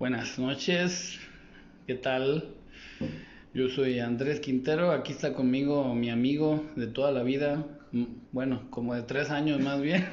[0.00, 1.20] Buenas noches,
[1.86, 2.54] ¿qué tal?
[3.52, 7.66] Yo soy Andrés Quintero, aquí está conmigo mi amigo de toda la vida,
[8.32, 10.08] bueno, como de tres años más bien,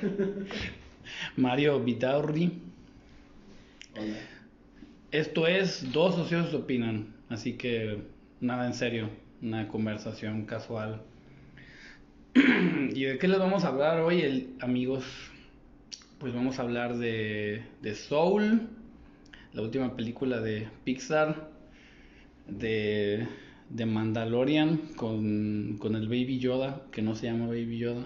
[1.37, 2.51] Mario Vitaurri.
[3.95, 4.17] Hola.
[5.11, 8.01] Esto es Dos Socios Opinan, así que
[8.41, 9.09] nada en serio,
[9.41, 11.01] una conversación casual.
[12.35, 15.05] ¿Y de qué les vamos a hablar hoy, el- amigos?
[16.19, 18.67] Pues vamos a hablar de, de Soul,
[19.57, 21.49] la última película de Pixar,
[22.47, 23.27] de,
[23.71, 28.05] de Mandalorian con, con el Baby Yoda, que no se llama Baby Yoda.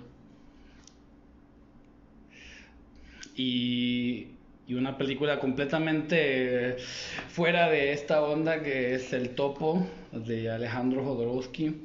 [3.36, 4.28] Y,
[4.66, 6.78] y una película completamente
[7.28, 11.76] fuera de esta onda que es El Topo de Alejandro Jodorowsky.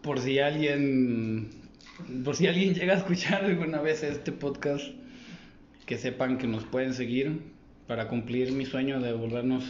[0.00, 1.50] Por si alguien,
[2.24, 4.86] por si alguien llega a escuchar alguna vez este podcast,
[5.84, 7.52] que sepan que nos pueden seguir
[7.86, 9.64] para cumplir mi sueño de volvernos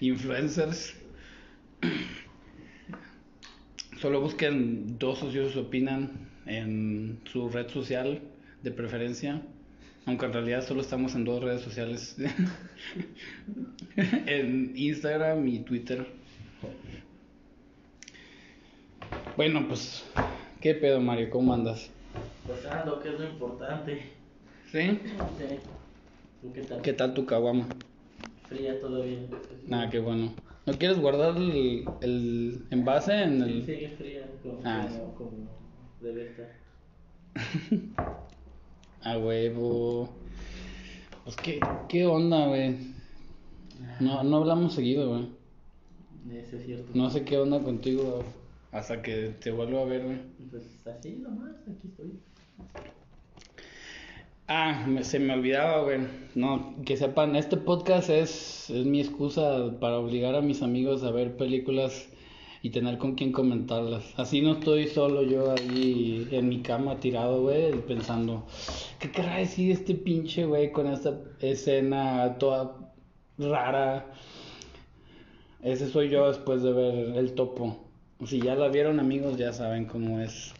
[0.00, 0.94] influencers.
[4.00, 8.20] Solo busquen dos socios opinan en su red social
[8.62, 9.42] de preferencia.
[10.06, 12.16] Aunque en realidad solo estamos en dos redes sociales.
[13.96, 16.06] en Instagram y Twitter.
[19.36, 20.04] Bueno, pues,
[20.60, 21.30] ¿qué pedo, Mario?
[21.30, 21.90] ¿Cómo andas?
[22.46, 24.02] Pasando, que es lo importante.
[24.70, 25.00] ¿Sí?
[25.00, 25.58] Sí.
[26.44, 26.82] ¿Tú qué tal?
[26.82, 27.66] ¿Qué tal tu caguama?
[28.50, 29.18] Fría todavía.
[29.66, 30.30] Nada, qué bueno.
[30.66, 33.64] ¿No quieres guardar el, el envase en Sí, el...?
[33.64, 34.86] sigue fría, como, Ah.
[34.90, 35.48] como, como
[36.02, 36.52] debe estar.
[39.02, 40.10] A huevo.
[41.24, 42.76] Pues, ¿qué, qué onda, güey?
[44.00, 45.28] No, no hablamos seguido, güey.
[46.38, 46.90] Eso es cierto.
[46.92, 48.22] No sé qué onda contigo
[48.70, 50.18] hasta que te vuelvo a ver, güey.
[50.50, 52.12] Pues así nomás, aquí estoy.
[54.46, 56.00] Ah, me- se me olvidaba, güey.
[56.34, 61.10] No, que sepan, este podcast es, es mi excusa para obligar a mis amigos a
[61.10, 62.08] ver películas
[62.62, 64.04] y tener con quién comentarlas.
[64.18, 68.46] Así no estoy solo yo ahí en mi cama tirado, güey, pensando,
[68.98, 72.76] ¿qué querrá decir este pinche güey con esta escena toda
[73.38, 74.12] rara?
[75.62, 77.78] Ese soy yo después de ver El Topo.
[78.26, 80.52] Si ya la vieron, amigos, ya saben cómo es.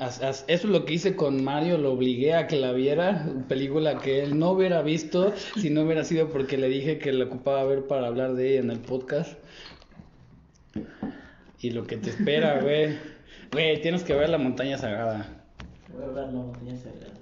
[0.00, 4.22] Eso es lo que hice con Mario, lo obligué a que la viera, película que
[4.22, 7.86] él no hubiera visto si no hubiera sido porque le dije que la ocupaba ver
[7.86, 9.38] para hablar de ella en el podcast.
[11.60, 12.96] Y lo que te espera, güey.
[13.52, 15.44] Güey, tienes que ver La Montaña Sagrada.
[15.92, 17.14] Voy a hablar de la montaña sagrada.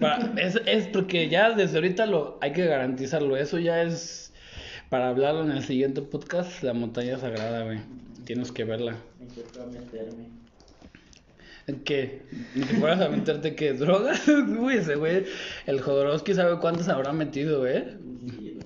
[0.00, 3.36] Para- es, es porque ya desde ahorita lo hay que garantizarlo.
[3.36, 4.32] Eso ya es
[4.88, 7.80] para hablarlo en el siguiente podcast, La Montaña Sagrada, güey.
[8.24, 8.94] Tienes que verla.
[9.18, 10.26] Me tocó meterme.
[11.84, 12.22] ¿Qué?
[12.54, 13.72] ¿Ni que fueras a meterte qué?
[13.72, 14.26] ¿Drogas?
[14.28, 15.24] Uy, ese güey,
[15.66, 17.96] el Jodorowsky sabe cuántos habrá metido, ¿eh?
[18.30, 18.56] Que.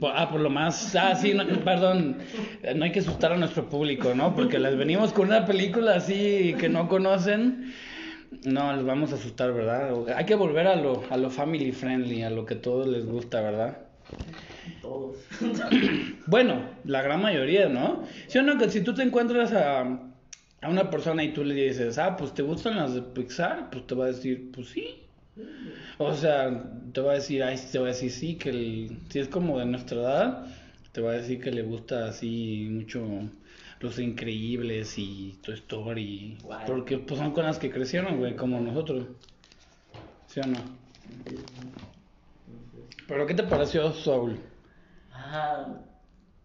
[0.00, 0.94] Por- ah, por lo más.
[0.96, 2.18] Ah, sí, no, perdón.
[2.74, 4.34] No hay que asustar a nuestro público, ¿no?
[4.34, 7.72] Porque les venimos con una película así que no conocen.
[8.44, 9.90] No, les vamos a asustar, ¿verdad?
[10.16, 13.06] Hay que volver a lo, a lo family friendly, a lo que a todos les
[13.06, 13.78] gusta, ¿verdad?
[14.82, 15.16] Todos.
[16.26, 18.04] Bueno, la gran mayoría, ¿no?
[18.26, 21.54] Si o no, que si tú te encuentras a, a una persona y tú le
[21.54, 25.04] dices, ah, pues te gustan las de Pixar, pues te va a decir, pues sí.
[25.98, 29.18] O sea, te va a decir, ay, te va a decir sí, que el- si
[29.20, 30.46] es como de nuestra edad,
[30.92, 33.04] te va a decir que le gusta así mucho
[33.80, 36.38] Los Increíbles y Toy Story.
[36.66, 39.06] Porque pues son con las que crecieron, güey, como nosotros.
[40.26, 40.58] ¿Sí o no?
[43.06, 44.36] ¿Pero qué te pareció Soul?
[45.20, 45.66] Ah,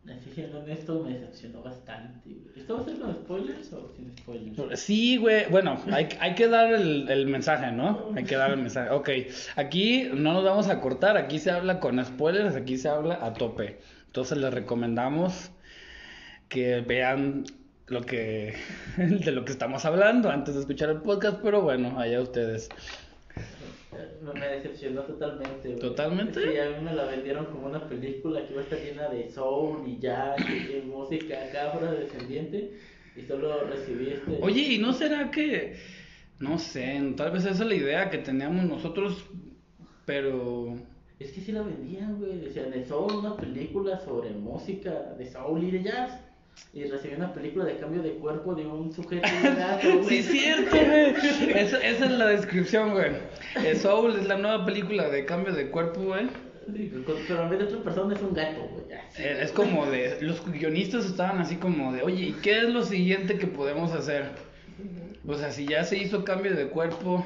[0.05, 2.19] así siendo honesto, me decepcionó bastante.
[2.25, 2.59] güey.
[2.59, 4.79] ¿Esto va a ser con spoilers o sin spoilers?
[4.79, 5.45] Sí, güey.
[5.49, 8.11] Bueno, hay, hay que dar el, el mensaje, ¿no?
[8.15, 8.89] Hay que dar el mensaje.
[8.89, 9.09] Ok,
[9.55, 11.17] aquí no nos vamos a cortar.
[11.17, 13.79] Aquí se habla con spoilers, aquí se habla a tope.
[14.07, 15.51] Entonces les recomendamos
[16.49, 17.45] que vean
[17.87, 18.55] lo que
[18.97, 22.69] de lo que estamos hablando antes de escuchar el podcast, pero bueno, allá ustedes.
[24.21, 25.69] Me, decepcionó totalmente.
[25.69, 25.79] güey.
[25.79, 26.41] ¿Totalmente?
[26.41, 29.29] Que a mí me la vendieron como una película que iba a estar llena de
[29.29, 32.71] soul y jazz y, música acá afrodescendiente
[33.15, 34.39] y solo recibí este.
[34.41, 35.75] Oye, ¿y no será que
[36.43, 39.25] no sé, tal vez esa es la idea que teníamos nosotros,
[40.05, 40.75] pero
[41.19, 42.39] Es que sí la vendían, güey.
[42.39, 46.19] Decían de soul, una película sobre música de soul y de jazz.
[46.73, 49.27] Y recibí una película de cambio de cuerpo de un sujeto
[49.83, 50.03] güey.
[50.05, 51.13] Sí, es cierto, güey.
[51.55, 53.11] Esa, esa es la descripción, güey.
[53.63, 56.27] Eh, Soul es la nueva película de cambio de cuerpo, güey.
[57.27, 58.85] Pero en vez de otra persona es un gato, güey.
[59.19, 60.17] Eh, Es como de.
[60.21, 64.25] Los guionistas estaban así como de, oye, ¿y qué es lo siguiente que podemos hacer?
[65.27, 67.23] O sea, si ya se hizo cambio de cuerpo,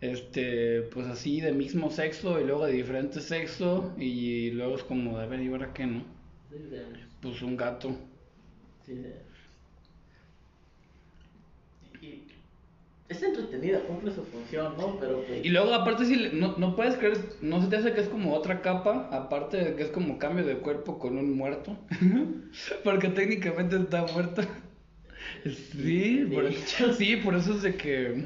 [0.00, 5.18] este, pues así de mismo sexo y luego de diferente sexo y luego es como,
[5.18, 6.04] a ver, ¿y ahora qué, no?
[6.50, 6.82] De-
[7.20, 7.94] Pues un gato.
[8.96, 9.02] Sí,
[12.00, 12.24] Y
[13.08, 14.98] es entretenida, cumple su función, ¿no?
[15.00, 18.00] Pero pues, Y luego aparte si no, no puedes creer, no se te hace que
[18.00, 21.76] es como otra capa, aparte de que es como cambio de cuerpo con un muerto,
[22.84, 24.42] porque técnicamente está muerto.
[25.44, 26.92] Sí, por, hecho.
[26.94, 28.24] sí, por eso es de que,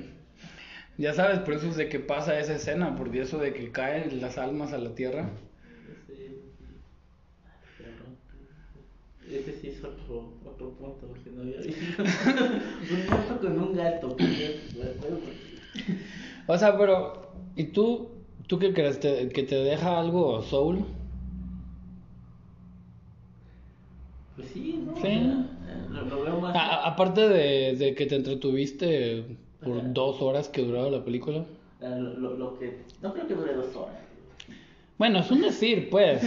[0.99, 4.21] ya sabes, por eso es de que pasa esa escena, por eso de que caen
[4.21, 5.31] las almas a la tierra.
[6.07, 6.55] Sí,
[9.31, 9.83] Ese sí es
[10.55, 12.03] otro, otro punto que no había visto.
[12.03, 14.09] un gato con un gato.
[14.09, 15.17] porque, bueno,
[16.47, 18.09] O sea, pero, ¿y tú,
[18.47, 19.01] tú qué crees?
[19.01, 20.85] ¿Te- ¿Que te deja algo soul?
[24.37, 24.97] Pues sí, ¿no?
[24.97, 25.07] Sí.
[25.07, 25.45] Eh,
[25.91, 26.57] lo, lo veo más.
[26.57, 29.25] A- aparte de, de que te entretuviste
[29.63, 29.89] por Ajá.
[29.89, 31.45] dos horas que duraba la película.
[31.81, 32.81] eh, Lo, lo, que.
[33.03, 33.95] No creo que dure dos horas.
[34.99, 36.23] Bueno, es un decir, pues.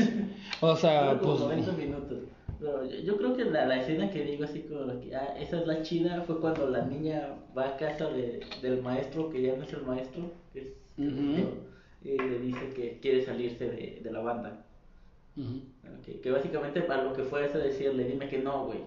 [0.61, 1.39] O sea, pues.
[1.39, 2.17] 90 minutos.
[2.59, 5.59] Pero yo, yo creo que la, la escena que digo así como que, ah, esa
[5.59, 9.53] es la chida, fue cuando la niña va a casa de, del maestro, que ya
[9.55, 10.67] no es el maestro, que es
[10.97, 11.45] Ujú.
[12.03, 14.53] y le dice que quiere salirse de, de la banda.
[15.35, 15.61] Ujú,
[16.05, 18.79] Que, que básicamente para lo que fue eso decirle, dime que no, güey.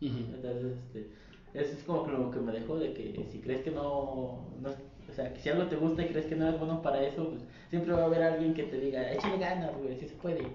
[0.00, 1.06] Entonces, este,
[1.54, 4.70] eso es como que lo que me dejó de que si crees que no, no
[5.08, 7.28] o sea, que si algo te gusta y crees que no eres bueno para eso,
[7.28, 10.52] pues siempre va a haber alguien que te diga, échale ganas, güey, si se puede.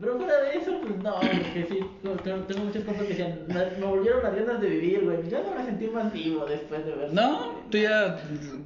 [0.00, 1.78] Pero fuera de eso, pues no, porque sí,
[2.24, 5.28] tengo, muchas cosas que decían, me, volvieron las ganas de vivir, güey.
[5.28, 7.12] Yo no me sentí más vivo después de ver.
[7.12, 8.18] No, tú ya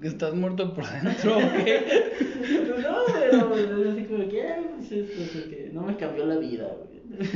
[0.03, 2.13] estás muerto por dentro, ¿o qué?
[2.79, 7.29] No, pero es así como que, "Ay, pues que no me cambió la vida, güey.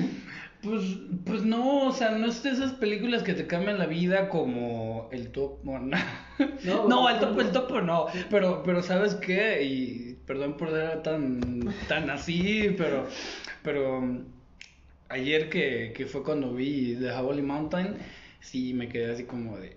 [0.63, 0.83] Pues,
[1.27, 5.09] pues no, o sea, no es de esas películas que te cambian la vida como
[5.11, 5.61] el topo.
[6.65, 8.07] No, No, no, el topo, el topo no.
[8.31, 9.63] Pero, pero ¿sabes qué?
[9.65, 11.41] Y perdón por ser tan,
[11.89, 13.07] tan así, pero,
[13.63, 14.25] pero um,
[15.09, 17.97] ayer que, que fue cuando vi The Holy Mountain,
[18.41, 19.77] sí me quedé así como de.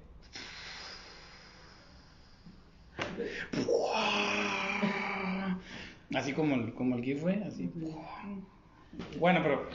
[6.14, 7.70] Así como el, como el GIF, güey, así.
[9.20, 9.68] Bueno, pero.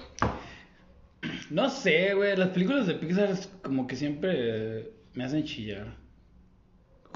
[1.50, 2.37] No sé, güey.
[2.37, 5.96] Las películas de Pixar es como que siempre me hacen chillar.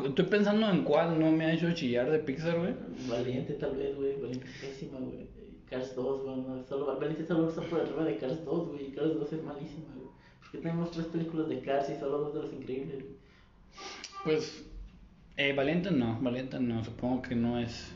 [0.05, 2.75] Estoy pensando en cuál no me ha hecho chillar de Pixar, güey.
[3.09, 5.29] Valiente tal vez, güey, Valiente es pésima, güey.
[5.71, 9.15] Cars 2, güey, no, solo, Valiente solo está por arriba de Cars 2, güey, Cars
[9.15, 10.09] 2 es malísima, güey.
[10.41, 13.15] Porque tenemos tres películas de Cars y solo dos de los increíbles, güey.
[14.25, 14.65] Pues.
[15.37, 16.85] Eh, Valiente no, Valiente no.
[16.85, 17.93] Supongo que no es.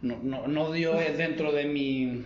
[0.00, 2.24] No, no, no dio eh, dentro de mi.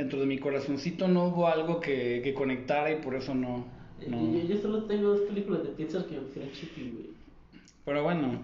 [0.00, 3.66] Dentro de mi corazoncito no hubo algo que, que conectara y por eso no.
[4.08, 4.16] no.
[4.18, 7.10] Eh, Yo, yo solo tengo dos películas de Pixar que me pusieron chippy, güey.
[7.84, 8.40] Pero bueno,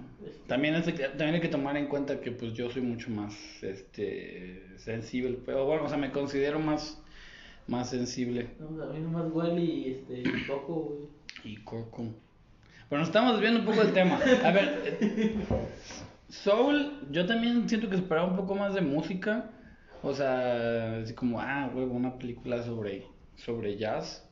[0.46, 4.64] también, es, también hay que tomar en cuenta que pues yo soy mucho más este
[4.76, 5.38] sensible.
[5.46, 7.02] Pero bueno, o sea, me considero más,
[7.68, 8.48] más sensible.
[8.60, 11.52] No, a mí nomás Wally y este, y Coco, güey.
[11.54, 12.04] Y Coco.
[12.90, 14.20] Pero nos estamos desviando un poco del tema.
[14.44, 14.98] A ver,
[16.28, 19.52] Soul, yo también siento que esperaba un poco más de música.
[20.02, 23.06] O sea, así como, ah, huevo, una película sobre,
[23.36, 24.28] sobre jazz.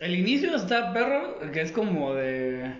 [0.00, 2.72] El inicio está perro, que es como de.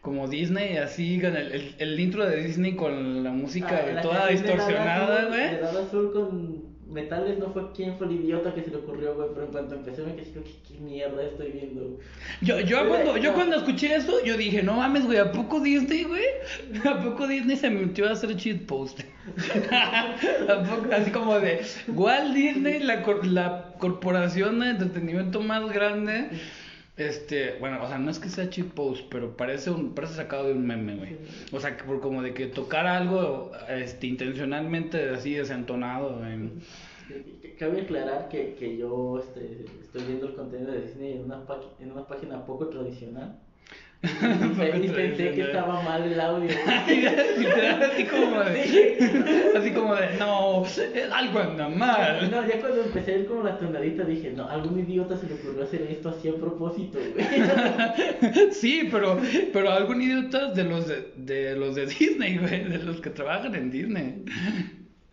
[0.00, 4.14] Como Disney, así, el, el, el intro de Disney con la música Ah, la toda
[4.14, 5.56] de Dada distorsionada, güey.
[5.56, 6.55] De Azul con
[6.88, 9.28] metales no fue quién fue el idiota que se le ocurrió, güey.
[9.34, 11.98] Pero en cuanto empecé me quedé, ¿qué, qué mierda estoy viendo?
[12.42, 13.34] Yo, yo, cuando, yo No.
[13.34, 16.24] cuando escuché eso, yo dije, no mames, güey, ¿a poco Disney, güey?
[16.84, 19.00] ¿A poco Disney se metió a hacer cheat post?
[19.72, 20.86] ¿A poco?
[20.94, 26.28] Así como de, Walt Disney, la, cor- la corporación de entretenimiento más grande,
[26.96, 30.46] este, bueno, o sea, no es que sea cheat post, pero parece un, parece sacado
[30.46, 31.16] de un meme, güey.
[31.52, 36.50] O sea, que por como de que tocar algo, este, intencionalmente así desentonado, güey.
[37.58, 41.44] Cabe aclarar que, que yo este, estoy viendo el contenido de Disney en una,
[41.80, 43.40] en una página poco tradicional.
[44.82, 46.50] Y, pensé que estaba mal el audio.
[46.66, 50.64] Así como de, así como de, no,
[51.12, 52.30] algo anda mal.
[52.30, 55.34] No, ya cuando empecé a ir como la tonadita dije, no, algún idiota se le
[55.34, 58.52] ocurrió hacer esto así a propósito, güey.
[58.52, 59.18] Sí, pero,
[59.52, 63.54] pero algún idiota de los de, de los de Disney, güey, de los que trabajan
[63.54, 64.24] en Disney.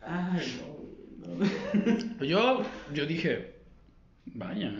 [0.02, 1.36] Ay, no,
[2.20, 2.26] no.
[2.26, 2.64] Yo,
[2.94, 3.54] yo dije,
[4.26, 4.72] vaya.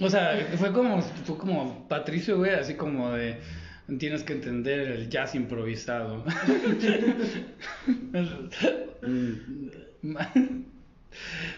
[0.00, 3.38] O sea, fue como, fue como Patricio, güey, así como de,
[3.98, 6.24] tienes que entender el jazz improvisado.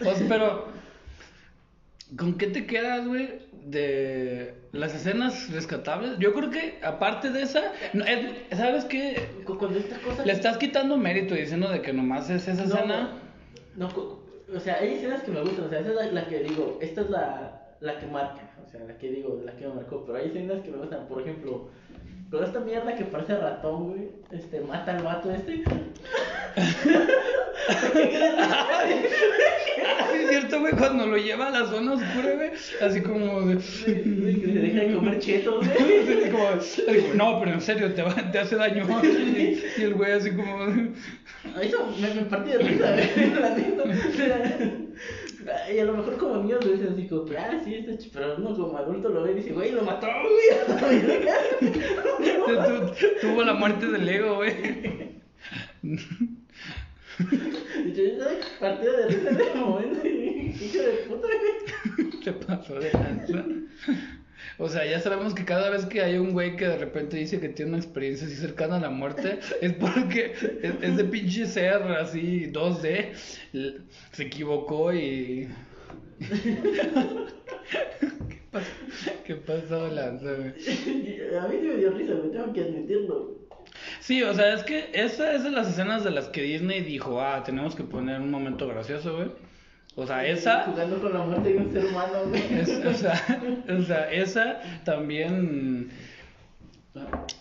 [0.05, 0.67] O sea, pero,
[2.17, 6.17] ¿Con qué te quedas, güey, de las escenas rescatables?
[6.19, 7.61] Yo creo que, aparte de esa,
[7.93, 9.29] no, es- ¿sabes qué?
[9.45, 10.25] Cuando esta cosa...
[10.25, 13.09] Le estás quitando mérito diciendo de que nomás es esa No, escena.
[13.77, 16.39] No, o sea, hay escenas que me gustan, o sea, esa es la, la que
[16.39, 19.73] digo, esta es la, la que marca, o sea, la que digo, la que me
[19.73, 21.69] marcó, pero hay escenas que me gustan, por ejemplo,
[22.29, 25.63] con esta mierda que parece ratón, güey, este, mata al vato este.
[30.13, 33.55] Es cierto, güey, cuando lo lleva a la zona oscura, güey, así como de...
[33.55, 36.31] que se deja de comer chetos, güey.
[36.31, 36.49] Como,
[37.15, 38.85] no, pero en serio, te, va, te hace daño.
[39.03, 40.65] Y, y el güey así como...
[41.61, 43.83] Eso me, me partí de risa, güey, la neta.
[45.41, 47.91] O sea, Y a lo mejor como niño lo dicen así como ah, sí, está
[47.93, 50.49] ch-", pero uno como adulto lo ve y dice, güey, lo mató, güey.
[52.45, 55.11] tu- tuvo la muerte del ego, güey.
[57.85, 62.09] Y yo estaba partido de risa en ese momento y hijo de puta, güey.
[62.23, 63.45] Te pasó de lanza.
[64.63, 67.39] O sea, ya sabemos que cada vez que hay un güey que de repente dice
[67.39, 70.33] que tiene una experiencia así cercana a la muerte, es porque
[70.83, 73.09] es, de pinche ser así 2D,
[73.53, 73.77] l-
[74.11, 75.47] se equivocó y...
[78.29, 78.67] ¿Qué pasó?
[79.25, 83.41] ¿Qué pasó A mí sí me dio risa, güey, tengo que admitirlo.
[83.99, 87.19] Sí, o sea, es que esa es de las escenas de las que Disney dijo,
[87.19, 89.29] ah, tenemos que poner un momento gracioso, güey.
[89.95, 90.63] O sea, esa...
[90.63, 92.59] Jugando con la muerte de un ser humano, güey.
[92.59, 93.21] Es- o, sea,
[93.77, 95.91] o sea, esa también.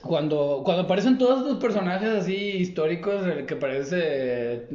[0.02, 4.66] Cuando, cuando aparecen todos estos personajes así históricos, el que aparece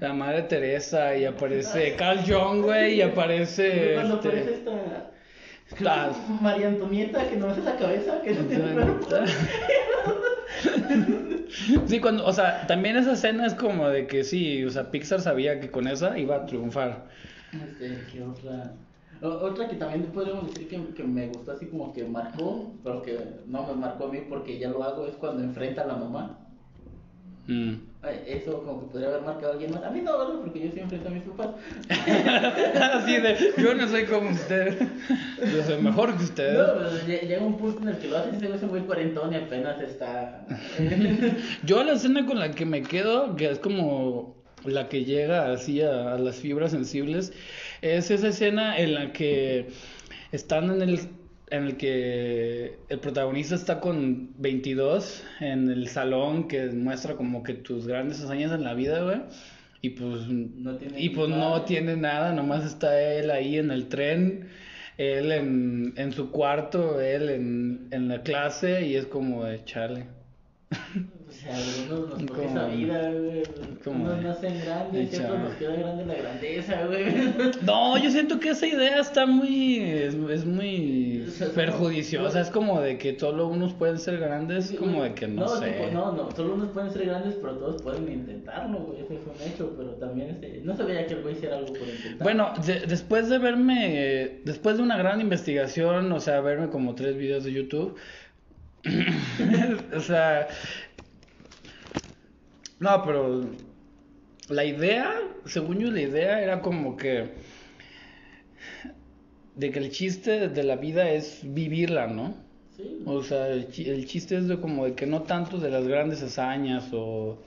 [0.00, 3.94] la madre Teresa y aparece Carl Jung, güey, y aparece.
[3.94, 5.10] Cuando este, aparece esta.
[5.84, 6.10] Ah.
[6.40, 9.06] María Antonieta, que no hace la cabeza, que no tiene cuerpo.
[11.86, 15.20] Sí, cuando, o sea, también esa escena es como de que sí, o sea, Pixar
[15.20, 17.08] sabía que con esa iba a triunfar.
[17.50, 18.86] Este, ¿qué otra?
[19.20, 23.02] O- Otra que también podríamos decir que, que me gustó así como que marcó, pero
[23.02, 25.96] que no me marcó a mí porque ya lo hago, es cuando enfrenta a la
[25.96, 26.44] mamá.
[27.48, 27.87] Mm.
[28.26, 29.82] Eso como que podría haber marcado a alguien más.
[29.82, 30.34] A mí no, ¿verdad?
[30.40, 31.48] Porque yo enfrento a mis papás.
[32.94, 34.78] Así de, yo no soy como usted,
[35.40, 36.58] yo soy mejor que usted.
[36.58, 39.32] No, pero lle- llega un punto en el que lo haces y se güey cuarentón
[39.32, 40.46] y apenas está...
[41.64, 45.82] Yo la escena con la que me quedo, que es como la que llega así
[45.82, 47.32] a, a las fibras sensibles,
[47.82, 49.68] es esa escena en la que
[50.30, 51.00] están en el
[51.50, 57.54] en el que el protagonista está con 22 en el salón que muestra como que
[57.54, 59.20] tus grandes hazañas en la vida, güey.
[59.80, 63.88] Y pues No tiene y pues no tiene nada, nomás está él ahí en el
[63.88, 64.48] tren,
[64.96, 70.06] él en, en su cuarto, él en, en la clase y es como de chale.
[71.48, 73.42] Sea, algunos nos toca esa vida, güey.
[73.86, 77.04] Unos nacen grandes y otros nos queda grande la grandeza, güey.
[77.62, 82.44] No, yo siento que esa idea está muy, es, es muy O sea, perjudiciosa, no-
[82.44, 85.70] es como de que solo unos pueden ser grandes, como de que no, no, sé.
[85.70, 89.00] tipo, no, no, solo unos pueden ser grandes, pero todos pueden intentarlo, güey.
[89.00, 91.88] Eso es un hecho, pero también este, no sabía que el güey hiciera algo por
[91.88, 92.22] intentar.
[92.22, 93.86] Bueno, de- después de verme,
[94.22, 97.96] eh, después de una gran investigación, o sea, verme como tres videos de YouTube,
[99.96, 100.46] o sea,
[102.80, 103.44] no, pero
[104.48, 107.30] la idea, según yo, la idea era como que
[109.54, 112.34] de que el chiste de la vida es vivirla, ¿no?
[112.76, 115.70] Sí, O sea, el, chi- el chiste es de como de que no tanto de
[115.70, 117.42] las grandes hazañas o,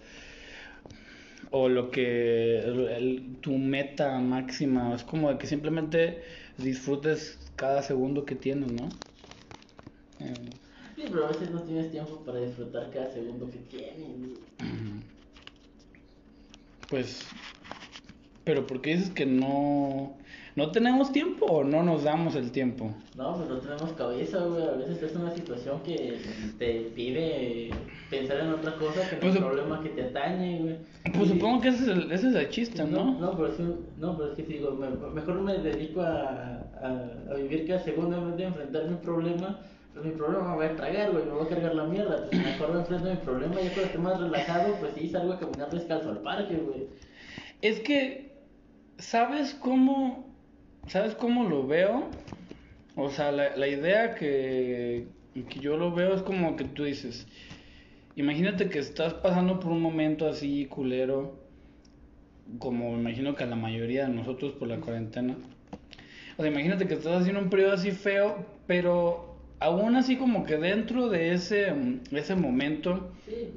[1.52, 6.22] o lo que el- tu meta máxima, es como de que simplemente
[6.58, 8.94] disfrutes cada segundo que tienes, ¿no?
[10.20, 10.54] Eh,
[10.96, 14.40] sí, pero a veces no tienes tiempo para disfrutar cada segundo que tienes.
[16.92, 17.26] Pues,
[18.44, 20.14] pero ¿por qué dices que no,
[20.56, 22.94] no tenemos tiempo o no nos damos el tiempo?
[23.16, 24.64] No, pues no tenemos cabeza, güey.
[24.68, 26.20] A veces en una situación que
[26.60, 27.72] te pide
[28.10, 30.76] pensar en otra cosa que Pues, el problema que te atañe, güey.
[31.16, 33.18] Pues Y- supongo que ese es el, ese es el chiste, ¿no?
[33.20, 36.60] No, pero, es un- no, pero es que si digo, me- mejor me dedico a,
[36.82, 39.60] a, a vivir cada segundo en vez de enfrentar mi problema.
[39.96, 42.28] Mi problema me va a tragar, güey, me va a cargar la mierda.
[42.30, 43.56] Pues me enfrento a mi problema.
[43.56, 46.88] Ya cuando esté más relajado, pues sí, salgo a caminar descalzo al parque, güey.
[47.62, 48.32] Es que,
[48.98, 50.34] ¿sabes cómo,
[50.88, 52.06] sabes cómo lo veo?
[52.96, 57.28] O sea, la, la idea que, que yo lo veo es como que tú dices,
[58.16, 61.40] imagínate que estás pasando por un momento así culero,
[62.60, 65.38] como imagino que a la mayoría de nosotros por la cuarentena.
[66.38, 69.31] O sea, imagínate que estás haciendo un periodo así feo, pero
[69.62, 71.74] aún así como que dentro de ese,
[72.12, 73.54] ese momento, Sí,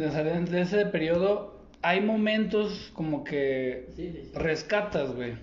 [0.00, 4.30] o sea, de ese periodo, hay momentos como que sí, sí.
[4.34, 5.34] rescatas, güey.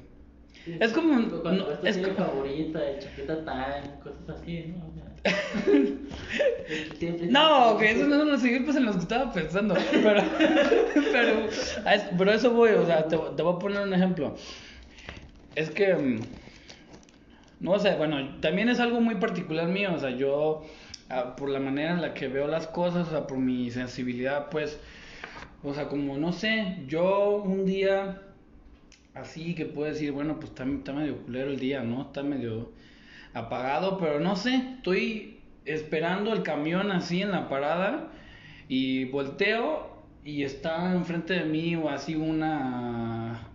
[0.80, 1.14] Es como.
[1.42, 4.88] Cuando no, es como- favorita, de chaqueta tan, cosas así, ¿no?
[4.88, 5.06] O sea,
[7.30, 9.76] No, que esos no son los ejemplos en los que estaba pensando.
[9.92, 10.22] Pero,
[11.12, 11.82] pero, es-
[12.18, 14.36] pero eso voy, o sea, te, te voy a poner un ejemplo.
[15.56, 16.20] Es que,
[17.60, 20.63] no sé, bueno, también es algo muy particular mío, o sea, yo,
[21.10, 24.50] ah, por la manera en la que veo las cosas, o sea, por mi sensibilidad,
[24.50, 24.80] pues,
[25.63, 28.22] o sea, como, no sé, yo un día
[29.13, 32.04] así que puedo decir, bueno, pues está, está medio culero el día, ¿no?
[32.04, 32.72] Está medio
[33.34, 38.12] apagado, pero no sé, estoy esperando el camión así en la parada
[38.68, 39.89] y volteo
[40.24, 43.48] y está enfrente de mí o así una...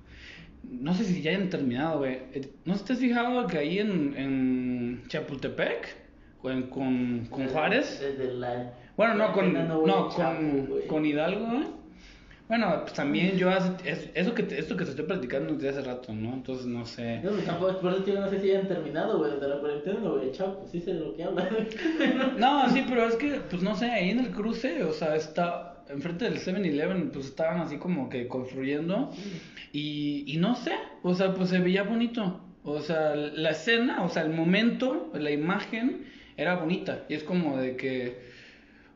[0.81, 2.14] No sé si ya hayan terminado, güey.
[2.33, 5.97] Eh, ¿No te has fijado que ahí en, en Chapultepec,
[6.43, 8.00] o en- con, con Juárez?
[8.00, 8.73] Desde la.
[8.97, 11.66] Bueno, no, con, no, con, con Hidalgo, ¿eh?
[12.47, 15.71] Bueno, pues también yo hace, es- eso que te, esto que te estoy platicando desde
[15.71, 16.35] hace rato, ¿no?
[16.35, 17.21] Entonces no sé.
[17.25, 20.00] No, pues tampoco, por eso yo no sé si hayan terminado, güey, desde la cuarentena,
[20.11, 21.49] güey, chao, pues sí sé de lo que hablas.
[22.38, 25.71] No, sí, pero es que, pues no sé, ahí en el cruce, o sea, está
[25.88, 29.11] enfrente del 7-Eleven, pues estaban así como que construyendo
[29.75, 32.40] y, y no sé, o sea, pues se veía bonito.
[32.62, 37.57] O sea, la escena, o sea, el momento, la imagen era bonita y es como
[37.59, 38.21] de que,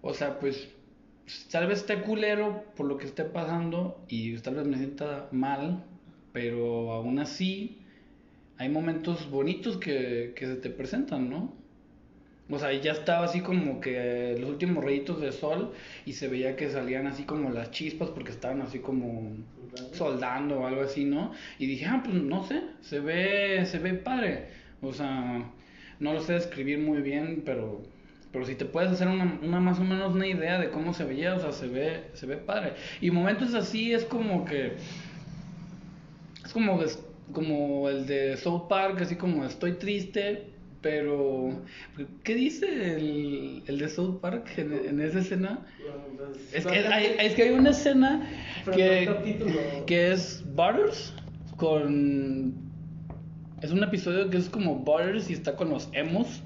[0.03, 0.69] o sea, pues
[1.51, 5.85] tal vez esté culero por lo que esté pasando y tal vez me sienta mal,
[6.33, 7.83] pero aún así
[8.57, 11.55] hay momentos bonitos que, que se te presentan, ¿no?
[12.51, 15.75] O sea, ya estaba así como que los últimos rayitos de sol
[16.07, 19.37] y se veía que salían así como las chispas porque estaban así como
[19.93, 21.33] soldando o algo así, ¿no?
[21.59, 24.49] Y dije, ah, pues no sé, se ve, se ve padre.
[24.81, 25.45] O sea,
[26.01, 27.83] no lo sé describir muy bien, pero,
[28.33, 31.05] pero si te puedes hacer una, una más o menos una idea de cómo se
[31.05, 32.75] veía, o sea, se ve, se ve padre.
[33.03, 34.73] Y momentos así es como que,
[36.45, 36.81] es como,
[37.33, 41.63] como el de South Park, así como estoy triste, pero
[42.23, 45.67] ¿qué dice el, el de South Park en, en esa escena?
[46.53, 48.29] Es que hay, es que hay una escena
[48.75, 51.15] que, que es Butters
[51.57, 52.55] con...
[53.63, 56.43] Es un episodio que es como Butters y está con los emos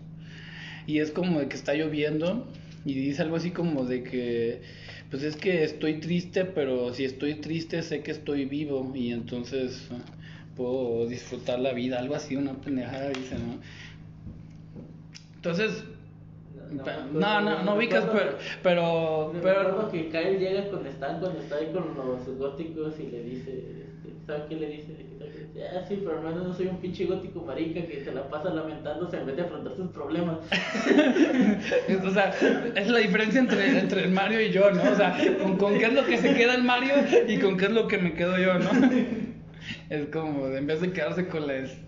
[0.87, 2.49] y es como de que está lloviendo
[2.85, 4.63] y dice algo así como de que
[5.11, 9.89] pues es que estoy triste pero si estoy triste sé que estoy vivo y entonces
[10.57, 13.61] puedo disfrutar la vida algo así una pendejada dice no
[15.43, 15.85] entonces
[17.13, 21.73] no no no, ubicas pero pero pero que Kyle llega con Stan cuando está ahí
[21.73, 25.13] con los góticos y le dice, este, ¿sabes qué le dice?
[25.75, 28.55] Ah, sí, pero al menos no soy un pinche gótico marica que se la pasa
[28.55, 30.39] lamentándose en vez de afrontar sus problemas.
[32.07, 32.35] O sea,
[32.75, 34.83] es la diferencia entre, entre el Mario y yo, ¿no?
[34.83, 36.95] O sea, con, con qué es lo que se queda el Mario
[37.29, 38.71] y con qué es lo que me quedo yo, ¿no?
[39.91, 41.55] Es como, en vez de quedarse con la...
[41.57, 41.79] es-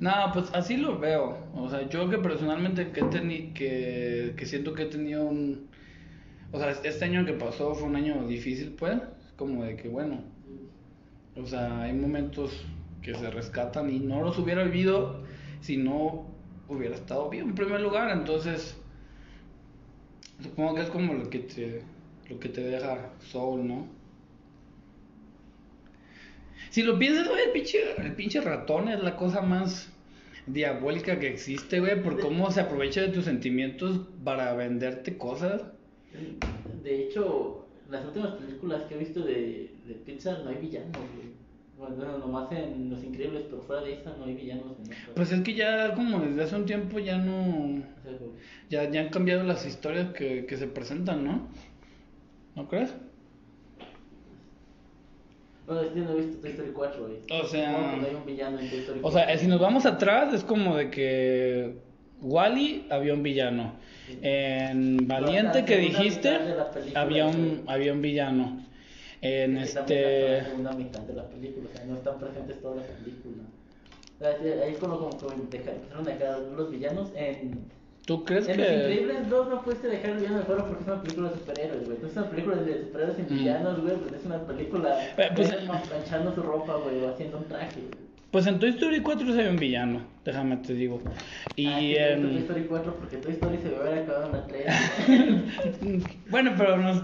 [0.00, 1.38] No, pues así lo veo.
[1.54, 5.68] O sea, yo que personalmente que, teni que, que siento que he tenido un...
[6.52, 9.00] O sea, este año que pasó fue un año difícil, pues.
[9.36, 10.22] Como de que, bueno,
[11.36, 12.64] o sea, hay momentos
[13.02, 15.22] que se rescatan y no los hubiera vivido
[15.60, 16.26] si no
[16.68, 18.10] hubiera estado bien en primer lugar.
[18.10, 18.76] Entonces,
[20.42, 21.82] supongo que es como lo que te,
[22.28, 23.88] lo que te deja Soul, ¿no?
[26.74, 29.92] Si lo piensas, güey, el pinche, el pinche ratón es la cosa más
[30.48, 35.62] diabólica que existe, güey, por cómo se aprovecha de tus sentimientos para venderte cosas.
[36.82, 41.28] De hecho, las últimas películas que he visto de, de Pixar no hay villanos, güey.
[41.78, 44.76] Bueno, nomás en Los Increíbles, pero fuera de esa no hay villanos.
[44.80, 45.14] en.
[45.14, 47.84] Pues es que ya como desde hace un tiempo ya no...
[48.68, 51.46] Ya, ya han cambiado las historias que, que se presentan, ¿no?
[52.56, 52.92] ¿No crees?
[55.66, 57.40] Bueno, es que no he visto Toy Story 4, güey.
[57.40, 59.20] O sea- no hay un villano en Toy Story O 4.
[59.20, 61.76] sea, si nos vamos atrás, es como de que
[62.20, 63.72] Wally había un villano.
[64.22, 66.30] En Valiente la que dijiste,
[66.94, 68.60] había un, había un villano.
[69.22, 70.36] En este...
[70.36, 73.42] es la segunda mitad de la película, o sea, no están presentes toda la película.
[74.20, 75.18] O sea, sí, ahí es como, como
[75.50, 77.58] que deja- empezaron a dejar los villanos en...
[78.06, 78.74] ¿Tú crees En Los que...?
[78.76, 81.84] Increíbles 2 no pudiste dejar el villano de fuera porque es una película de superhéroes,
[81.86, 81.98] güey.
[82.02, 83.38] No es una película de superhéroes sin Mm.
[83.38, 85.56] villanos, güey, pues es una película Eh, pues- de
[85.88, 87.80] planchando su ropa, güey, o haciendo un traje.
[87.80, 88.04] güey.
[88.30, 91.00] Pues en Toy Story 4 se ve un villano, déjame te digo.
[91.54, 92.38] Y Ah, sí, gusta Toy en...
[92.38, 94.66] Story 4 porque Toy Story se debe haber acabado en la 3.
[96.30, 97.00] Bueno, pero nos,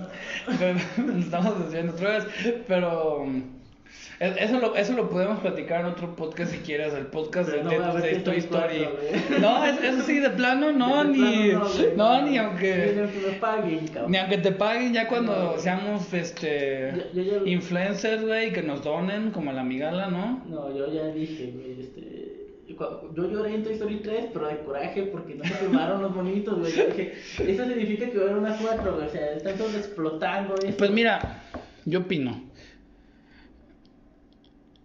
[0.58, 2.26] pero nos estamos desviando otra vez.
[2.66, 3.42] Pero mm, e-
[4.20, 7.70] eso lo, eso lo podemos platicar en otro podcast si quieres, el podcast de, no
[7.70, 8.76] de- de Toy Story.
[8.82, 8.88] Story
[9.28, 11.18] 4, No, es- eso sí, de plano, no, De ni,
[11.50, 14.10] plano no, ni Ni aunque, aunque me paguen, cabrón.
[14.12, 18.84] ni aunque te paguen ya cuando seamos, este, Yo- yo ya- influencers, güey, que nos
[18.84, 20.44] donen como la migala, ¿no?
[20.48, 22.20] No, yo ya dije, güey, este,
[23.16, 26.58] yo lloré en Toy Story 3, pero de coraje porque no se quemaron los bonitos,
[26.58, 26.72] güey.
[26.72, 27.12] Yo dije,
[27.46, 29.06] eso significa que va a haber una 4, güey.
[29.06, 30.54] O sea, están todos explotando.
[30.56, 30.76] Eso.
[30.78, 31.42] Pues mira,
[31.84, 32.49] yo opino.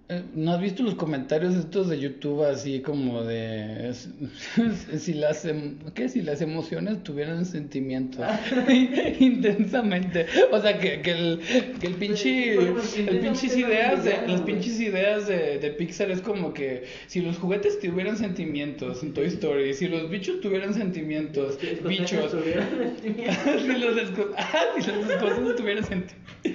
[0.08, 4.08] Eh, ¿No has visto los comentarios estos de YouTube así como de es-
[5.00, 6.10] si las em- ¿qué?
[6.10, 8.24] si las emociones tuvieran sentimientos
[9.20, 11.40] intensamente o sea que, que el
[11.82, 16.54] que el pinche el pinches ideas de, las pinches ideas de, de Pixar es como
[16.54, 22.32] que si los juguetes tuvieran sentimientos en Toy Story si los bichos tuvieran sentimientos bichos
[22.32, 23.98] si los,
[24.38, 26.55] ah, si los escoceses tuvieran sentimientos.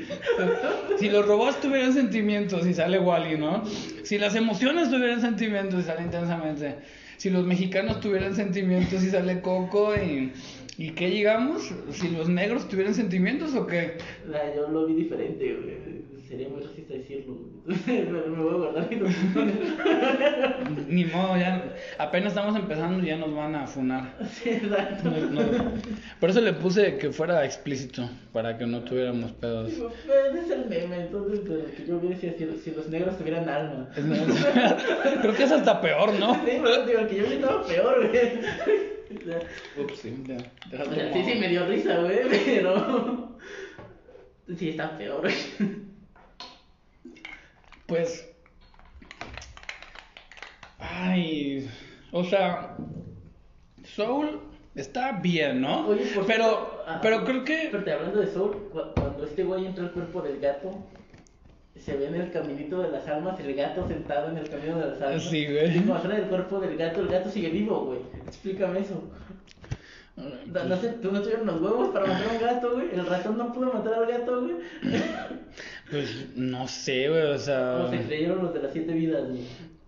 [0.98, 3.64] Si los robots tuvieran sentimientos y sale Wally, ¿no?
[4.02, 6.76] Si las emociones tuvieran sentimientos y sale intensamente.
[7.16, 10.32] Si los mexicanos tuvieran sentimientos y sale Coco y.
[10.78, 11.74] ¿Y qué llegamos?
[11.90, 13.98] Si los negros tuvieran sentimientos o qué?
[14.56, 16.09] Yo lo vi diferente, güey.
[16.30, 17.34] Sería muy racista decirlo.
[17.34, 17.78] güey.
[17.86, 19.16] Pero me voy a guardar opiniones.
[20.88, 24.16] Ni modo, ya apenas estamos empezando y ya nos van a funar.
[24.30, 25.10] Sí, exacto.
[25.10, 25.72] No- no.
[26.20, 29.70] Por eso le puse que fuera explícito, para que no tuviéramos pedos.
[29.74, 33.18] Digo, pues, es el meme, entonces lo que yo vi decía si, si los negros
[33.18, 33.88] tuvieran alma.
[35.22, 36.34] Creo que es hasta peor, ¿no?
[36.34, 38.20] Sí, pero digo, el que yo vi estaba peor, güey.
[39.10, 39.40] O sea,
[39.82, 40.36] Ups, sí, ya.
[40.36, 43.36] O sea, sí, sí, me dio risa, güey, pero.
[44.56, 45.89] Sí, está peor, güey.
[47.90, 48.24] Pues.
[50.79, 51.68] Ay.
[52.12, 52.76] O sea.
[53.85, 54.40] Soul
[54.74, 55.88] está bien, ¿no?
[55.88, 57.64] Oye, por pero, cierto, ah, pero creo que.
[57.64, 60.87] Espérate, hablando de Soul, cu- cuando este güey entra al cuerpo del gato,
[61.76, 64.87] se ve en el caminito de las almas el gato sentado en el camino de
[64.92, 65.24] las almas.
[65.24, 65.76] Sí, güey.
[65.79, 67.98] Y cuando sale del cuerpo del gato, el gato sigue vivo, güey.
[68.26, 69.03] Explícame eso.
[70.16, 72.90] No, no sé, tú no tuvieron los huevos para matar a un gato, güey.
[72.92, 74.57] El ratón no pudo matar al gato, güey.
[75.90, 77.76] Pues no sé, güey, o sea.
[77.85, 79.42] O se creyeron los de las siete vidas, güey.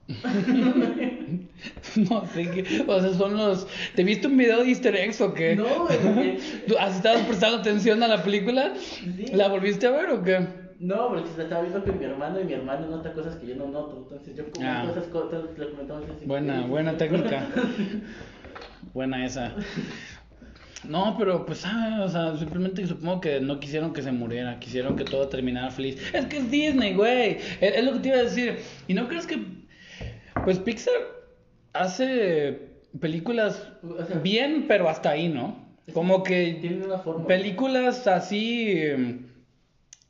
[1.96, 2.84] No sé qué.
[2.86, 3.66] O sea, son los.
[3.94, 5.54] ¿Te viste un video de Easter eggs o qué?
[5.56, 8.74] No, güey, porque- ¿Tú has estado prestando atención a la película?
[8.76, 9.26] Sí.
[9.32, 10.40] ¿La volviste a ver o qué?
[10.80, 13.54] No, porque se estaba viendo con mi hermano y mi hermano nota cosas que yo
[13.54, 13.98] no noto.
[14.02, 14.88] Entonces yo comento Ah.
[14.90, 16.24] esas cosas, le comentamos así.
[16.26, 17.46] Buena, buena técnica.
[18.92, 19.54] Buena esa.
[20.88, 24.96] No, pero pues, ah, o sea, simplemente supongo que no quisieron que se muriera, quisieron
[24.96, 25.96] que todo terminara feliz.
[26.12, 27.38] Es que es Disney, güey.
[27.60, 28.58] Es, es lo que te iba a decir.
[28.88, 29.38] ¿Y no crees que,
[30.44, 30.94] pues Pixar
[31.72, 32.68] hace
[33.00, 33.68] películas
[34.22, 35.56] bien, pero hasta ahí, ¿no?
[35.94, 37.26] Como que Tienen una forma.
[37.26, 39.26] películas así, em,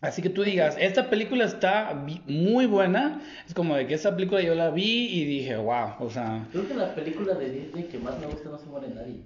[0.00, 4.42] así que tú digas, esta película está muy buena, es como de que esta película
[4.42, 7.98] yo la vi y dije, wow, o sea, Creo que la película de Disney que
[7.98, 9.20] más me gusta no se muere nadie.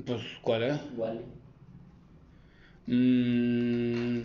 [0.00, 0.80] Pues, ¿cuál es?
[0.96, 1.20] Wally.
[2.86, 4.24] Mm,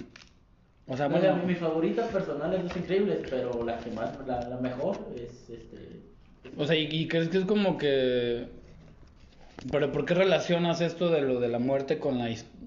[0.88, 4.12] o sea, O sea, bueno, mi favorita personal es Los Increíbles, pero la que más,
[4.28, 6.02] la, la mejor es este.
[6.58, 8.48] o sea, ¿y, y crees que es como que,
[9.72, 12.60] pero ¿por qué relacionas esto de lo de la muerte con la historia?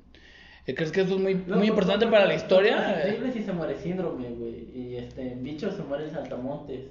[0.64, 2.96] ¿Crees que eso es muy, No, muy por- importante por- para la historia?
[2.98, 4.68] Increíbles sí se muere síndrome, güey.
[4.74, 6.84] Y este, en Bichos se muere en Saltamontes.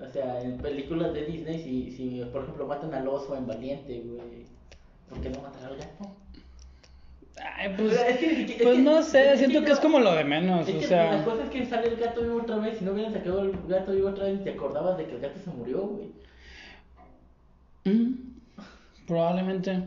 [0.00, 4.00] O sea, en películas de Disney, si, si por ejemplo matan al oso en Valiente,
[4.04, 4.44] güey.
[5.10, 6.16] ¿Por qué no matar al gato?
[7.56, 9.80] Ay, pues, es que pues es que- no es sé, que siento que no- es
[9.80, 11.12] como lo de menos, Es o que sea...
[11.18, 12.78] la cosa es que sale el gato vivo otra vez.
[12.78, 15.38] Si no hubieran sacado el gato vivo otra vez, te acordabas de que el gato
[15.44, 16.08] se murió, güey.
[17.84, 18.14] Mm,
[19.06, 19.82] Probablemente.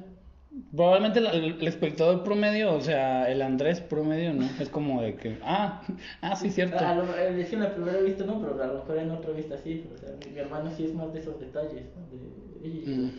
[0.76, 1.28] Probablemente el,
[1.60, 4.48] el espectador promedio, o sea, el Andrés promedio, ¿no?
[4.60, 5.82] Es como de que, ah,
[6.22, 6.78] ah, sí, cierto.
[6.78, 9.12] A lo, eh, es que en la primera vista no, pero a lo mejor en
[9.12, 9.84] otra vista sí.
[9.94, 12.06] O sea, mi, mi hermano sí es más de esos detalles, ¿no?
[12.12, 13.10] De, oye, Mm.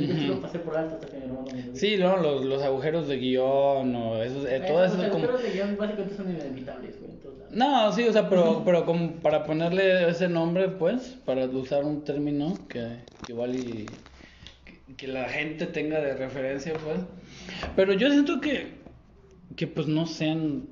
[0.00, 1.76] Lo pasé por alto hasta que mi hermano me lo.
[1.76, 5.24] Sí, no, los, los agujeros de guion o esos, eh, todo eso los como...
[5.24, 7.12] agujeros de guion básicamente son inevitables, güey.
[7.12, 11.84] Entonces, No, sí, o sea, pero, pero como para ponerle ese nombre, pues, para usar
[11.84, 13.86] un término que, que igual y
[14.64, 17.00] que, que la gente tenga de referencia, pues.
[17.76, 18.80] Pero yo siento que,
[19.56, 20.68] que pues no sean,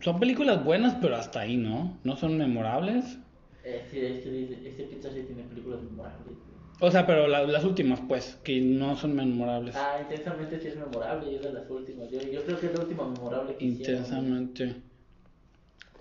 [0.00, 1.98] son películas buenas, pero hasta ahí, ¿no?
[2.04, 3.18] No son memorables.
[3.64, 6.38] eh, sí, este, este Pixar sí tiene películas memorables.
[6.78, 9.74] O sea, pero la- las últimas, pues, que no son memorables.
[9.76, 12.10] Ah, intensamente sí es memorable y es de las últimas.
[12.10, 14.18] Yo, yo creo que es la última memorable que hicieron, güey.
[14.18, 14.76] Intensamente.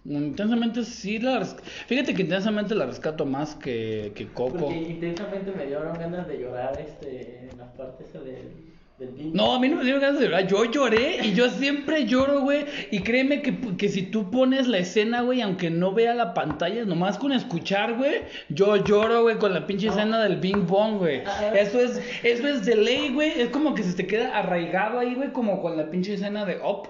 [0.08, 1.56] Intensamente sí la res-
[1.88, 4.58] Fíjate que intensamente la rescato más que, que Coco.
[4.60, 9.56] Porque intensamente me dieron ganas de llorar este, en las partes del, del Big No,
[9.56, 10.48] a mí no me dieron ganas de llorar.
[10.48, 12.66] Yo lloré y yo siempre lloro, güey.
[12.92, 16.86] Y créeme que, que si tú pones la escena, güey, aunque no vea la pantalla,
[16.86, 21.24] nomás con escuchar, güey, yo lloro, güey, con la pinche escena del Bing Bong, güey.
[21.54, 23.42] Eso es, eso es de ley, güey.
[23.42, 26.58] Es como que se te queda arraigado ahí, güey, como con la pinche escena de
[26.64, 26.88] Up.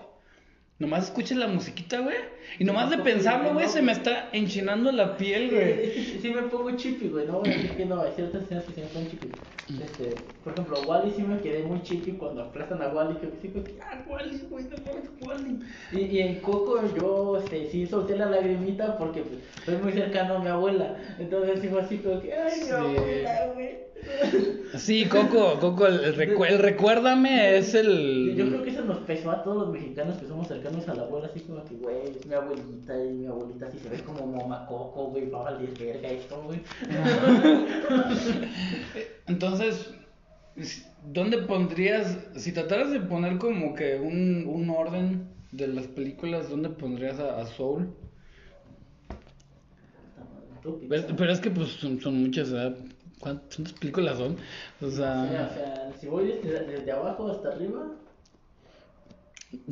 [0.78, 2.18] Nomás escuches la musiquita, güey.
[2.60, 5.92] Y nomás de pensarlo, güey, se me está enchinando la piel, güey.
[5.92, 8.66] Sí, sí me pongo chippy, güey, no voy a decir que no, hay ciertas escenas
[8.66, 9.28] que sí me ponen chippy.
[9.82, 13.48] Este, por ejemplo, Wally sí me quedé muy chippy cuando aplastan a Wally, que sí
[13.48, 15.60] que, ah, Wally, güey, no mames, Wally.
[15.94, 20.36] Y, y en Coco yo, este, sí solté la lagrimita porque pues, soy muy cercano
[20.36, 20.98] a mi abuela.
[21.18, 22.72] Entonces sí fue así como que, ay, mi Sí.
[22.72, 23.86] abuela, güey.
[24.78, 28.36] Sí, Coco, Coco, el, recu- el recuérdame es el...
[28.36, 31.04] Yo creo que eso nos pesó a todos los mexicanos que somos cercanos a la
[31.04, 34.28] abuela, así como que, güey, es mi abuelita y mi abuelita así se ve como
[34.28, 36.60] mamá coco, güey, va a valer verga esto, güey.
[39.28, 39.94] Entonces,
[41.06, 46.70] ¿dónde pondrías, si trataras de poner como que un, un orden de las películas, ¿dónde
[46.70, 47.90] pondrías a, a Soul?
[50.90, 52.76] Pero, pero es que pues son, son muchas, ¿verdad?
[53.26, 54.38] ¿Cuántas películas son?
[54.82, 57.88] O O sea, o sea, sea, si voy desde, desde abajo hasta arriba,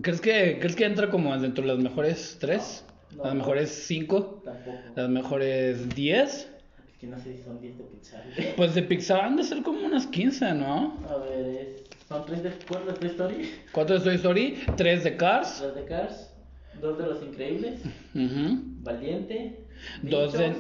[0.01, 2.83] ¿crees que, ¿crees que entra como dentro de las mejores tres?
[3.11, 3.23] No, no.
[3.25, 4.41] ¿Las mejores cinco?
[4.43, 4.79] tampoco.
[4.95, 6.49] ¿Las mejores diez?
[6.87, 8.23] Es que no sé si son 10 de Pixar.
[8.57, 10.97] Pues de Pixar han de ser como unas 15, ¿no?
[11.07, 15.03] A ver, es, son 3 de ¿cuál de Toy Story, Cuatro de Toy Story, tres
[15.03, 16.33] de Cars, 2 de Cars,
[16.81, 17.81] 2 de Los Increíbles,
[18.15, 19.59] ujú, Valiente,
[20.01, 20.55] dos, de,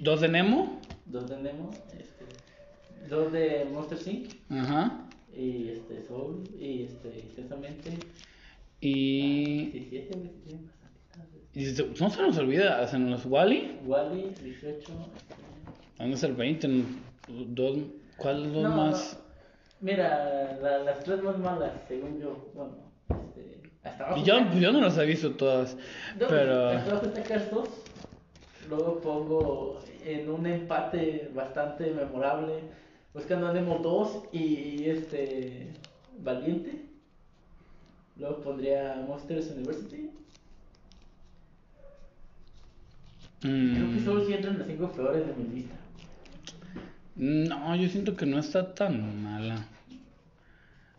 [0.00, 1.70] dos de Nemo, 2 de Nemo,
[3.02, 4.32] este, 2 de Monster Inc.
[4.50, 7.90] ajá, Y este, Soul, y este, Intensamente.
[8.80, 9.66] y...
[9.70, 11.42] 17, güey, sí, tienen bastantitas, güey.
[11.54, 14.78] y se- no se nos olvida, se nos Wally, Wally, 18.
[14.78, 14.94] Este...
[15.98, 16.68] van a ser 20,
[17.48, 17.78] dos,
[18.16, 19.18] ¿cuál dos No, más?
[19.24, 19.30] no.
[19.82, 22.50] Mira, la- las tres más malas, según yo.
[22.54, 22.76] Bueno,
[23.08, 23.60] este.
[23.82, 24.20] Hasta abajo.
[24.20, 25.74] Y yo, está- yo no las he visto todas,
[26.18, 26.68] No, pero...
[26.68, 27.68] Hasta abajo está Cars 2.
[28.68, 32.60] Luego pongo en un empate bastante memorable.
[33.12, 35.68] Buscando a Nemo 2 y este.
[36.22, 36.84] Valiente.
[38.16, 40.10] Luego pondría Monsters University.
[43.40, 45.76] Creo que solo si entran las 5 peores de mi lista.
[47.16, 49.66] No, yo siento que no está tan mala.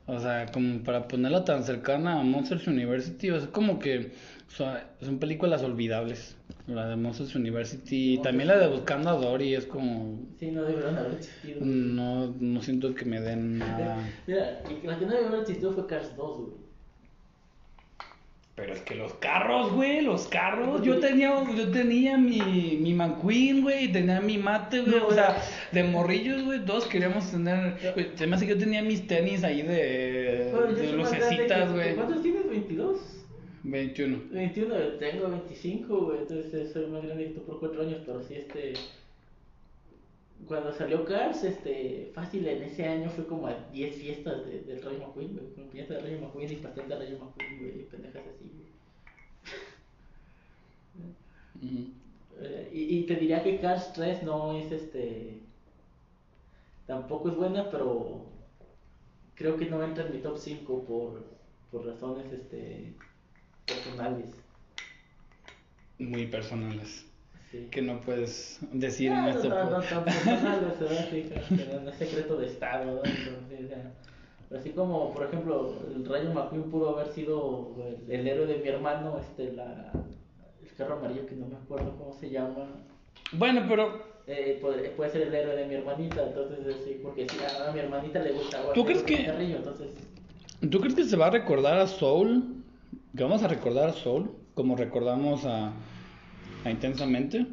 [0.08, 4.12] O sea, como para ponerla tan cercana a Monsters University, o sea, como que
[4.48, 6.36] son, son películas olvidables.
[6.68, 10.20] La de Monsters University también la de Buscando a Dory es como...
[10.40, 11.60] Sí, no deberían haber existido.
[11.62, 13.98] No, no siento que me den nada.
[14.28, 16.62] Mira, la que no debió haber existido fue Cars 2, güey.
[18.54, 20.84] Pero es que los carros, güey, los carros.
[20.84, 25.00] Yo tenía, yo tenía mi, mi McQueen, güey, y tenía mi mate, güey.
[25.00, 27.94] No, o sea, de morrillos, güey, todos queríamos tener.
[27.96, 31.96] güey, se me hace que yo tenía mis tenis ahí de, Bueno, de lucecitas, güey.
[31.96, 32.41] ¿Cuántos tienes?
[33.64, 34.30] ¿22?
[34.30, 34.30] 21.
[34.32, 38.22] 21, yo tengo 25, güey, entonces soy más grande que tú por 4 años, pero
[38.24, 38.74] sí, este...
[40.48, 44.82] Cuando salió Cars, este, fácil, en ese año fue como a 10 fiestas de, del
[44.82, 47.84] Rayo McQueen, güey, con piñata de Rayo McQueen y pastel de Rayo McQueen, güey, y
[47.84, 48.72] pendejas así, güey.
[52.42, 55.38] Eh, y, y te diría que Cars 3 no es, este...
[56.88, 58.26] Tampoco es buena, pero
[59.36, 61.24] creo que no entra en mi top 5 por,
[61.72, 62.94] por razones, este,
[63.74, 64.26] personales.
[66.00, 67.06] Muy personales.
[67.52, 67.68] Sí.
[67.70, 71.08] Que no puedes decir en No, este no, no, tan personales, ¿verdad?
[71.12, 71.26] Sí,
[71.84, 73.02] no es secreto de Estado.
[73.04, 73.72] Entonces,
[74.58, 77.76] así como, por ejemplo, el Rayo McQueen pudo haber sido
[78.08, 79.92] el, el héroe de mi hermano, este, la,
[80.62, 82.68] el carro amarillo que no me acuerdo cómo se llama,
[83.34, 87.38] Bueno, pero eh, puede, puede ser el héroe de mi hermanita, entonces, sí, porque si
[87.40, 89.90] a, a mi hermanita le gusta ¿Tú crees que- carrillo, entonces,
[90.70, 92.61] ¿tú crees que se va a recordar a Soul?
[93.16, 94.32] ¿Que vamos a recordar a Soul?
[94.54, 95.74] Como recordamos a,
[96.64, 97.46] a Intensamente.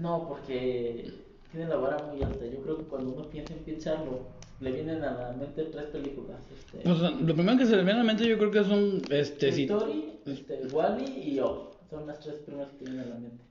[0.00, 1.10] no, porque
[1.50, 4.20] tiene la vara muy alta, yo creo que cuando uno piensa en Pixarlo,
[4.60, 6.88] le vienen a la mente tres películas, este...
[6.88, 9.02] O sea, lo primero que se le viene a la mente yo creo que son,
[9.10, 11.76] este, Story, este, Wally y Up.
[11.90, 13.44] Son las tres primeras que tienen a la mente.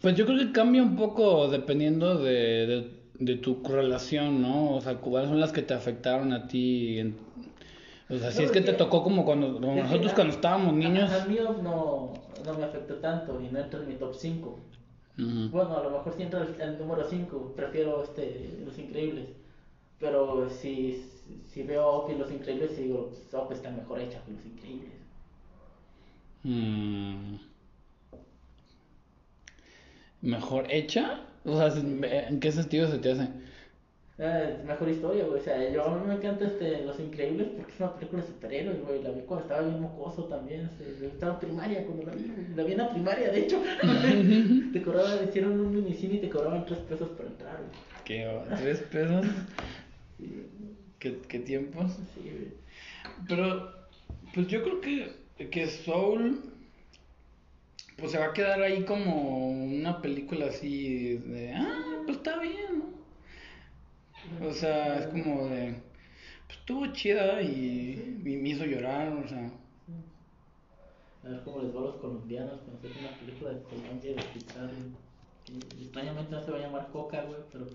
[0.00, 4.74] pues yo creo que cambia un poco dependiendo de, de, de tu relación, ¿no?
[4.74, 6.98] O sea, cuáles son las que te afectaron a ti.
[6.98, 7.16] en-
[8.08, 10.74] o sea, si es que te que- tocó como cuando como que nosotros cuando estábamos
[10.74, 11.08] niños.
[11.12, 12.12] A, a mí no,
[12.44, 14.58] no me afectó tanto y no entra en mi top 5.
[15.18, 15.48] Ujú.
[15.52, 17.52] Bueno, a lo mejor sí entra el, el número 5.
[17.54, 19.28] Prefiero este, Los Increíbles.
[20.00, 21.04] Pero si,
[21.52, 24.92] si veo y Los Increíbles, digo, Up está mejor hecha que Los Increíbles.
[26.42, 27.36] Mm.
[30.22, 31.20] ¿Mejor hecha?
[31.44, 33.28] O sea, ¿en qué sentido se te hace?
[34.22, 35.40] Ah, mejor historia, güey.
[35.40, 38.28] O sea, yo a mí me encanta este, Los Increíbles porque es una película de
[38.28, 39.02] superhéroes, güey.
[39.02, 40.68] La vi cuando estaba bien mocoso también.
[40.78, 42.30] este, estaba en primaria cuando la vi.
[42.54, 43.62] La vi en la primaria, de hecho.
[44.72, 47.70] te cobraban, hicieron un minicine y te cobraban tres pesos por entrar, güey.
[48.04, 48.28] ¿Qué?
[48.58, 49.26] ¿Tres pesos?
[50.18, 50.46] Sí.
[50.98, 51.92] ¿Qué, qué tiempos?
[52.14, 52.52] Sí, güey.
[53.26, 53.72] Pero,
[54.34, 56.40] pues yo creo que, que Soul,
[58.00, 62.78] pues se va a quedar ahí como una película así de, ah, pues está bien,
[62.78, 64.48] ¿no?
[64.48, 65.74] O sea, es como de,
[66.46, 69.50] pues estuvo chida y, me hizo llorar, o sea.
[71.22, 75.09] A ver cómo les va a los colombianos hace una película de Colombia de Pizarro.
[75.80, 77.66] Extrañamente no se va a llamar Coca, güey, pero.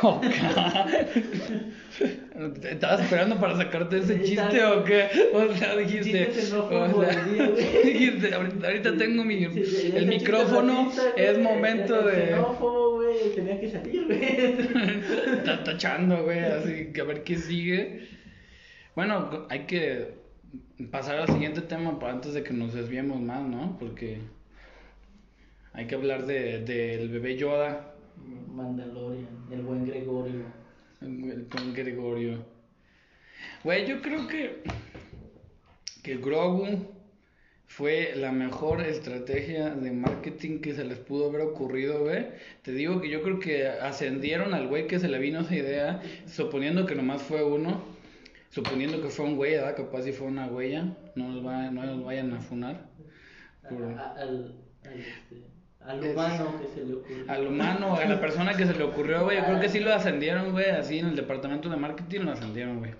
[0.00, 0.86] Coca.
[2.70, 5.08] ¿Estabas esperando para sacarte ese chiste o qué?
[5.32, 6.28] O sea, dijiste.
[6.54, 7.24] O sea,
[7.84, 9.42] dijiste, ahorita, ahorita tengo mi.
[9.44, 12.26] El micrófono es momento de.
[12.26, 14.22] xenófobo, güey, tenía que salir, güey.
[15.38, 18.08] Está tachando, güey, así que a ver qué sigue.
[18.94, 20.14] Bueno, hay que
[20.92, 23.76] pasar al siguiente tema para antes de que nos desviemos más, ¿no?
[23.80, 24.20] Porque
[25.76, 27.94] hay que hablar de del bebé Yoda,
[28.52, 30.42] Mandalorian, el buen Gregorio.
[31.00, 32.44] el el buen Gregorio.
[33.62, 34.62] Güey, yo creo que
[36.02, 36.94] que Grogu
[37.66, 42.26] fue la mejor estrategia de marketing que se les pudo haber ocurrido, güey.
[42.62, 46.00] Te digo que yo creo que ascendieron al güey que se le vino esa idea,
[46.26, 47.82] suponiendo que nomás fue uno,
[48.50, 49.76] suponiendo que fue un güey, ¿verdad?
[49.76, 50.84] Capaz si fue una huella,
[51.16, 52.88] no nos, va- no nos vayan a funar.
[53.68, 55.42] Por- al, este,
[55.86, 57.24] al Es- humano que se le ocurrió.
[57.30, 59.92] Al humano, a la persona que se le ocurrió, güey, yo creo que sí lo
[59.94, 62.92] ascendieron, güey, así en el departamento de marketing lo ascendieron, güey.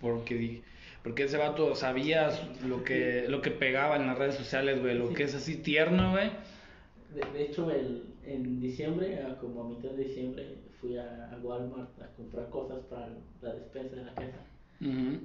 [0.00, 0.62] Porque,
[1.02, 2.30] porque ese vato sabía
[2.66, 6.10] lo que, lo que pegaba en las redes sociales, güey, lo que es así tierno,
[6.12, 6.30] güey.
[7.14, 11.90] De, de hecho, el, en diciembre, como a mitad de diciembre, fui a, a Walmart
[12.02, 13.08] a comprar cosas para
[13.40, 14.38] la despensa de la casa.
[14.80, 15.20] Ujú.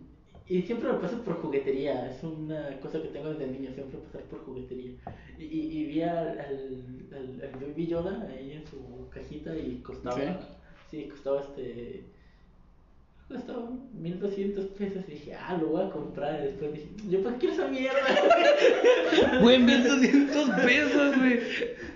[0.49, 4.21] Y siempre me paso por juguetería, es una cosa que tengo desde niño, siempre pasar
[4.23, 4.91] por juguetería.
[5.37, 9.81] Y, y, y vi al, al, al, al Baby Yoda ahí en su cajita y
[9.83, 10.23] costaba, ¿Sí?
[10.89, 12.05] sí, costaba este,
[13.27, 16.39] costaba 1200 pesos y dije, ah, lo voy a comprar.
[16.39, 17.99] Y después dije, yo qué quiero esa mierda.
[19.41, 21.39] Güey, 1200 pesos, güey.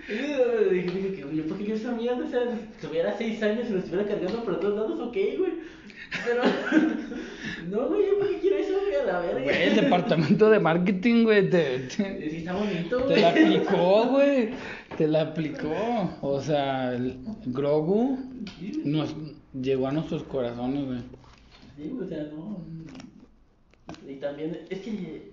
[0.08, 3.78] dije, dije yo qué quiero esa mierda, o sea, si tuviera 6 años y lo
[3.78, 5.52] estuviera cargando por todos lados, ok, güey.
[6.24, 6.42] Pero,
[7.70, 9.42] no, güey, yo para qué quiero eso, güey, a la verga.
[9.42, 11.90] Güey, el departamento de marketing, güey, te, te,
[12.30, 13.20] Sí, está bonito, te güey.
[13.20, 14.50] la aplicó, güey.
[14.96, 16.18] Te la aplicó.
[16.20, 18.18] O sea, el Grogu
[18.84, 19.14] nos
[19.60, 20.98] llegó a nuestros corazones, güey.
[21.76, 22.60] Sí, o sea, no.
[24.08, 25.32] Y también, es que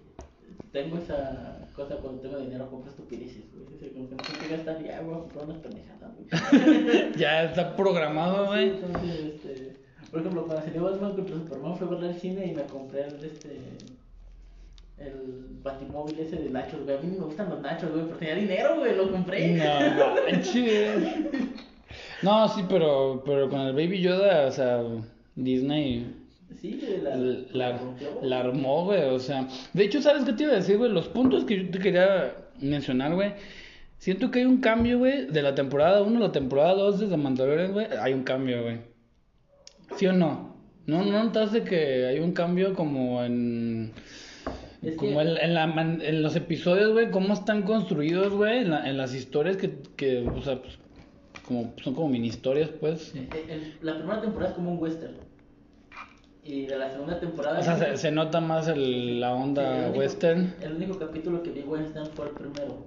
[0.72, 3.76] tengo esa cosa cuando tengo dinero, compro estupideces, güey.
[3.76, 6.12] O sea, como que no tengo que gastar, ya voy a comprar unas pendejadas,
[6.96, 7.12] güey.
[7.18, 8.70] Ya está programado, Sí, güey.
[8.70, 9.69] entonces, este.
[10.12, 13.08] Por ejemplo, cuando salió Batman contra Superman, fui a verla al cine y me compré
[13.08, 13.60] el, este.
[14.98, 16.98] El batimóvil ese de nachos, güey.
[16.98, 19.56] A mí ni me gustan los nachos, güey, pero tenía dinero, güey, lo compré.
[19.56, 21.04] No manches.
[22.22, 24.84] No, sí, pero, pero con el Baby Yoda, o sea,
[25.36, 26.16] Disney
[26.62, 27.16] Sí, güey, la,
[27.72, 28.20] la, rompió.
[28.22, 29.48] la armó, güey, o sea.
[29.74, 30.92] De hecho, ¿sabes qué te iba a decir, güey?
[30.92, 33.34] Los puntos que yo te quería mencionar, güey.
[33.98, 37.08] Siento que hay un cambio, güey, de la temporada 1 a la temporada 2 de
[37.08, 37.88] The Mandalorian, güey.
[38.02, 38.80] Hay un cambio, güey.
[39.98, 40.56] ¿Sí o no?
[40.88, 43.92] ¿No, no notaste que hay un cambio como en...
[44.82, 48.60] Es como que- en, en la man- en los episodios, güey, cómo están construidos, güey,
[48.60, 50.78] en, la- en las historias que, que, o sea, pues,
[51.46, 53.14] como, son como mini historias, pues.
[53.14, 55.16] El- el- la primera temporada es como un western.
[56.44, 57.60] Y de la segunda temporada.
[57.60, 60.54] O sea, se, se nota más el- la Sí, onda el único- western.
[60.62, 62.86] El único capítulo que vi western fue el primero.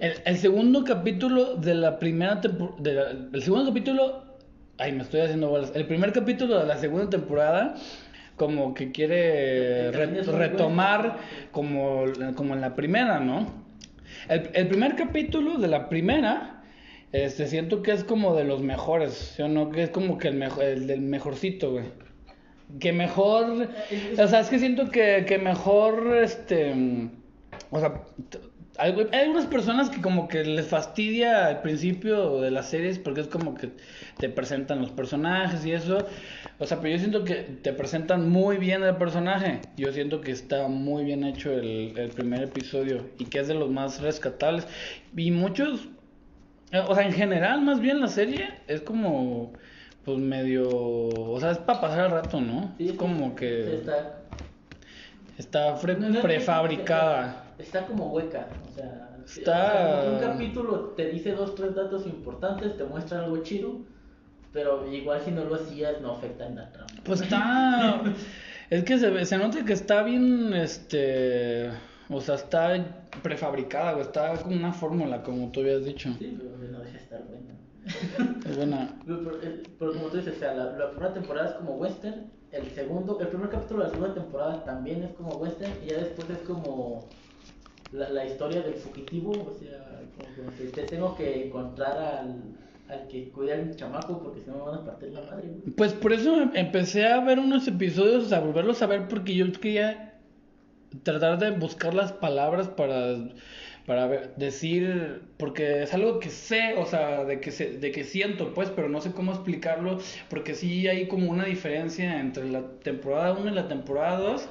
[0.00, 3.12] El, el segundo capítulo de la primera temporada.
[3.32, 4.31] El segundo capítulo.
[4.82, 5.70] Ay, me estoy haciendo bolas.
[5.76, 7.76] El primer capítulo de la segunda temporada.
[8.36, 11.18] Como que quiere El re- retomar
[11.52, 13.46] como, como en la primera, ¿no?
[14.28, 16.64] El, el primer capítulo de la primera.
[17.12, 19.70] Este, siento que es como de los mejores, ¿sí o no?
[19.70, 21.84] Que es como que el, mejor, el del mejorcito, güey.
[22.80, 23.68] Que mejor.
[24.18, 26.74] O sea, es que siento que, que mejor, este.
[27.70, 28.00] O sea,
[28.78, 33.20] hay, hay algunas personas que como que les fastidia al principio de las series porque
[33.20, 33.70] es como que
[34.18, 36.06] te presentan los personajes y eso.
[36.58, 39.60] O sea, pero yo siento que te presentan muy bien el personaje.
[39.76, 43.54] Yo siento que está muy bien hecho el, el primer episodio y que es de
[43.54, 44.66] los más rescatables.
[45.14, 45.88] Y muchos,
[46.70, 49.52] eh, o sea, en general, más bien la serie es como,
[50.04, 52.74] pues medio, o sea, es para pasar el rato, ¿no?
[52.78, 54.22] Sí, es como sí, que Está,
[55.36, 55.78] está
[56.22, 57.41] prefabricada.
[57.62, 58.48] Está, como hueca.
[58.68, 63.38] O sea, Está- o un capítulo te dice dos, tres datos importantes, te muestra algo
[63.42, 63.80] chido.
[64.52, 66.86] Pero igual si no lo hacías, no afecta en la trama.
[67.04, 68.02] Pues está.
[68.68, 70.52] es que se, se nota que está bien.
[70.52, 71.70] Este.
[72.10, 74.04] O sea, está prefabricada, güey.
[74.04, 76.10] Está con una fórmula, como tú habías dicho.
[76.18, 77.52] Sí, pero no deja de estar bueno.
[78.46, 78.94] Es buena.
[79.06, 82.26] Pero, eh, pero como tú dices, o sea, la, la primera temporada es como western,
[82.52, 85.96] el segundo, el primer capítulo de la segunda temporada también es como western, y ya
[85.98, 87.08] después es como
[87.92, 92.42] la, la historia del fugitivo, o sea, como, que te tengo que encontrar al,
[92.88, 95.74] al que cuida al chamaco porque si no me van a partir la madre, güey.
[95.76, 99.50] Pues por eso em- empecé a ver unos episodios, a volverlos a ver porque yo
[99.52, 100.14] quería
[101.02, 103.16] tratar de buscar las palabras para,
[103.86, 108.52] para decir, porque es algo que sé, o sea, de que, se, de que siento,
[108.54, 113.32] pues, pero no sé cómo explicarlo, porque sí hay como una diferencia entre la temporada
[113.32, 114.48] 1 y la temporada 2.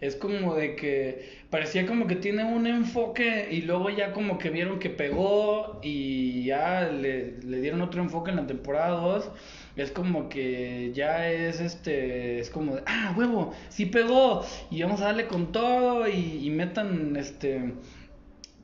[0.00, 4.50] Es como de que parecía como que tiene un enfoque y luego ya como que
[4.50, 9.30] vieron que pegó y ya le, le dieron otro enfoque en la temporada 2.
[9.76, 15.00] Es como que ya es este, es como de, ah, huevo, sí pegó y vamos
[15.00, 17.72] a darle con todo y, y metan este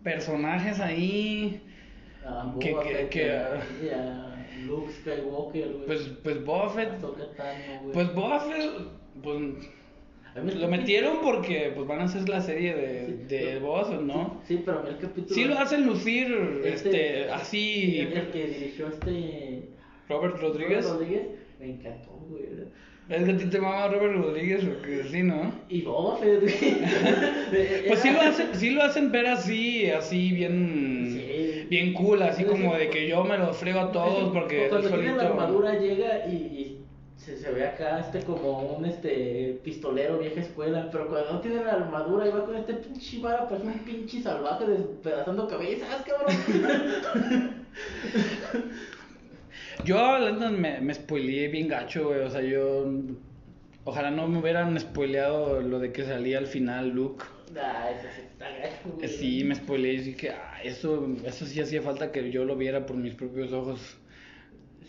[0.03, 1.61] personajes ahí.
[2.27, 3.27] A Que- Boba que- que-
[3.85, 5.85] y a Luke Skywalker.
[5.87, 7.93] Pues, pues Boba Fett, a Ahsoka Tano, güey.
[7.93, 8.71] pues Boba Fett,
[9.23, 9.39] pues
[10.35, 14.41] lo metieron porque pues van a hacer la serie de, Sí, de pero- Fett, ¿no?
[14.47, 15.35] Sí, pero a mí el capítulo.
[15.35, 19.63] Sí lo hacen lucir, este, El, así, el que dirigió este.
[20.09, 20.85] Robert Rodríguez.
[20.85, 21.23] Robert Rodríguez.
[21.61, 22.45] Me encantó, güey.
[23.07, 25.53] Es que a ti te mama Robert Rodríguez, porque sí, ¿no?
[25.69, 26.55] Y Fett, güey.
[27.89, 31.67] Pues sí lo hacen, sí lo hacen ver así, así bien, Sí.
[31.69, 32.79] bien cool, así Sí, como sí.
[32.81, 36.74] de que yo me los frego a todos porque Cuando tiene la armadura llega y
[37.25, 41.65] se, se ve acá este como un este pistolero vieja escuela, pero cuando no tiene
[41.65, 46.35] la armadura y va con este pinche vara, parece un pinche salvaje despedazando cabezas, cabrón.
[49.85, 52.87] Yo, la neta, me, me spoileé bien gacho, güey, o sea, yo,
[53.85, 57.25] ojalá no me hubieran spoileado lo de que salía al final Luke.
[57.61, 61.83] Ah, eso sí está gacho, Sí, me spoileé y dije, ah, eso, eso sí hacía
[61.83, 63.99] falta que yo lo viera por mis propios ojos.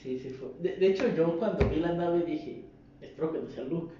[0.05, 0.49] Sí, sí fue.
[0.59, 2.63] De, de hecho, yo cuando vi la nave dije,
[3.01, 3.91] espero que no sea Luke.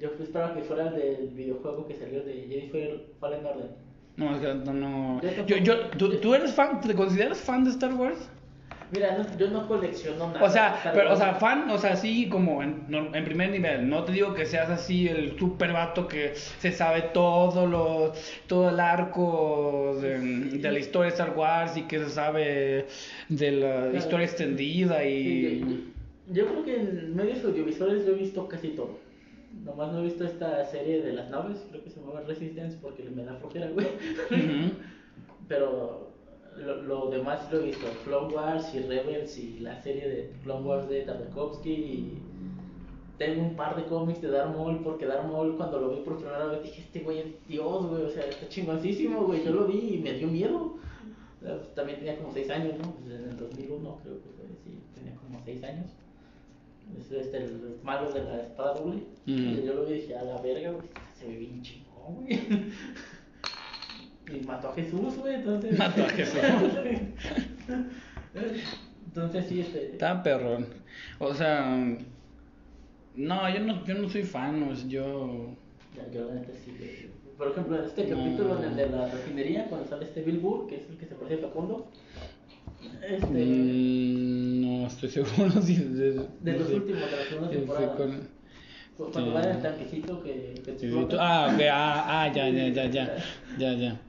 [0.00, 2.70] Yo esperaba que fuera el del videojuego que salió de Jedi
[3.18, 3.70] Fallen Order.
[4.16, 5.20] No, es que no, no.
[5.20, 5.90] Yo Yo, yo.
[5.98, 6.80] ¿tú, tú eres fan?
[6.80, 8.30] ¿Te consideras fan de Star Wars?
[8.92, 10.42] Mira, no- yo no colecciono nada.
[10.44, 13.88] O sea, pero, o sea, fan, o sea, sí, como en, no- en primer nivel.
[13.88, 18.12] No te digo que seas así el super vato que se sabe todo lo,
[18.48, 22.86] todo el arco de, de la historia de Star Wars y que se sabe
[23.28, 23.96] de la Claro.
[23.96, 25.60] historia extendida y...
[25.60, 25.94] Sí,
[26.28, 28.98] yo, yo creo que en medios audiovisuales yo he visto casi todo.
[29.64, 33.04] Nomás no he visto esta serie de las naves, creo que se llama Resistance porque
[33.04, 33.86] me da flojera, güey.
[33.86, 34.72] Ujú.
[35.48, 36.09] Pero
[36.60, 40.66] lo, lo demás lo he visto, Clone Wars y Rebels y la serie de Clone
[40.66, 42.18] Wars de Tartakovsky y
[43.18, 46.16] tengo un par de cómics de Darth Maul porque Darth Maul cuando lo vi por
[46.16, 49.66] primera vez dije, este güey es Dios, güey, o sea, está chingoncísimo, güey, yo lo
[49.66, 50.78] vi y me dio miedo.
[51.74, 52.92] También tenía como 6 años, ¿no?
[52.92, 55.86] Pues en el 2001 creo que fue, sí, tenía como 6 años.
[56.98, 59.02] Es este, el malo de la espada doble.
[59.26, 59.54] Mm.
[59.64, 62.38] Yo lo vi y dije, a la verga, güey, se ve bien chingón, güey.
[64.32, 65.78] Y mató a Jesús, güey, entonces.
[65.78, 66.40] Mató a Jesús.
[69.06, 69.92] entonces sí, este.
[69.92, 70.66] Está perrón.
[71.18, 71.76] O sea,
[73.16, 75.54] no, yo no, yo no soy fan, o sea, yo...
[75.96, 77.10] Ya, yo la neta sí, güey.
[77.36, 78.16] Por ejemplo, en este No.
[78.18, 81.06] capítulo en el de la refinería, cuando sale este Bill Burr, que es el que
[81.06, 81.90] se parece a Facundo.
[83.02, 83.26] Este.
[83.26, 85.76] Mm, no estoy seguro si...
[85.76, 87.96] De, de no los últimos, de la segunda temporada.
[87.96, 88.39] con-
[89.00, 89.34] Cuando sí.
[89.34, 90.62] va en el tanquecito que,
[91.18, 93.16] Ah, ok, ah, ah, ya, ya, ya, ya,
[93.58, 94.00] ya, ya.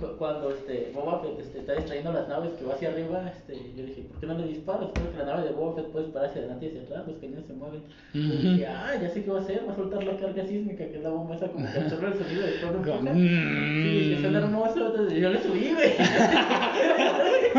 [0.00, 3.54] Cu- cuando este, Boba Fett este, está distrayendo las naves que va hacia arriba, este,
[3.76, 4.88] yo dije, ¿por qué no le disparas?
[4.94, 7.16] Creo que la nave de Boba Fett puede disparar hacia adelante y hacia atrás, los
[7.18, 7.82] cañones se mueven.
[8.14, 8.32] Y Ujú.
[8.48, 10.96] dije, ah, ya sé qué va a hacer, va a soltar la carga sísmica, que
[10.96, 12.72] es la bomba esa como que absorbe el sonido de todo
[13.12, 13.82] mm.
[13.82, 15.90] Sí, dije, suena hermoso, entonces yo le subí, güey.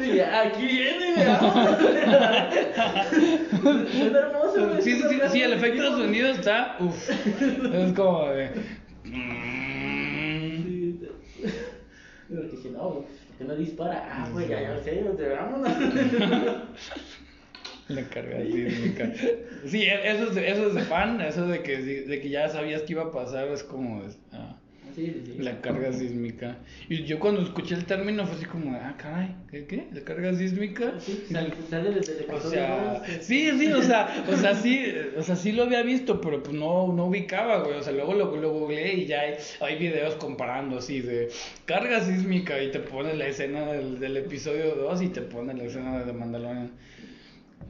[0.00, 1.26] Dije, aquí viene, güey.
[3.92, 4.82] Suena hermoso, güey.
[4.82, 6.76] Sí, sí, sí, sí, el efecto de sonido está...
[6.80, 8.50] Uf, es como de...
[12.28, 14.08] Sí, te- Pero dije, no, güey, ¿por qué no dispara?
[14.10, 15.72] Ah, güey, ya, ya sé, o sea, vámonos.
[17.88, 19.12] La carga sísmica.
[19.66, 22.48] Sí, e- eso es, de, eso es de fan, eso de que, de que ya
[22.48, 24.02] sabías que iba a pasar, es como...
[24.32, 24.55] ah,
[24.96, 25.42] Sí, sí, sí.
[25.42, 26.56] la carga sísmica.
[26.88, 29.66] Y yo cuando escuché el término fue así como, ah, caray, ¿qué?
[29.66, 29.86] qué?
[29.92, 30.94] ¿La carga sísmica?
[30.98, 34.86] Sí, sale, sale desde el O sea, este, sí, sí, o sea, o sea, sí,
[35.18, 37.76] o sea, sí lo había visto, pero pues no, no ubicaba, güey.
[37.76, 41.28] O sea, luego lo, lo googleé y ya hay, hay videos comparando así de
[41.66, 45.64] carga sísmica y te pone la escena del, del episodio 2 y te pone la
[45.64, 46.70] escena de The Mandalorian.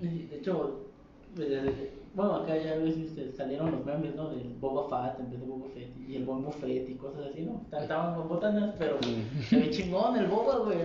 [0.01, 0.87] De hecho,
[1.35, 4.31] desde- bueno, acá ya ves, este, salieron los memes, ¿no?
[4.31, 7.43] Del Boba Fett en vez de Boba Fett y el buen Buffet y cosas así,
[7.43, 7.63] ¿no?
[7.79, 8.99] Estaban con botanas, pero
[9.47, 10.79] se ve chingón el Boba, güey.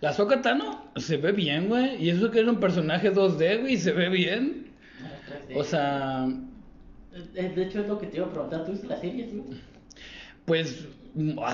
[0.00, 2.02] La Ahsoka Tano se ve bien, güey.
[2.02, 4.68] Y eso que era un personaje 2D, güey, se ve bien.
[5.48, 5.58] 3D.
[5.58, 6.28] O sea,
[7.34, 8.64] Eh, De hecho, es lo que te iba a preguntar.
[8.64, 9.58] ¿Tú viste la serie, güey?
[10.44, 10.86] pues,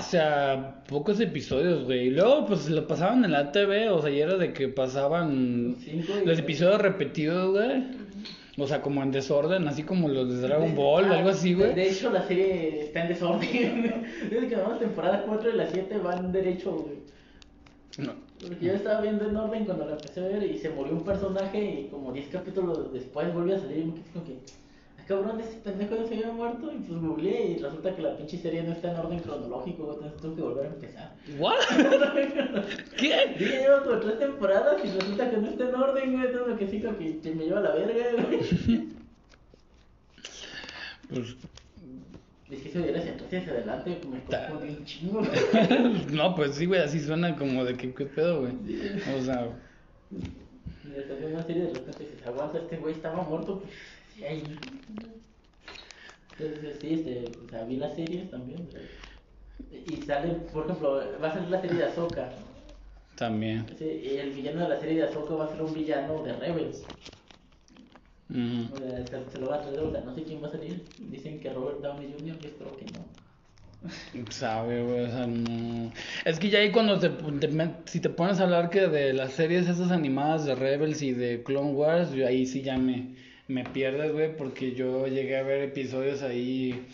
[0.03, 2.07] sea, pocos episodios, güey.
[2.07, 5.75] Y luego, pues, lo pasaban en la TV, o sea, y era de que pasaban
[6.23, 8.06] los episodios repetidos, güey.
[8.59, 11.75] O sea, como en desorden, así como los de Dragon Ball, Ah, algo así, güey.
[11.75, 14.05] De hecho, la serie está en desorden.
[14.31, 16.97] Desde que vamos temporada 4 y la 7 van derecho, güey.
[17.99, 18.13] No.
[18.39, 21.03] Porque yo estaba viendo en orden cuando la empecé a ver y se murió un
[21.03, 24.37] personaje y como 10 capítulos después volvió a salir y me quedé como que,
[25.07, 28.37] cabrón, ese pendejo no se había muerto y pues googleé y resulta que la pinche
[28.37, 31.15] serie no está en orden cronológico, güey, entonces tengo que volver a empezar.
[31.39, 31.59] ¿What?
[32.97, 33.35] ¿Qué?
[33.39, 36.57] Dije, llevo como tres temporadas y resulta que no está en orden, güey, entonces lo
[36.57, 38.87] que sí como que, me lleva a la verga, güey.
[41.09, 41.37] Pues,
[42.51, 45.21] Es que si hubiera hacia atrás y hacia adelante, me confundí un chingo.
[46.11, 48.51] no, pues sí, güey, así suena como de que, ¿qué pedo, güey?
[49.17, 49.47] O sea,
[51.05, 53.71] que una serie de repente dices, aguanta, este güey estaba muerto, pues.
[56.39, 58.67] Entonces, sí, este, o sea, vi las series también.
[59.85, 62.29] Y sale, por ejemplo, va a salir la serie de Ahsoka.
[63.15, 63.65] también.
[63.77, 66.85] Sí, el villano de la serie de Ahsoka va a ser un villano de Rebels.
[68.29, 68.75] Ujú.
[68.75, 70.51] O sea, se, se lo va a traer, o sea, no sé quién va a
[70.51, 70.81] salir.
[70.97, 73.05] Dicen que Robert Downey Jr., yo espero que no.
[74.29, 75.91] Sabe, güey, o sea, no.
[76.25, 77.09] Es que ya ahí cuando te,
[77.85, 81.43] si te pones a hablar que de las series esas animadas de Rebels y de
[81.43, 83.15] Clone Wars, yo ahí sí ya me,
[83.47, 86.87] me pierdes, güey, porque yo llegué a ver episodios ahí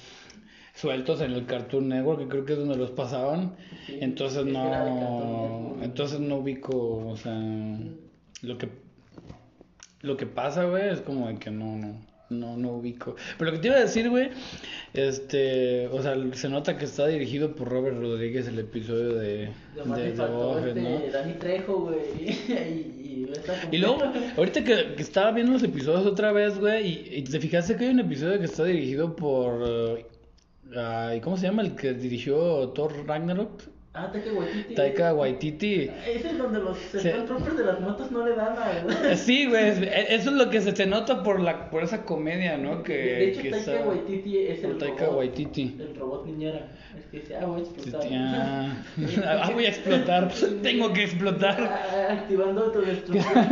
[0.73, 3.55] sueltos en el Cartoon Network, que creo que es donde los pasaban.
[3.85, 7.39] Sí, entonces no, entonces no ubico, o sea,
[8.41, 8.69] lo que
[10.01, 12.01] lo que pasa, güey, es como de que no, no,
[12.39, 13.15] no, no ubico.
[13.37, 14.29] Pero lo que te iba a decir, güey,
[14.93, 19.83] este, o sea, se nota que está dirigido por Robert Rodríguez el episodio de, De
[19.95, 20.99] de, de Fett, este ¿no?
[21.11, 21.97] Dani Trejo, güey.
[22.27, 24.03] y, y, está Y luego,
[24.37, 27.85] ahorita que, que estaba viendo los episodios otra vez, güey, y, y te fijaste que
[27.85, 30.03] hay un episodio que está dirigido por,
[30.75, 31.61] ay, ¿cómo se llama?
[31.61, 33.63] El que dirigió Thor Ragnarok,
[33.95, 34.73] Ah, Taika Waititi.
[34.73, 35.91] Taika Waititi.
[36.07, 36.77] Ese es donde los.
[36.79, 39.11] Stormtroopers de las motos no le dan a...
[39.11, 39.77] Eh, Sí, güey, es-
[40.09, 42.81] eso es lo que se, se nota por la por esa comedia, ¿no?
[42.81, 45.17] Que, de hecho, que Taika Waititi es el Taika robot.
[45.19, 45.75] Waititi.
[45.79, 46.71] El robot niñera.
[46.97, 48.07] Es que dice, ah, voy a explotar.
[48.11, 48.83] Ah,
[49.43, 50.31] ah, voy a explotar,
[50.63, 51.57] tengo que explotar.
[51.61, 53.33] Ah, Activando autodestrucción.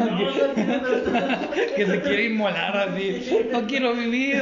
[0.61, 1.75] No.
[1.75, 3.21] Que se quiere inmolar así.
[3.51, 4.41] No quiero vivir.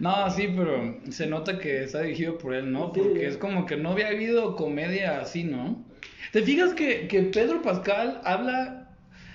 [0.00, 2.92] No, sí, pero se nota que está dirigido por él, ¿no?
[2.94, 3.00] Sí.
[3.00, 5.84] Porque es como que no había habido comedia así, ¿no?
[6.32, 8.90] ¿Te fijas que, que Pedro Pascal habla,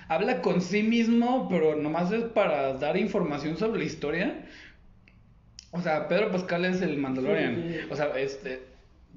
[0.08, 4.44] habla con sí mismo, pero nomás es para dar información sobre la historia?
[5.72, 7.54] O sea, Pedro Pascal es el Mandalorian.
[7.54, 7.86] Sí, sí.
[7.90, 8.60] O sea, este,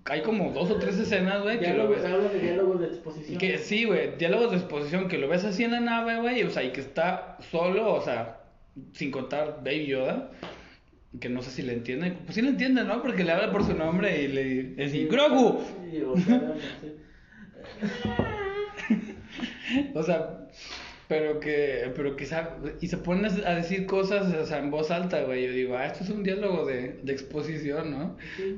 [0.06, 2.04] hay como dos o tres escenas, güey, que lo ves.
[2.04, 3.38] de diálogos de exposición.
[3.38, 6.50] Que sí, güey, diálogos de exposición, que lo ves así en la nave, güey, o
[6.50, 8.42] sea, y que está solo, o sea,
[8.92, 10.32] sin contar Baby Yoda,
[11.20, 13.02] que no sé si le entiende, pues sí le entiende, ¿no?
[13.02, 14.44] Porque le habla por su nombre y le
[14.76, 15.62] dice, ¡Grogu!
[15.90, 16.56] sí, o sea.
[19.94, 20.04] O
[21.08, 25.24] pero que, pero sabe, y se pone a decir cosas, o sea, en voz alta,
[25.24, 28.18] güey, yo digo, ah, esto es un diálogo de, de exposición, ¿no?
[28.38, 28.58] Sí.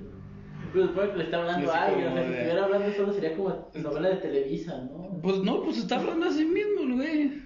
[0.74, 3.70] Pues porque le está hablando a alguien, o sea, si estuviera hablando solo sería como
[3.74, 5.20] novela de Televisa, ¿no?
[5.22, 7.42] Pues no, pues está hablando a sí mismo, güey.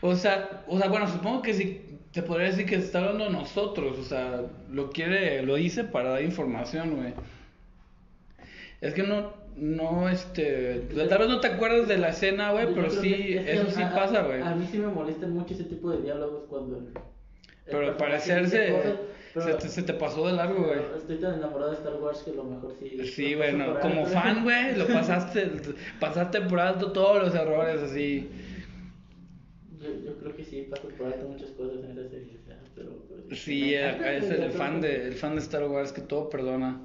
[0.00, 3.30] O sea, o sea, bueno, supongo que sí te podría decir que está hablando a
[3.30, 4.42] nosotros, o sea,
[4.72, 7.12] lo quiere, lo dice para dar información, güey.
[8.80, 12.90] Es que no, no, este, tal vez no te acuerdas de la escena, güey, pero
[12.90, 14.42] sí, que- es que eso sí a- a- pasa, güey.
[14.42, 16.76] A mí sí me molestan mucho ese tipo de diálogos cuando...
[16.78, 16.92] el- el
[17.64, 18.96] Pero al personaje parecer dice
[19.34, 20.78] se, se, te, se te pasó de largo, güey.
[20.96, 23.06] Estoy tan enamorado de Star Wars que a lo mejor sí...
[23.08, 25.50] Sí, lo güey, paso no, por como fan, güey, lo pasaste,
[26.00, 28.30] pasaste por alto todos los errores, así.
[29.86, 32.36] Yo, yo creo que sí paso por alto muchas cosas en esa serie,
[32.74, 32.90] pero...
[33.08, 36.28] pero- Sí, eh, es el creo fan de, el fan de Star Wars que todo
[36.30, 36.80] perdona.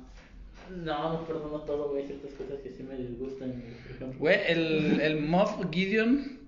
[0.84, 4.20] No, no perdono todo, güey, ciertas cosas que sí me disgustan, güey, por ejemplo.
[4.20, 6.39] Güey, el, el Moff Gideon,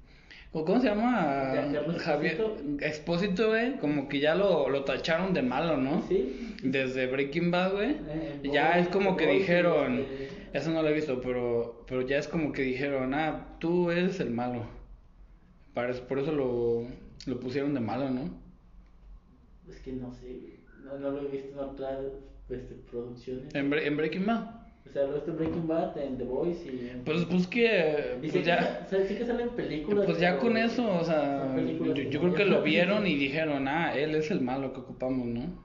[0.51, 1.53] ¿cómo se llama?
[1.99, 2.41] Javier
[2.79, 3.49] Expósito.
[3.49, 6.01] Güey, como que ya lo, lo tacharon de malo, ¿no?
[6.07, 7.89] Sí, Desde Breaking Bad, güey.
[7.91, 12.01] Eh, en Ya es como que dijeron, este- eso no lo he visto, pero, pero
[12.03, 14.65] ya es como que dijeron, ah, tú eres el malo.
[15.73, 16.85] Para eso- por eso lo,
[17.25, 18.29] lo pusieron de malo, ¿no?
[19.69, 21.99] Es que no sé, no, no lo he visto en otras
[22.49, 23.53] este, producciones.
[23.55, 24.61] En, Bre- en Breaking Bad.
[24.85, 27.03] O sea, lo en Breaking Bad, en The Voice y en...
[27.05, 30.05] Pues, pues que, Y sé pues que ya, sa- sí que salen películas.
[30.05, 33.95] pues ya con eso, o sea, yo, yo creo que lo vieron y dijeron, ah,
[33.95, 35.62] él es el malo que ocupamos, ¿no?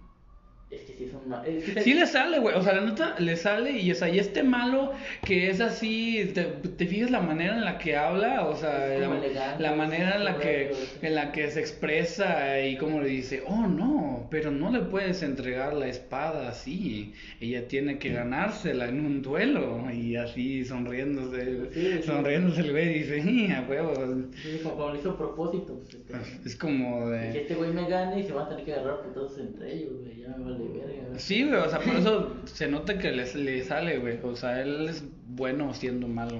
[0.70, 2.54] Es que sí ma- es que Sí le sale, güey.
[2.54, 4.92] O sea, la neta le sale y, o sea, y este malo
[5.24, 9.16] que es así, te, te fijas la manera en la que habla, o sea, la,
[9.16, 13.42] elegante, la manera en la que en la que se expresa y como le dice,
[13.46, 17.14] "Oh, no, pero no le puedes entregar la espada así.
[17.40, 22.02] Ella tiene que ganársela en un duelo." Y así sonriéndose, Sí, sí.
[22.04, 23.94] sonriéndose el güey dice, "Sí, a huevo."
[24.42, 25.80] Sí, como, lo hizo a propósito.
[25.80, 28.64] Pues, este, Es como que de este güey me gane y se van a tener
[28.66, 30.18] que agarrar putazos entre ellos, güey.
[30.20, 31.18] Ya me vale verga.
[31.18, 34.18] Sí, güey, o sea, por eso se nota que le, le sale, güey.
[34.22, 36.38] O sea, él es bueno siendo malo.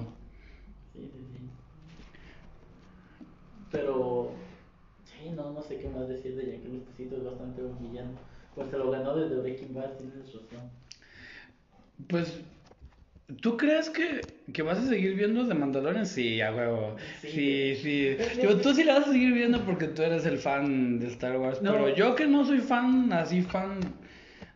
[0.93, 1.49] Sí, sí, sí.
[3.71, 4.31] Pero,
[5.05, 8.11] sí, no, no sé qué más decir de Giancarlo Esposito, es bastante buen villano.
[8.55, 10.41] Pues se lo ganó desde Breaking Bad, tienes razón.
[12.07, 12.41] Pues,
[13.41, 16.05] ¿tú crees que, que vas a seguir viendo The Mandalorian?
[16.05, 16.95] Sí, a huevo.
[17.21, 18.17] Sí, sí.
[18.41, 21.37] Yo, tú sí la vas a seguir viendo porque tú eres el fan de Star
[21.37, 21.61] Wars.
[21.61, 21.73] No.
[21.73, 23.79] Pero yo que no soy fan, así fan,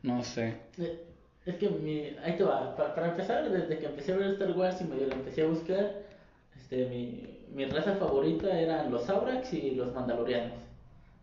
[0.04, 0.54] no sé.
[0.78, 1.00] Eh,
[1.46, 4.52] Es que mi, ahí te va, Pa- para, empezar, desde que empecé a ver Star
[4.52, 5.92] Wars y medio lo empecé a buscar,
[6.56, 10.54] este, mi, mi raza favorita eran los Abrax y los Mandalorianos.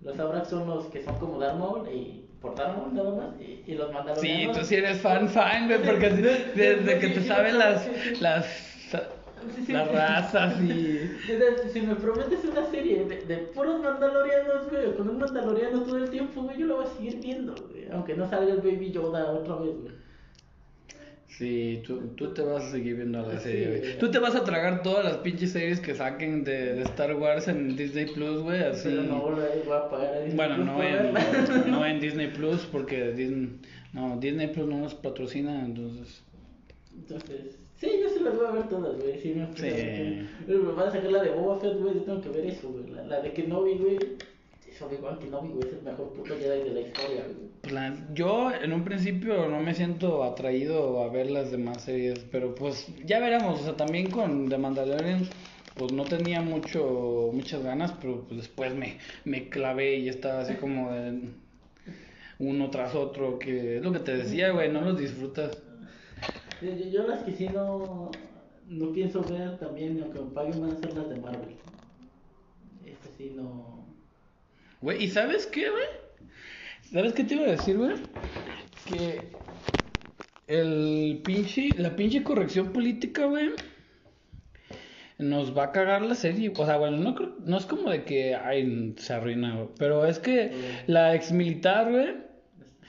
[0.02, 3.40] Los Abrax son los que son como Darth Maul y por Darth Maul nada más,
[3.40, 4.58] y, y los Sí, Mandalorianos...
[4.58, 7.88] tú sí eres fan, fan, güey, porque desde que te saben las,
[8.20, 8.69] las,
[9.56, 9.94] Sí, sí, las sí.
[9.94, 10.68] razas y...
[11.28, 15.96] Desde- Si me prometes una serie de, de puros mandalorianos, güey, con un mandaloriano todo
[15.96, 17.86] el tiempo, güey, yo lo voy a seguir viendo, güey.
[17.92, 19.94] Aunque no salga el Baby Yoda otra vez, güey.
[21.28, 23.98] Sí, tú, tú te vas a seguir viendo la serie, güey.
[23.98, 27.46] Tú te vas a tragar todas las pinches series que saquen de, de Star Wars
[27.48, 28.88] en Disney Plus, güey, así.
[28.90, 31.64] Pero no voy a- voy a pagar a Disney Bueno, Plus no en, verla.
[31.68, 33.58] no en Disney Plus, porque Disney,
[33.92, 36.20] no, Disney Plus no nos patrocina, entonces.
[36.94, 39.18] Entonces, sí, yo sí las voy a ver todas, güey.
[39.20, 40.28] Sí, me Sí.
[40.46, 41.94] Pero me van a sacar la de Boba Fett, güey.
[41.94, 42.86] Yo tengo que ver eso, güey.
[42.90, 43.98] La, la de Kenobi, güey.
[44.68, 45.68] Es Obi-Wan Kenobi, güey.
[45.68, 47.72] Es el mejor puto Jedi de la historia, güey.
[47.74, 52.54] La- yo en un principio no me siento atraído a ver las demás series, pero
[52.54, 55.28] pues ya veremos, o sea, también con The Mandalorian
[55.76, 60.54] pues no tenía mucho muchas ganas, pero pues después me, me clavé y estaba así
[60.54, 61.20] como de
[62.38, 65.62] uno tras otro, que es lo que te decía, güey, no los disfrutas.
[66.60, 68.10] Yo, las que sí no,
[68.68, 71.56] no pienso ver también, aunque me paguen, van a ser las de Marvel.
[72.84, 73.86] Estas sí no.
[74.82, 75.86] Güey, ¿y sabes qué, güey?
[76.92, 77.94] ¿Sabes qué te iba a decir, güey?
[78.86, 79.32] Que
[80.48, 83.50] el pinche, la pinche corrección política, güey,
[85.18, 86.52] nos va a cagar la serie.
[86.54, 90.18] O sea, bueno, no, no es como de que ay, se arruina, güey, pero es
[90.18, 92.29] que la ex militar, güey,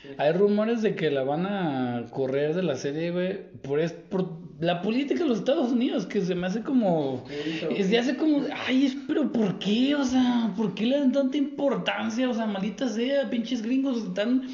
[0.02, 0.10] Sí.
[0.18, 4.30] hay rumores de que la van a correr de la serie, güey, por, es, por
[4.60, 7.24] la política de los Estados Unidos, que se me hace como...
[7.70, 8.41] De hace como...
[8.68, 9.93] Ay, es- pero ¿por qué?
[9.95, 12.30] O sea, ¿por qué le dan tanta importancia?
[12.30, 14.47] O sea, maldita sea, pinches gringos están...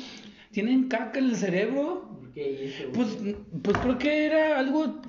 [0.52, 2.10] Tienen caca en el cerebro.
[2.20, 2.74] ¿Por qué?
[2.94, 3.18] Pues,
[3.62, 5.02] pues creo que era algo...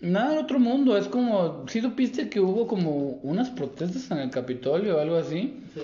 [0.00, 0.96] Nada del otro mundo.
[0.96, 1.64] Es como...
[1.68, 2.90] ¿Sí supiste que hubo como
[3.22, 5.54] unas protestas en el Capitolio o algo así?
[5.74, 5.80] Sí.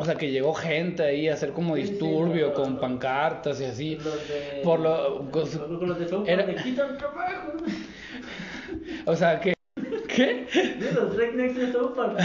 [0.00, 3.96] O sea, que llegó gente ahí a hacer como Sí, disturbio con pancartas y así.
[3.96, 5.46] Los de, Por lo- con,
[5.78, 7.52] con los de era- le quitan trabajo.
[9.06, 9.52] O sea, que...
[10.08, 10.46] ¿Qué?
[10.80, 12.18] De los rednecks de South Park.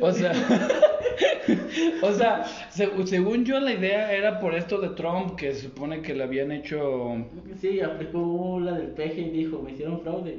[0.00, 0.32] O sea,
[2.02, 6.02] o sea, se- según yo la idea era por esto de Trump, que se supone
[6.02, 7.24] que le habían hecho,
[7.60, 10.38] Sí, aplicó la del peje y dijo, me hicieron fraude.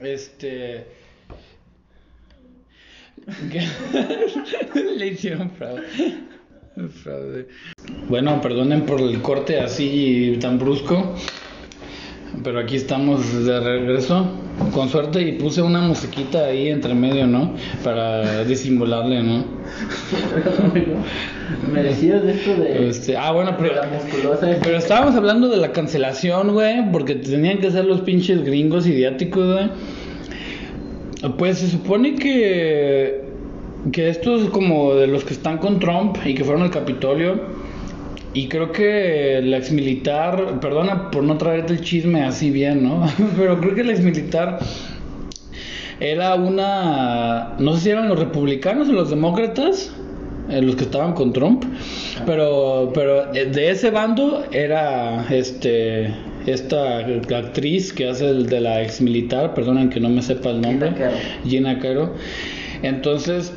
[0.00, 0.86] este,
[4.96, 5.82] le hicieron fraude.
[7.02, 7.48] Fraude.
[8.08, 11.14] Bueno, perdonen por el corte así tan brusco,
[12.42, 14.38] pero aquí estamos de regreso.
[14.72, 17.54] Con suerte y puse una musiquita ahí entre medio, ¿no?
[17.82, 19.44] Para disimularle, ¿no?
[21.72, 23.88] me decías de esto de, Este, ah, bueno, pero, la
[24.62, 29.52] pero estábamos hablando de la cancelación, güey, porque tenían que ser los pinches gringos idiáticos,
[29.52, 29.70] güey.
[31.38, 33.32] Pues se supone que
[33.90, 37.40] que estos como de los que están con Trump y que fueron al Capitolio
[38.34, 43.06] y creo que la ex militar, perdona por no traerte el chisme así bien, ¿no?
[43.36, 44.58] Pero creo que la ex militar
[46.00, 49.92] era una, no sé si eran los republicanos o los demócratas,
[50.48, 51.64] eh, los que estaban con Trump,
[52.26, 56.12] pero, pero de ese bando era este,
[56.46, 60.60] esta actriz que hace el de la ex militar, perdonen que no me sepa el
[60.60, 60.92] nombre,
[61.44, 62.14] Gina Caro.
[62.82, 63.52] Entonces,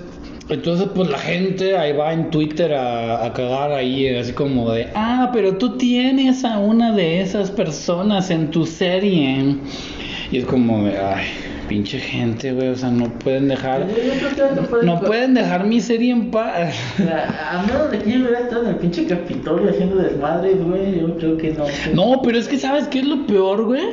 [0.50, 4.88] entonces pues la gente ahí va en Twitter a, a cagar ahí, así como de,
[4.94, 9.56] ah, pero tú tienes a una de esas personas en tu serie.
[10.32, 11.26] Y es como de, ay,
[11.68, 13.86] pinche gente, güey, o sea, no pueden dejar,
[14.84, 16.76] no pueden- dejar mi serie en paz.
[17.00, 21.18] A, menos de que yo hubiera estado en el pinche Capitolio haciendo desmadres, güey, yo
[21.18, 21.66] creo que no.
[21.94, 23.84] No, pero es que sabes qué es lo peor, güey,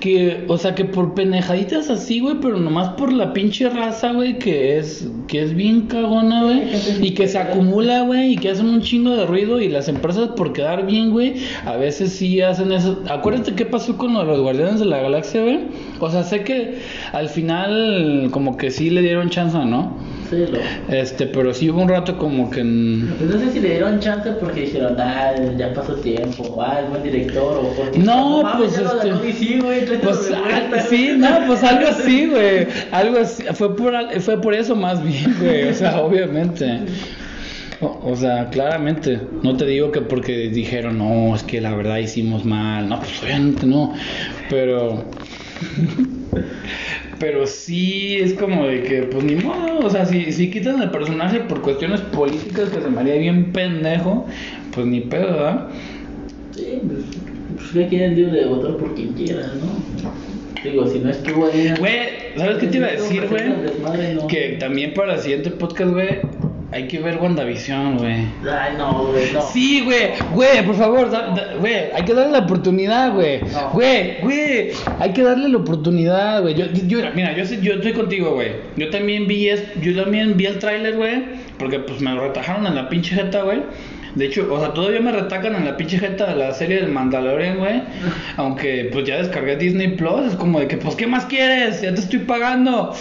[0.00, 4.38] que, o sea, que por pendejaditas así, güey, pero nomás por la pinche raza, güey,
[4.38, 6.62] que es, que es bien cagona, güey,
[7.00, 10.28] y que se acumula, güey, y que hacen un chingo de ruido y las empresas
[10.36, 13.02] por quedar bien, güey, a veces sí hacen eso.
[13.08, 15.60] Acuérdate qué pasó con los Guardianes de la Galaxia, güey.
[16.00, 16.78] O sea, sé que
[17.22, 19.96] al final como que sí le dieron chance, ¿no?
[20.28, 20.58] Sí, lo.
[20.94, 22.62] Este, pero sí hubo un rato como que...
[22.62, 26.90] Pues no sé si le dieron chance porque dijeron, ah, ya pasó tiempo, ah, es
[26.90, 27.98] buen director, o porque.
[27.98, 32.26] No, mames, pues, lo este, DC, güey, Pues de ah, sí, no, pues algo así,
[32.26, 32.66] güey.
[32.90, 33.44] Algo así.
[33.52, 35.68] Fue por, al- fue por eso más bien, güey.
[35.68, 36.80] O sea, obviamente.
[37.80, 39.20] O, o sea, claramente.
[39.42, 42.88] No te digo que porque dijeron, no, es que la verdad hicimos mal.
[42.88, 43.92] No, pues obviamente no.
[44.48, 45.04] Pero.
[47.22, 49.78] Pero sí es como de que, pues ni modo.
[49.86, 53.52] O sea, si, si quitan el personaje por cuestiones políticas que se me haría bien
[53.52, 54.26] pendejo,
[54.74, 55.68] pues ni pedo, ¿verdad?
[56.50, 57.04] Sí, pues,
[57.54, 60.64] pues que quieren de votar por quien quiera, ¿no?
[60.64, 61.72] Digo, si no estuvo ahí.
[61.78, 61.92] Güey,
[62.36, 64.14] ¿sabes qué te iba a decir, güey?
[64.16, 64.26] No.
[64.26, 66.18] Que también para el siguiente podcast, güey,
[66.72, 68.14] hay que ver WandaVision, güey.
[68.50, 69.42] Ay, no, güey, no.
[69.42, 73.40] Sí, güey, güey, por favor, da- da- güey, hay que darle la oportunidad, güey.
[73.42, 73.70] No.
[73.72, 76.54] Güey, güey, hay que darle la oportunidad, güey.
[76.54, 78.52] Yo, yo, mira, yo, sé- yo estoy contigo, güey.
[78.76, 81.22] Yo también vi, es, yo también vi el tráiler, güey,
[81.58, 83.60] porque pues me lo retajaron en la pinche jeta, güey.
[84.14, 86.90] De hecho, o sea, todavía me retacan en la pinche jeta de la serie del
[86.90, 87.82] Mandalorian, güey.
[88.36, 91.80] Aunque pues ya descargué Disney Plus, es como de que, pues, ¿qué más quieres?
[91.80, 92.94] Ya te estoy pagando.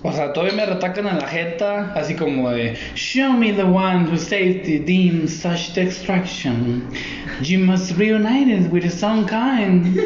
[0.00, 4.06] O sea, todavía me retacan en la jeta, así como de Show me the one
[4.06, 6.88] who safety deems such destruction.
[7.42, 9.96] You must reunite it with own kind.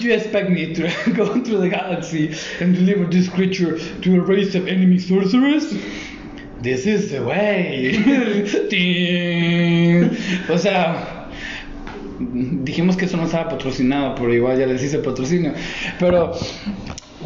[0.00, 0.82] You expect me to
[1.16, 5.72] go through the galaxy and deliver this creature to a race of enemy sorcerers?
[6.60, 7.94] This is the way.
[10.48, 11.16] O sea,
[12.18, 15.52] dijimos que eso no estaba patrocinado, pero igual ya les hice patrocinio.
[15.98, 16.32] Pero,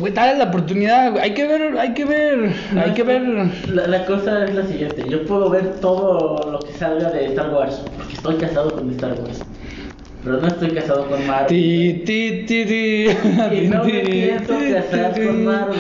[0.01, 1.23] güey, dale la oportunidad, güey.
[1.23, 3.23] Hay que ver, hay que ver, hay que ver.
[3.69, 7.51] La, la cosa es la siguiente: yo puedo ver todo lo que salga de Star
[7.51, 9.41] Wars, porque estoy casado con Star Wars.
[10.23, 11.47] Pero no estoy casado con Marvel.
[11.49, 13.07] Ti, ti, ti, ti.
[13.57, 15.45] Y no me pienso casar con.
[15.45, 15.79] Marvel.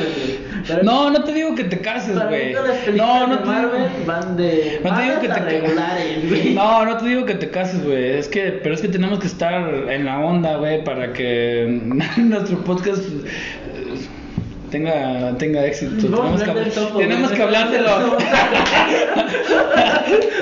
[0.83, 2.55] No, no te digo que te cases, güey.
[2.95, 4.07] No, no te Marvel digo.
[4.07, 6.55] van de No te digo malas que te regulares, güey.
[6.55, 8.18] No, no te digo que te cases, güey.
[8.18, 11.81] Es que, pero es que tenemos que estar en la onda, güey, para que
[12.16, 13.03] nuestro podcast
[14.71, 15.97] tenga, tenga éxito.
[15.97, 18.16] Tenemos que, topo, tenemos que hablar de lo.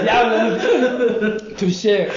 [0.03, 0.63] Diablos.
[1.59, 2.09] Touché.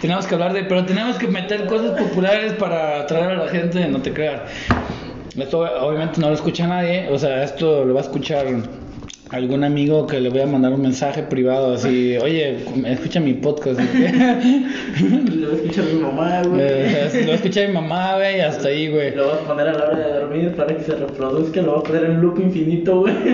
[0.00, 3.86] tenemos que hablar de, pero tenemos que meter cosas populares para atraer a la gente,
[3.88, 4.42] no te creas.
[5.36, 8.46] Esto obviamente no lo escucha nadie, o sea, esto lo va a escuchar
[9.30, 13.80] algún amigo que le voy a mandar un mensaje privado así, oye, escucha mi podcast.
[15.00, 16.60] Lo va a escuchar mi mamá, güey.
[16.60, 19.14] Eh, lo escucha mi mamá, güey, hasta ahí, güey.
[19.14, 21.80] Lo vas a poner a la hora de dormir para que se reproduzca, lo vas
[21.80, 23.14] a poner en loop infinito, güey.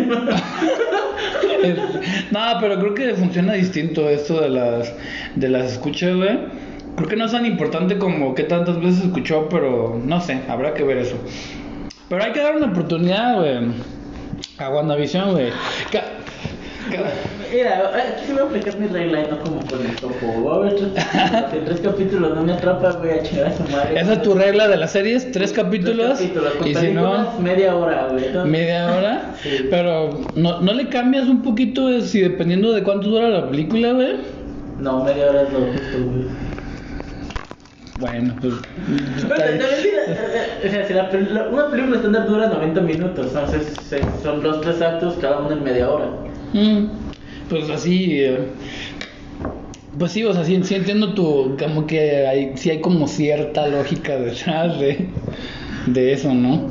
[2.31, 4.95] No, pero creo que funciona distinto esto de las
[5.35, 6.39] de las escuchas, güey.
[6.97, 10.73] Creo que no es tan importante como que tantas veces escuchó, pero no sé, habrá
[10.73, 11.17] que ver eso.
[12.09, 13.59] Pero hay que dar una oportunidad, güey.
[14.61, 15.51] A WandaVision, güey.
[17.51, 20.27] Mira, aquí se va a aplicar mi regla y no como con el topo.
[20.27, 23.99] Voy a ver tres tres capítulos no me atrapa, voy a chingar a su madre.
[23.99, 26.19] Esa es tu regla de las series, tres capítulos.
[26.19, 26.67] Tres capítulos.
[26.67, 28.27] Y si no, media hora, güey.
[28.27, 29.35] Entonces, media hora.
[29.43, 29.69] Sí.
[29.71, 33.93] Pero no, no le cambias un poquito de si dependiendo de cuánto dura la película,
[33.93, 34.17] güey.
[34.79, 36.50] No, media hora es lo justo, güey.
[38.01, 38.55] Bueno, pues.
[39.29, 39.67] Pero también, eh,
[40.09, 44.03] eh, o sea, si la pel- la- una película estándar dura 90 minutos, entonces se-
[44.23, 46.07] son los tres actos, cada uno en media hora.
[46.53, 46.87] Mm,
[47.49, 48.21] Pues así.
[48.23, 48.39] eh,
[49.99, 51.57] Pues sí, o sea, sí, sí entiendo tu.
[51.59, 55.09] Como que hay, sí hay como cierta lógica detrás de,
[55.87, 56.71] de eso, ¿no?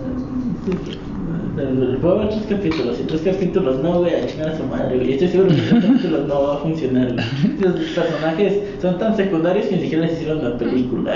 [2.01, 4.95] Voy a ver tres capítulos, y tres capítulos no, güey, a chingar a su madre,
[4.97, 5.13] güey.
[5.13, 7.25] Estoy seguro que tres capítulos no va a funcionar, güey.
[7.59, 11.13] Los personajes son tan secundarios que ni siquiera les hicieron la película.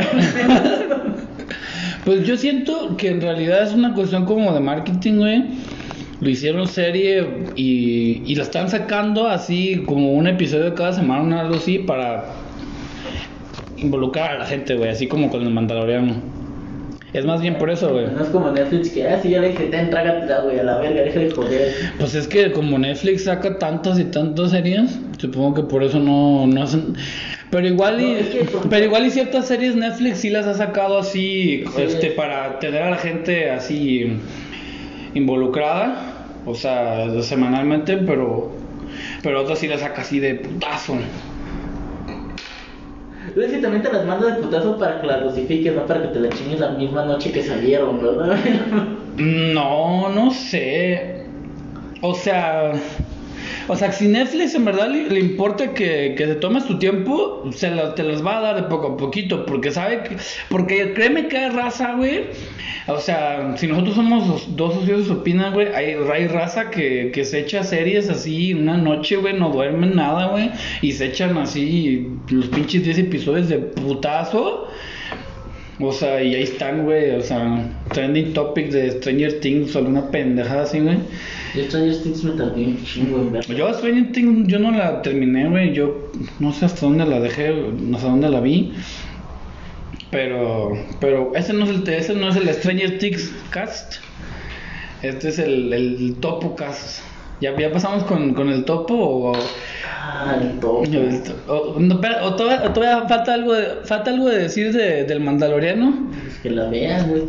[2.05, 5.43] Pues yo siento que en realidad es una cuestión como de marketing, güey.
[6.19, 7.25] Lo hicieron serie
[7.55, 12.25] y, y la están sacando así como un episodio cada semana, algo así, para
[13.77, 16.42] involucrar a la gente, güey, así como con el Mandaloriano.
[17.13, 18.07] Es más bien por eso, güey.
[18.07, 21.01] No es como Netflix que, ah, sí, ya dije, ten, trágatela, güey, a la verga,
[21.03, 21.73] deja de joder.
[21.99, 26.47] Pues es que como Netflix saca tantas y tantas series, supongo que por eso no,
[26.47, 26.95] no hacen...
[27.51, 30.97] Pero igual y, es que, pero igual y ciertas series Netflix sí las ha sacado
[30.97, 31.81] así, Sí.
[31.83, 34.17] este, para tener a la gente así
[35.13, 38.51] involucrada, o sea, semanalmente, pero,
[39.21, 40.95] pero otras sí las saca así de putazo.
[43.35, 46.09] Es que también te las mando de putazo para que las dosifiques, no para que
[46.09, 48.37] te las chingues la misma noche que salieron, ¿verdad?
[49.17, 51.23] No, no sé.
[52.01, 52.73] O sea,
[53.67, 57.69] o sea, si Netflix en verdad le, importa que, que te tomes tu tiempo, se
[57.71, 60.17] la- te las va a dar de poco a poquito, porque sabe que,
[60.49, 62.25] porque créeme que hay raza, güey.
[62.87, 67.39] O sea, si nosotros somos dos socios opinan, güey, hay, hay raza que, que se
[67.39, 70.49] echa series así una noche, güey, no duermen nada, güey,
[70.81, 74.67] y se echan así los pinches 10 episodios de putazo.
[75.79, 80.11] O sea, y ahí están, güey, o sea, trending topic de Stranger Things o alguna
[80.11, 80.97] pendejada así, güey.
[81.55, 83.45] Yo Stranger Things me tardé un chingo en ver.
[83.55, 87.53] Yo Stranger Things yo no la terminé, güey, yo no sé hasta dónde la dejé,
[87.79, 88.73] no sé dónde la vi.
[90.11, 93.95] Pero, pero ese no es el, ese no es el Stranger Things cast.
[95.01, 97.01] Este es el, el Topo cast.
[97.41, 99.33] ¿Ya, ya pasamos con, con el Topo o...?
[100.05, 100.83] Ah, el topo.
[101.47, 105.19] o- no, espera, o todavía, todavía falta algo de, falta algo de decir de, del
[105.19, 106.07] Mandaloriano.
[106.23, 107.23] Pues que la vean, güey.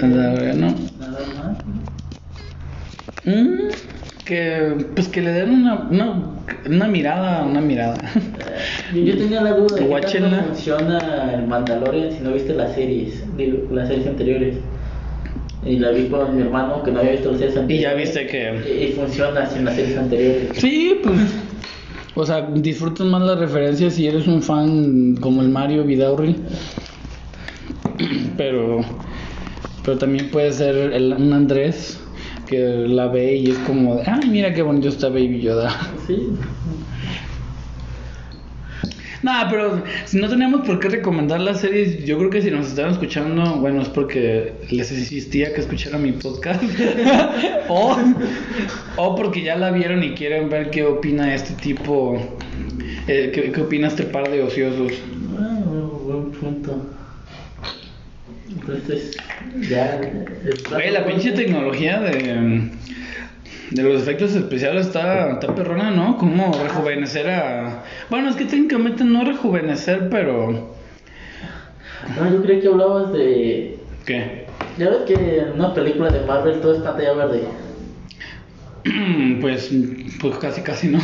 [0.00, 0.74] Mandaloriano.
[0.98, 1.58] Nada más.
[3.24, 3.68] Mm,
[4.24, 6.26] que pues que le den una, una,
[6.66, 7.98] una mirada, una mirada.
[8.94, 13.24] Yo, yo tenía la duda de tanto funciona el Mandalorian si no viste las series,
[13.36, 14.56] digo, las series anteriores.
[15.64, 18.14] Y la vi con mi hermano que no había visto las series y anteriores.
[18.14, 20.58] ya viste que Y, y funciona sin las series anteriores.
[20.58, 21.20] sí, pues
[22.14, 26.36] o sea, disfrutas más las referencias si eres un fan como el Mario Vidaurri.
[28.36, 28.80] Pero
[29.84, 32.01] pero también puede ser el, un Andrés
[32.46, 35.78] que la ve y es como, de, ay, mira qué bonito está Baby Yoda.
[36.06, 36.28] Sí.
[39.22, 42.66] Nada, pero si no tenemos por qué recomendar las series, yo creo que si nos
[42.66, 46.60] están escuchando, bueno, es porque les insistía que escucharan mi podcast.
[47.68, 47.96] o,
[48.96, 52.18] o porque ya la vieron y quieren ver qué opina este tipo,
[53.06, 54.92] eh, qué, qué opina este par de ociosos.
[55.38, 55.60] Ah,
[56.04, 56.82] buen punto.
[58.62, 59.16] Entonces,
[59.68, 60.00] ya.
[60.70, 62.70] Güey, la pinche tecnología de,
[63.70, 66.16] de los efectos especiales está, está perrona, ¿no?
[66.16, 67.82] Como rejuvenecer a...
[68.08, 70.76] Bueno, es que técnicamente no rejuvenecer, pero...
[72.16, 73.78] No, yo creía que hablabas de.
[74.04, 74.46] ¿Qué?
[74.78, 77.44] Ya ves que en una película de Marvel todo es pantalla verde.
[79.40, 79.70] pues,
[80.20, 80.98] pues casi, casi no.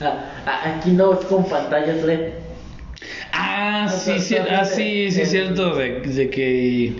[0.00, 2.32] Ah, ah, aquí no es con pantallas LED.
[3.66, 6.92] Ah, sí, sí, ah, sí, sí, cierto, de, de que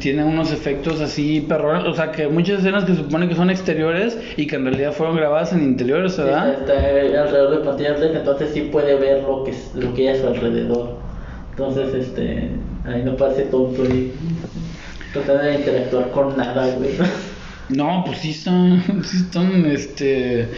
[0.00, 4.18] tiene unos efectos así perrones, o sea, que muchas escenas que supone que son exteriores
[4.36, 6.54] y que en realidad fueron grabadas en interiores, ¿verdad?
[6.54, 10.16] Está, está alrededor de pantallas LED, entonces sí puede ver lo que, lo que hay
[10.16, 10.98] a su alrededor.
[11.58, 12.50] Entonces, este.
[12.84, 14.12] Ahí no parece tonto y.
[15.12, 16.90] Tratando de interactuar con nada, güey.
[17.68, 20.48] No, pues sí están, sí están, este,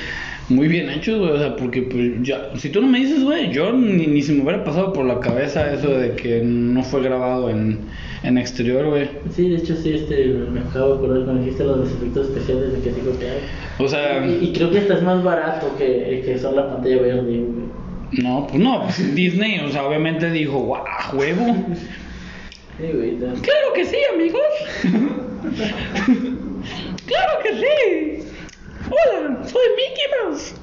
[0.51, 3.53] muy bien hechos, güey, o sea, porque pues ya, si tú no me dices, güey,
[3.53, 7.03] yo ni, ni se me hubiera pasado por la cabeza eso de que no fue
[7.03, 7.79] grabado en,
[8.23, 9.09] en exterior, güey.
[9.35, 10.27] Sí, de hecho, sí, este.
[10.27, 13.39] Me acabo de acordar cuando dijiste los efectos especiales de que digo que hay.
[13.79, 17.01] O sea, Y, y creo que esta es más barato que, que usar la pantalla
[17.01, 18.23] verde, güey.
[18.23, 20.85] no, pues no, pues Disney, o sea, obviamente dijo, guau,
[21.15, 21.57] huevo.
[22.79, 23.17] Sí, güey.
[23.19, 24.41] Claro que sí, amigos.
[27.07, 28.20] claro que sí.
[28.89, 30.55] Hola, soy Mickey Mouse.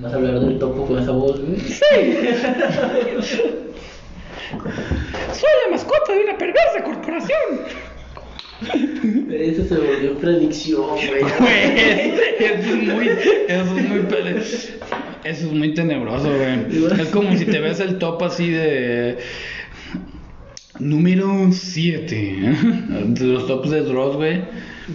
[0.00, 1.58] Vas a hablar del topo con esa voz, güey.
[1.60, 1.82] Sí.
[5.32, 7.38] soy la mascota de una perversa corporación.
[9.30, 11.22] Eso se volvió predicción, güey.
[11.38, 17.00] Güey, eso es muy, eso es muy, pele- eso es muy tenebroso, güey.
[17.00, 19.18] Es como si te ves el top así de
[20.78, 24.42] número 7 de los tops de Dross, güey.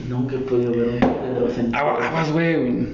[0.08, 2.88] Nunca he podido ver un en- Agua- Aguas, güey.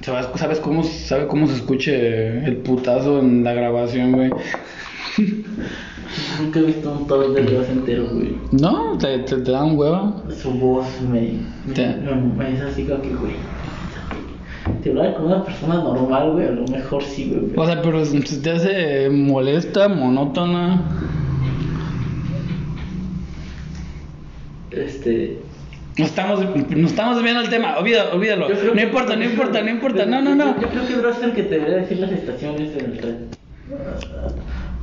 [0.00, 4.30] ¿Sabes, cómo, sabe cómo se escuche el putazo en la grabación, güey?
[6.40, 8.36] Nunca he visto un top de Dross entero, güey.
[8.52, 10.22] No, te, te, te dan hueva.
[10.40, 11.32] Su voz me,
[11.66, 13.32] me, Te- me, es así como que, güey.
[14.82, 17.52] Si hablara con una persona normal, güey, a lo mejor sí, güey.
[17.56, 20.80] O sea, pero se te hace molesta, monótona.
[24.70, 25.38] Este.
[25.98, 26.40] No estamos,
[26.70, 28.48] no estamos desviando el tema, olvídalo, olvídalo.
[28.48, 30.06] No importa, no importa, no importa.
[30.06, 30.54] No, no, no.
[30.54, 32.98] Yo, yo creo que Dross es el que te debería decir las estaciones en el
[32.98, 33.16] tren.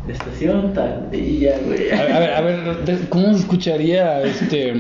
[0.09, 1.89] Estación tal, ya, güey.
[1.91, 4.73] A ver, a ver, a ver, ¿cómo se escucharía este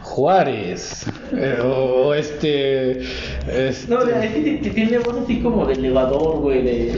[0.00, 1.06] Juárez.
[1.32, 3.00] Eh, o este.
[3.48, 6.92] este- No, es que tiene voz así como de elevador, güey, de...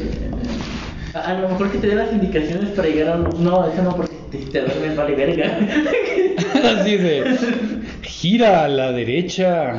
[1.14, 3.44] A, a lo mejor que te dé las indicaciones para llegar a un...
[3.44, 5.58] No, eso no, porque te, te duermes, vale verga.
[6.64, 7.36] Así de.
[8.02, 9.74] Gira a la derecha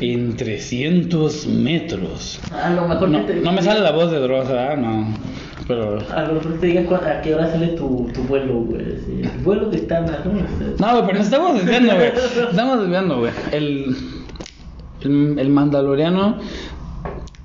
[0.00, 2.40] en 300 metros.
[2.52, 3.40] A lo mejor No, que te...
[3.40, 4.76] no me sale la voz de Dross, ¿verdad?
[4.76, 5.14] No.
[5.66, 5.98] Pero.
[6.14, 8.84] A lo mejor te diga a qué hora sale tu, tu vuelo, güey.
[9.04, 9.20] sí.
[9.22, 10.32] El vuelo de estándar, ¿no?
[10.32, 12.12] No, güey, pero nos estamos desviando, güey.
[12.50, 13.32] Estamos desviando, güey.
[13.52, 13.96] El,
[15.02, 16.38] el, el Mandaloriano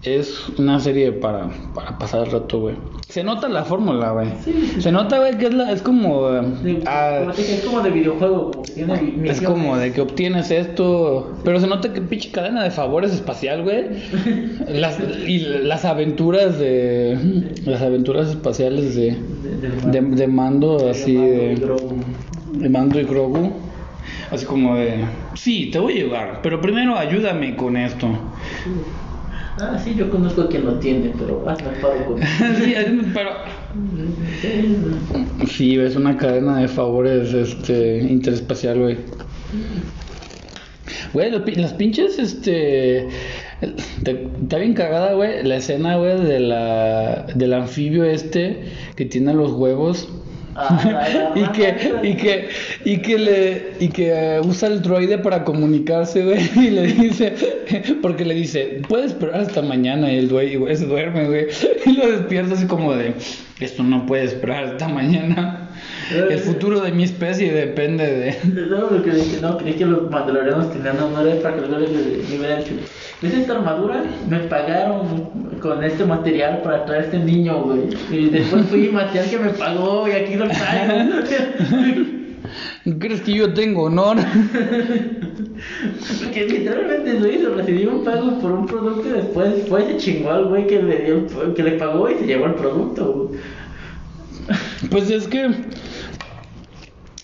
[0.03, 2.75] es una serie para, para pasar el rato, güey.
[3.07, 4.27] Se nota la fórmula, güey.
[4.43, 4.81] Sí, sí.
[4.81, 6.27] Se nota, güey, que es, la, es como...
[6.29, 9.93] eh, De- ah, como te dije, es como de videojuego, como tiene es como de
[9.93, 13.85] que obtienes esto, pero se nota que pinche cadena de favores espacial, güey.
[14.73, 14.97] Las,
[15.27, 17.17] y las aventuras de...
[17.65, 19.11] Las aventuras espaciales de...
[19.11, 21.55] De, De, de mando, así de...
[22.53, 23.51] De Mando y Grogu.
[24.31, 28.07] Así como de, sí, te voy a llevar, pero primero ayúdame con esto.
[29.57, 32.21] Ah, sí, yo conozco a quien lo tiene, pero hazme el paro con...
[32.63, 32.75] sí,
[33.13, 33.29] pero...
[35.47, 38.97] Sí, es una cadena de favores este, interespacial, güey.
[41.13, 43.07] Güey, las pinches, este...
[44.03, 49.33] te- Está bien cagada, güey, la escena, güey, de la, del anfibio este que tiene
[49.33, 50.09] los huevos.
[51.35, 52.49] Y que y que
[52.85, 57.33] y que le y que eh, usa el droide para comunicarse güey y le dice
[58.01, 61.47] porque le dice puedes esperar hasta mañana y el güey güey, se duerme güey
[61.85, 63.13] y lo despierta así como de
[63.59, 65.65] esto no puede esperar hasta mañana
[66.11, 70.09] el futuro de mi especie depende de No, lo que dije, no, creí que los
[70.09, 72.73] mandalorianos tenían honores para que los hubieran dicho,
[73.21, 74.03] ¿ves esta armadura?
[74.29, 77.81] Me pagaron con este material para traer a este niño, güey.
[78.11, 81.15] Y después fui y maté al que me pagó y aquí lo traigo.
[82.99, 84.17] ¿crees que yo tengo honor?
[86.23, 90.31] Porque literalmente lo hizo, recibió un pago por un producto y después fue ese chingó
[90.31, 93.31] al güey que le dio, el- que le pagó y se llevó el producto.
[94.91, 95.49] Pues es que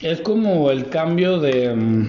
[0.01, 2.07] es como el cambio de, mm,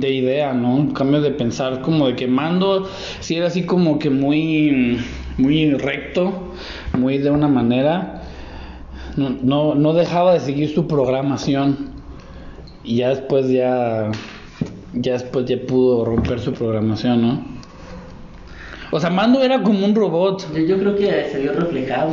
[0.00, 0.74] de idea, ¿no?
[0.74, 2.88] Un cambio de pensar, como de que Mando
[3.20, 4.98] si era así como que muy,
[5.38, 6.52] muy recto,
[6.94, 8.22] muy de una manera,
[9.16, 11.90] no, no, no dejaba de seguir su programación
[12.84, 14.10] y ya después ya,
[14.94, 17.58] ya después ya pudo romper su programación, ¿no?
[18.90, 20.52] O sea, Mando era como un robot.
[20.54, 22.12] Yo, yo creo que se vio reflejado.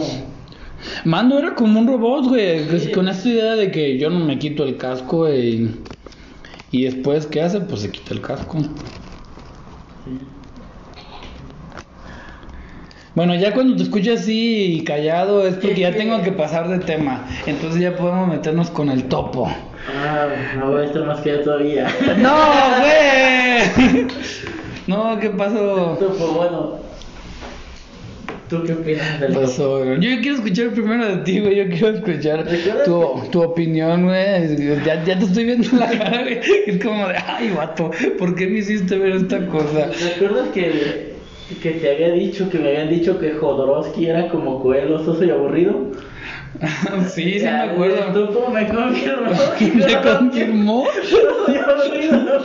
[1.05, 4.37] Mando era como un robot, güey, que- con esta idea de que yo no me
[4.37, 5.71] quito el casco y,
[6.71, 7.61] y después, ¿qué hace?
[7.61, 8.57] Pues se quita el casco.
[13.15, 17.25] Bueno, ya cuando te escuchas así callado es porque ya tengo que pasar de tema.
[17.45, 19.47] Entonces ya podemos meternos con el topo.
[19.47, 21.87] Ah, no voy a estar más que todavía.
[22.17, 22.35] ¡No,
[22.81, 24.07] güey!
[24.87, 25.97] No, ¿qué pasó?
[25.99, 26.73] Tú, pues bueno.
[28.47, 29.79] ¿Tú qué opinas del pasó?
[29.83, 29.99] güey?
[29.99, 31.55] Yo quiero escuchar primero de ti, güey.
[31.55, 34.55] Yo quiero escuchar ¿Recuerdas tu, tu opinión, güey.
[34.85, 36.39] Ya, ya te estoy viendo la cara, güey.
[36.67, 37.89] Es como de, ay, vato,
[38.19, 39.87] ¿por qué me hiciste ver esta cosa?
[39.87, 41.14] ¿Recuerdas que,
[41.61, 45.29] que te había dicho, que me habían dicho que Jodorowsky era como Coelho, soso y
[45.29, 45.91] aburrido?
[47.13, 47.97] sí, sí me acuerdo.
[48.13, 49.31] ¿Tú cómo me confirmó?
[49.75, 50.85] ¿Me confirmó?
[51.09, 52.39] Soso y aburrido.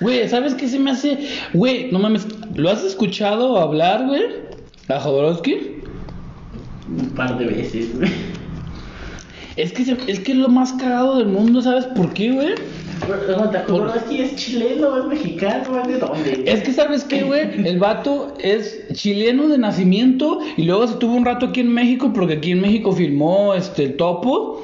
[0.00, 1.18] Güey, ¿sabes qué se me hace?
[1.52, 2.26] Güey, no mames,
[2.56, 4.22] ¿lo has escuchado hablar, güey?
[4.88, 5.82] ¿A Jodorowsky?
[6.88, 8.10] Un par de veces, güey.
[9.54, 12.54] Es que, se- es que es lo más cagado del mundo, ¿sabes por qué, güey?
[13.66, 16.42] Jodorowsky es chileno, es mexicano, ¿es de dónde?
[16.46, 17.66] Es que, ¿sabes qué, güey?
[17.66, 22.12] El vato es chileno de nacimiento y luego se tuvo un rato aquí en México
[22.14, 24.62] porque aquí en México filmó este el Topo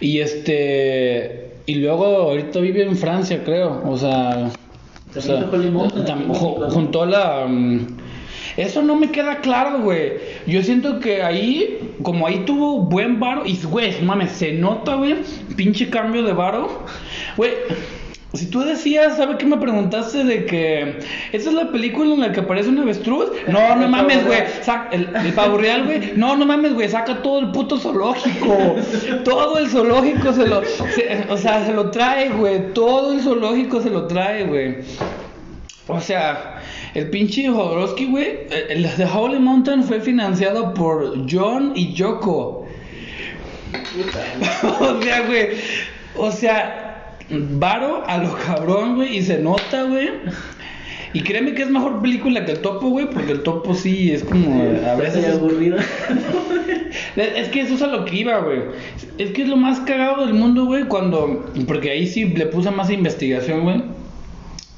[0.00, 3.82] y este y luego ahorita vive en Francia, creo.
[3.84, 4.50] O sea,
[5.14, 6.70] o sea, México.
[6.70, 7.86] juntó la mm,
[8.58, 10.14] eso no me queda claro, güey.
[10.46, 15.16] Yo siento que ahí, como ahí tuvo buen varo, y güey, mames, se nota, güey,
[15.56, 16.84] pinche cambio de varo.
[17.36, 17.52] Güey,
[18.34, 20.98] si tú decías, ¿sabes qué me preguntaste de que
[21.32, 23.30] esa es la película en la que aparece un avestruz?
[23.48, 24.40] No, no mames, güey.
[24.92, 26.12] El, el pavo real, güey.
[26.14, 26.88] No, no mames, güey.
[26.90, 28.76] Saca todo el puto zoológico.
[29.24, 30.62] Todo el zoológico se lo.
[30.64, 32.74] se- o sea, se lo trae, güey.
[32.74, 34.76] Todo el zoológico se lo trae, güey.
[35.86, 36.57] O sea,
[36.94, 38.38] el pinche Jodorowsky, güey.
[38.50, 42.66] El el de Holy Mountain fue financiado por John y Yoko.
[44.80, 45.48] o sea, güey.
[46.16, 49.18] O sea, varo a lo cabrón, güey.
[49.18, 50.08] Y se nota, güey.
[51.14, 54.24] Y créeme que es mejor película que el topo, güey, porque el topo sí es
[54.24, 55.34] como a veces.
[55.34, 55.78] Aburrido.
[57.16, 58.60] Es que eso es a lo que iba, güey.
[59.18, 61.44] Es que es lo más cagado del mundo, güey, cuando.
[61.66, 63.82] Porque ahí sí le puse más investigación, güey.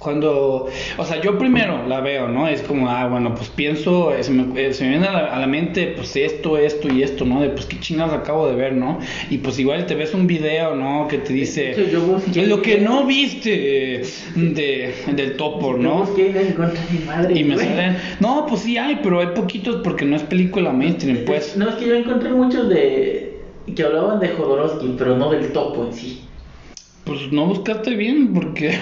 [0.00, 2.48] Cuando, o sea, yo primero la veo, ¿no?
[2.48, 5.18] Es como, ah, bueno, pues pienso, eh, se me, eh, se me viene a la,
[5.26, 7.42] a la mente, pues esto, esto y esto, ¿no?
[7.42, 8.98] De pues qué chingados acabo de ver, ¿no?
[9.28, 11.06] Y pues igual te ves un video, ¿no?
[11.06, 14.04] Que te dice, Sí, yo busqué- lo que no viste eh,
[14.36, 15.98] de, del topo, Yo ¿no?
[15.98, 17.38] busqué y ni madre.
[17.38, 17.66] Y me güey.
[17.66, 21.58] salen, no, pues sí hay, pero hay poquitos porque no es película mainstream, pues.
[21.58, 23.38] No, es que yo encontré muchos de.
[23.76, 26.22] que hablaban de Jodorowsky, pero no del topo en sí.
[27.10, 28.70] Pues no buscaste bien, porque.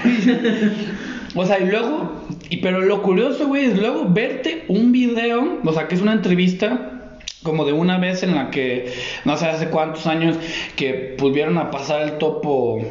[1.35, 2.13] o sea, y luego.
[2.51, 6.13] Y, pero lo curioso, güey, es luego verte un video, o sea, que es una
[6.13, 8.93] entrevista, como de una vez en la que,
[9.25, 10.37] no sé hace cuántos años,
[10.77, 12.85] que pudieron a pasar el topo.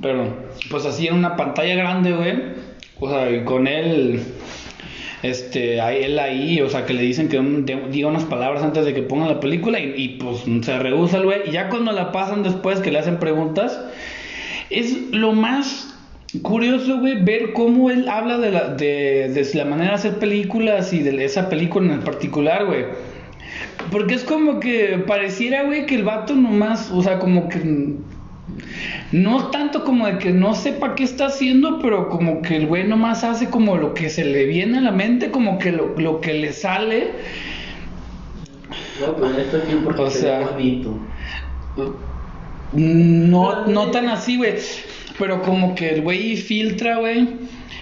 [0.00, 0.36] Perdón,
[0.70, 2.36] pues así en una pantalla grande, güey.
[3.00, 4.22] O sea, y con él.
[5.22, 7.40] Este, ahí- él ahí, o sea, que le dicen que
[7.90, 11.24] diga unas palabras antes de que ponga la película y, y, pues se rehúsa el
[11.24, 11.48] güey.
[11.48, 13.80] Y ya cuando la pasan después que le hacen preguntas,
[14.70, 15.94] es lo más
[16.42, 20.92] curioso, güey, ver cómo él habla de la, de, de la manera de hacer películas
[20.92, 22.84] y de esa película en particular, güey.
[23.90, 27.58] Porque es como que pareciera, güey, que el vato nomás, o sea, como que
[29.12, 32.86] no tanto como de que no sepa qué está haciendo, pero como que el güey
[32.86, 36.20] nomás hace como lo que se le viene a la mente, como que lo, lo
[36.20, 37.10] que le sale.
[39.00, 40.98] No, pues esto sí porque O se sea- ve bonito.
[42.72, 44.54] No, no tan así, güey.
[45.18, 47.28] Pero como que el güey filtra, güey.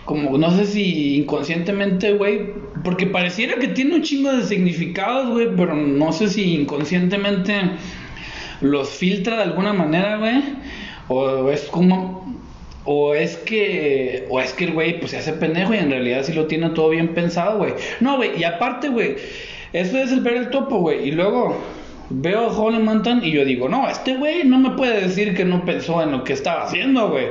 [0.04, 2.52] Como no sé si inconscientemente, güey.
[2.84, 5.48] Porque pareciera que tiene un chingo de significados, güey.
[5.56, 7.54] Pero no sé si inconscientemente
[8.60, 10.40] los filtra de alguna manera, güey.
[11.08, 12.34] O es como.
[12.84, 14.26] O es que.
[14.28, 16.70] O es que el güey pues se hace pendejo y en realidad sí lo tiene
[16.70, 17.74] todo bien pensado, güey.
[18.00, 18.38] No, güey.
[18.38, 19.16] Y aparte, güey.
[19.72, 21.08] Eso es el ver el topo, güey.
[21.08, 21.56] Y luego
[22.08, 25.44] veo a Holy Mountain y yo digo, no, este güey no me puede decir que
[25.44, 27.26] no pensó en lo que estaba haciendo, güey.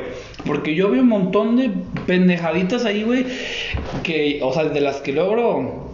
[0.46, 1.72] Porque yo veo un montón de
[2.06, 3.26] pendejaditas ahí, güey.
[4.04, 5.85] Que, o sea, de las que logro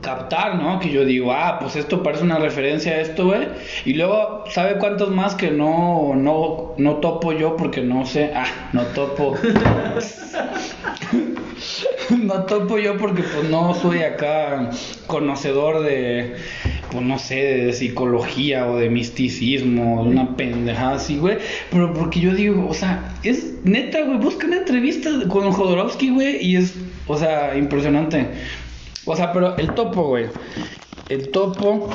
[0.00, 0.80] captar, ¿no?
[0.80, 3.48] Que yo digo, ah, pues esto parece una referencia a esto, güey.
[3.84, 8.32] Y luego, ¿sabe cuántos más que no, no, no topo yo porque no sé?
[8.34, 9.34] Ah, no topo.
[12.10, 14.70] no topo yo porque pues no soy acá
[15.06, 16.36] conocedor de,
[16.90, 21.38] pues no sé, de psicología o de misticismo, de una pendejada así, güey.
[21.70, 26.44] Pero porque yo digo, o sea, es neta, güey, busca una entrevista con Jodorowsky, güey,
[26.44, 26.74] y es,
[27.06, 28.26] o sea, impresionante.
[29.06, 30.26] O sea, pero el topo, güey.
[31.08, 31.88] El topo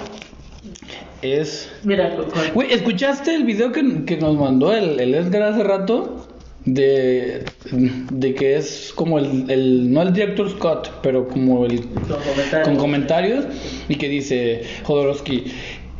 [1.21, 1.71] es...
[1.83, 2.15] Mira,
[2.53, 6.27] Güey, ¿escuchaste el video que, que nos mandó el, el Edgar hace rato?
[6.65, 12.07] De, de que es como el, el, no el director Scott, pero como el con
[12.07, 12.67] comentarios.
[12.67, 13.45] con comentarios
[13.87, 15.43] y que dice Jodorowsky,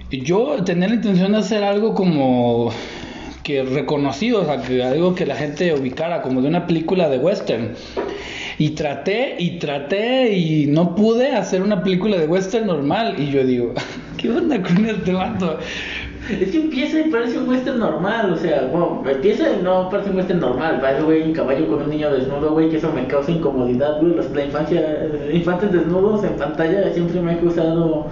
[0.10, 2.72] yo tenía la intención de hacer algo como
[3.43, 7.20] que reconocido, o sea, que algo que la gente ubicara como de una película de
[7.20, 7.76] western.
[8.58, 13.43] Y traté y traté y no pude hacer una película de western normal y yo
[13.43, 13.74] digo,
[14.18, 15.60] ¿qué onda con este vato?
[16.30, 20.10] Es que empieza y parece un western normal, o sea, bueno, empieza y no parece
[20.10, 23.06] un western normal, va güey en caballo con un niño desnudo, güey, que eso me
[23.06, 28.08] causa incomodidad, güey, los, la infancia, infantes desnudos en pantalla siempre me ha causado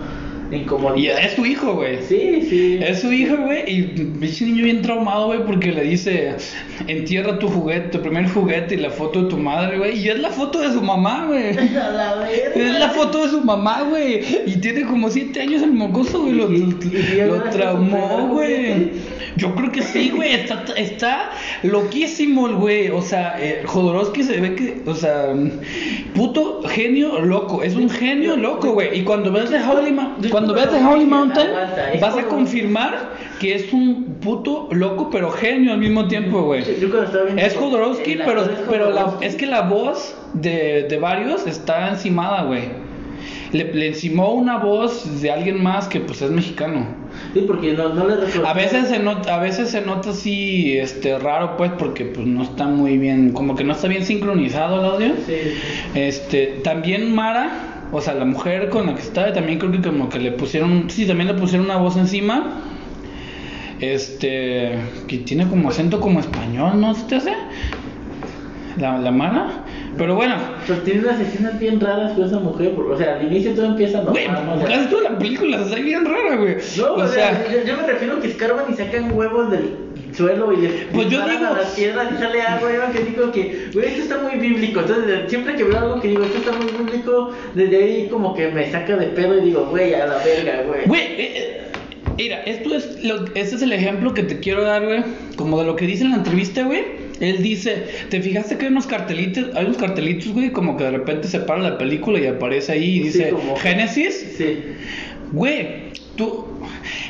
[0.53, 1.19] Y incomodidad.
[1.23, 1.97] es su hijo, güey.
[2.07, 2.79] Sí, sí.
[2.81, 6.35] Es su hijo, güey, y ese niño bien traumado, güey, porque le dice,
[6.87, 10.19] entierra tu juguete, tu primer juguete y la foto de tu madre, güey, y es
[10.19, 11.43] la foto de su mamá, güey.
[12.55, 16.33] Es la foto de su mamá, güey, y tiene como siete años el mocoso, güey,
[16.33, 18.91] lo, Y- y- y lo traumó, güey.
[19.35, 21.31] Yo creo que sí, güey, está, está
[21.63, 25.33] loquísimo el güey, o sea, eh, Jodorowsky se ve que, o sea,
[26.13, 30.42] puto genio loco, es un genio loco, güey, y cuando ves The Holy, Ma- cuando
[30.51, 31.47] ves The Holy Mountain,
[32.01, 36.63] vas a confirmar que es un puto loco, pero genio al mismo tiempo, güey.
[36.63, 42.43] Cuando Es Jodorowsky, pero, pero la, es que la voz de, de varios está encimada,
[42.43, 42.63] güey.
[43.51, 46.87] Le, le encimó una voz de alguien más que pues es mexicano.
[47.33, 48.47] Sí, porque no, no le reconozco.
[48.47, 52.43] A veces se nota, a veces se nota así, este, raro pues, porque pues no
[52.43, 55.13] está muy bien, como que no está bien sincronizado el audio.
[55.25, 55.35] Sí.
[55.93, 60.09] Este, también Mara, o sea, la mujer con la que estaba, también creo que como
[60.09, 62.59] que le pusieron, sí, también le pusieron una voz encima.
[63.79, 67.33] Este, que tiene como acento como español, ¿no se te hace?
[68.77, 69.63] La, la Mara.
[69.97, 73.53] Pero bueno, Pero tiene unas escenas bien raras con esa mujer, o sea, al inicio
[73.53, 74.53] todo empieza güey, normal, ¿no?
[74.55, 76.55] O sea, casi toda la película se ve bien rara, güey.
[76.77, 79.82] No, o sea, yo, yo me refiero que escarban y sacan huevos del,
[80.13, 82.69] suelo y le Pues yo digo- a las piedras y sale agua.
[82.73, 84.79] Yo que digo que, güey, esto está muy bíblico.
[84.81, 88.47] Entonces, siempre que veo algo que digo, esto está muy bíblico, desde ahí como que
[88.49, 90.85] me saca de pedo y digo, güey, a la verga, güey.
[90.85, 91.61] Güey, eh, eh,
[92.17, 95.03] mira, esto es lo, este es el ejemplo que te quiero dar, güey.
[95.35, 97.03] Como de lo que dice en la entrevista, güey.
[97.19, 100.91] Él dice, ¿te fijaste que hay unos cartelitos, hay unos cartelitos, güey, como que de
[100.91, 104.33] repente se para la película y aparece ahí y Sí, dice como- Génesis?
[104.37, 104.59] Sí.
[105.31, 106.45] Güey, tú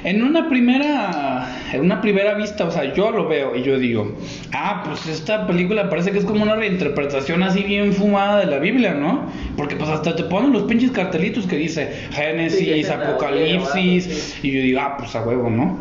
[0.04, 4.16] en una primera en una primera vista, o sea, yo lo veo y yo digo,
[4.52, 8.60] ah, pues esta película parece que es como una reinterpretación así bien fumada de la
[8.60, 9.26] Biblia, ¿no?
[9.58, 14.80] Porque pues hasta te ponen los pinches cartelitos que dice Génesis, Apocalipsis y yo digo,
[14.82, 15.80] ah, pues a huevo, ¿no?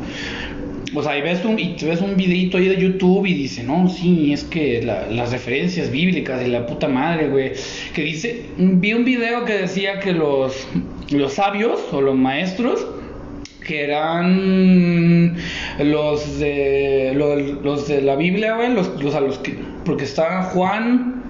[0.95, 3.89] O sea, y ves un, y ves un videito ahí de YouTube y dice, no,
[3.89, 7.53] sí, es que la- las referencias bíblicas y la puta madre, güey.
[7.95, 10.67] Que dice, vi un video que decía que los,
[11.11, 12.87] los sabios o los maestros,
[13.63, 15.37] que eran
[15.79, 20.45] los de, los, los de la Biblia, güey, los, los a los que, porque estaban
[20.45, 21.22] Juan,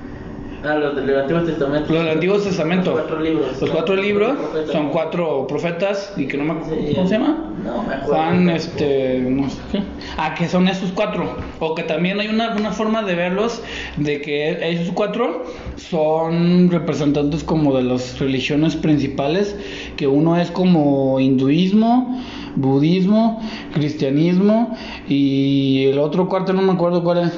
[0.65, 1.93] Ah, los del Antiguo Testamento.
[1.93, 2.91] los del Antiguo Testamento.
[2.93, 3.61] Los cuatro libros.
[3.61, 4.73] Los cuatro libros profetas.
[4.73, 6.95] son cuatro profetas y que no me acuerdo, Sí.
[6.95, 7.53] ¿cómo se llama?
[7.65, 8.15] No me acuerdo.
[8.15, 9.83] Juan, este, no sé qué.
[10.19, 11.37] Ah, que son esos cuatro.
[11.59, 13.61] O que también hay una, una forma de verlos
[13.97, 15.45] de que esos cuatro
[15.77, 19.57] son representantes como de las religiones principales,
[19.97, 22.23] que uno es como hinduismo,
[22.57, 23.41] budismo,
[23.75, 24.77] cristianismo
[25.09, 27.33] y el otro cuarto no me acuerdo cuál es.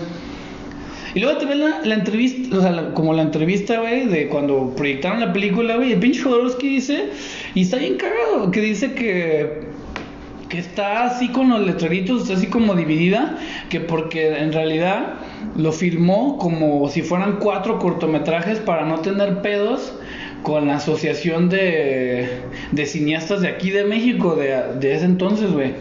[1.15, 4.29] Y luego te ves la, la entrevista, o sea, la- como la entrevista, güey, de
[4.29, 7.05] cuando proyectaron la película, güey, el pinche Jodorowsky dice,
[7.55, 9.61] y está bien cagado, que dice que,
[10.49, 13.39] que está así con los letreritos, está así como dividida,
[13.69, 15.15] que porque en realidad
[15.57, 19.95] lo filmó como si fueran cuatro cortometrajes para no tener pedos
[20.43, 22.29] con la asociación de,
[22.73, 25.73] de cineastas de aquí de México, de, de ese entonces, güey.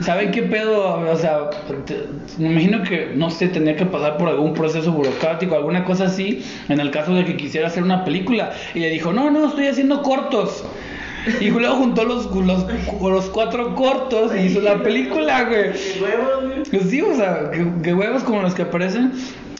[0.00, 1.00] ¿Saben qué pedo?
[1.10, 1.50] O sea,
[1.86, 2.06] te-
[2.38, 6.44] me imagino que, no sé, tenía que pasar por algún proceso burocrático, alguna cosa así,
[6.68, 8.52] en el caso de que quisiera hacer una película.
[8.74, 10.64] Y le dijo, no, no, estoy haciendo cortos.
[11.40, 12.66] Y luego juntó los, los,
[13.00, 15.72] los cuatro cortos y hizo la película, güey.
[15.72, 16.62] ¿Qué huevos, güey?
[16.70, 19.12] Pues sí, o sea, que, que huevos como los que aparecen.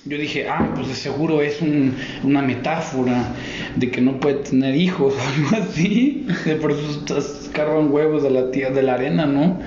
[0.06, 1.94] Yo dije, ah, pues de seguro es un-
[2.24, 3.28] una metáfora
[3.76, 6.26] de que no puede tener hijos o algo así.
[6.44, 9.58] De por eso estás cargan huevos de la tía de la arena, ¿no?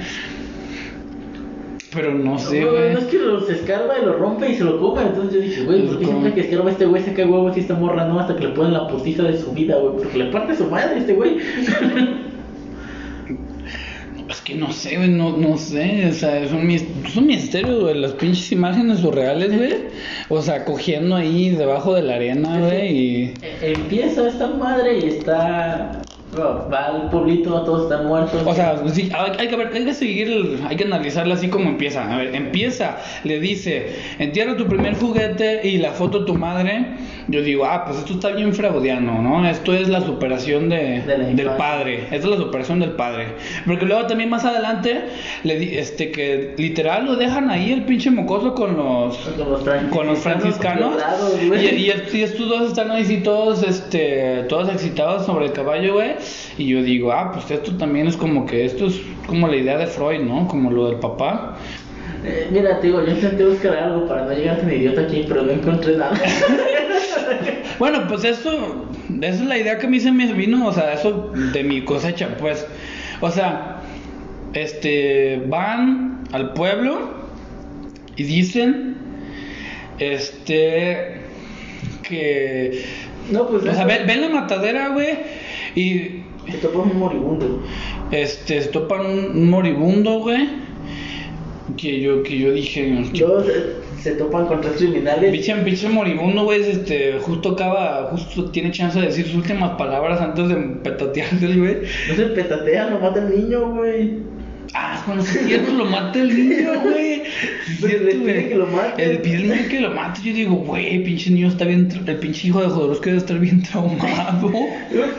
[1.98, 2.94] Pero no sé, güey.
[2.94, 5.02] no es que los escarba y lo rompe y se lo come.
[5.02, 7.74] Entonces yo dije, güey, ¿por qué siempre que escarba este güey saca huevos y esta
[7.74, 8.20] morra no?
[8.20, 9.96] Hasta que le ponen la putiza de su vida, güey.
[9.98, 11.38] Porque le parte su madre a este güey.
[14.30, 17.28] Es que no sé, güey, no, no sé, o sea, es un, mis- es un
[17.28, 19.74] misterio, güey, las pinches imágenes surreales, güey.
[20.28, 23.24] O sea, cogiendo ahí debajo de la arena, güey, y...
[23.42, 26.02] Eh, Empieza esta madre y está.
[26.36, 28.42] Va al pueblito, todos están muertos.
[28.46, 32.12] O sea, sí, hay, que ver, hay que seguir, hay que analizarla así como empieza.
[32.12, 36.86] A ver, empieza, le dice, entierra tu primer juguete y la foto de tu madre.
[37.30, 39.48] Yo digo, ah, pues esto está bien freudiano, ¿no?
[39.48, 42.04] Esto es la superación de, De la del padre.
[42.04, 43.28] Esta es la superación del padre.
[43.66, 45.02] Porque luego también más adelante,
[45.44, 49.62] le di- este, que literal lo dejan ahí el pinche mocoso con los, con los
[49.64, 49.96] franciscanos.
[49.98, 51.34] con los franciscanos violados,
[51.74, 55.96] y, y, y estos dos están ahí sí todos este todos excitados sobre el caballo
[55.96, 56.12] güey
[56.58, 59.78] y yo digo ah pues esto también es como que esto es como la idea
[59.78, 61.58] de Freud no como lo del papá
[62.26, 65.44] Eh, mira, te digo, yo intenté buscar algo para no llegar tan idiota aquí, pero
[65.44, 66.18] no encontré nada.
[67.80, 68.86] bueno pues eso
[69.22, 71.84] esa es la idea que a mí se me vino o sea eso de mi
[71.84, 72.66] cosecha pues
[73.22, 73.82] o sea
[74.54, 77.12] este van al pueblo
[78.16, 78.96] y dicen
[80.00, 81.22] este
[82.02, 82.84] que
[83.32, 83.64] no, pues.
[83.64, 85.18] o sea ven, ven la matadera güey
[85.76, 87.62] y Se topó un moribundo.
[88.10, 90.48] Este, se topan un moribundo, güey.
[91.78, 95.32] Que yo, que yo dije, Luego se, se topan con tres criminales.
[95.32, 100.20] pinche, pinche moribundo, güey, este, justo acaba, justo tiene chance de decir sus últimas palabras
[100.20, 101.78] antes de petatearse, güey.
[102.10, 104.37] No se petatea, lo mata el niño, güey.
[104.74, 107.24] Ah, es cierto, lo mata el niño, güey.
[107.26, 109.04] Sí es Pues cierto, le pide que lo mate.
[109.04, 110.22] El pide que lo mate.
[110.24, 113.62] Yo digo, güey, pinche niño está bien, el pinche hijo de Jodorowsky debe estar bien
[113.64, 114.52] traumado.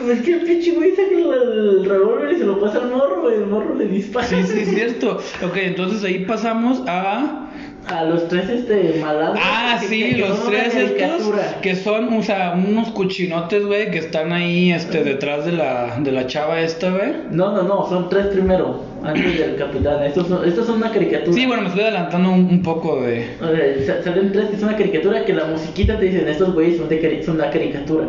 [0.09, 3.21] Es que el pinche güey saca el, el revólver y se lo pasa al morro,
[3.21, 3.35] güey.
[3.35, 4.27] El morro le dispara.
[4.27, 5.17] Sí, sí, es cierto.
[5.43, 7.48] Ok, entonces ahí pasamos a...
[7.87, 9.39] A los tres este malandros.
[9.43, 14.31] Ah, que- sí, los tres estos que son, o sea, unos cochinotes, güey, que están
[14.31, 17.13] ahí, este, detrás de la, de la chava esta, güey.
[17.31, 20.03] No, no, no, son tres primero, antes del capitán.
[20.03, 21.33] Estos son, estos son una caricatura.
[21.33, 23.25] Sí, bueno, me estoy adelantando un, un poco de...
[23.41, 26.53] O sea, sa- salen tres que es una caricatura que la musiquita te dicen, estos
[26.53, 28.05] güeyes son, de son una caricatura.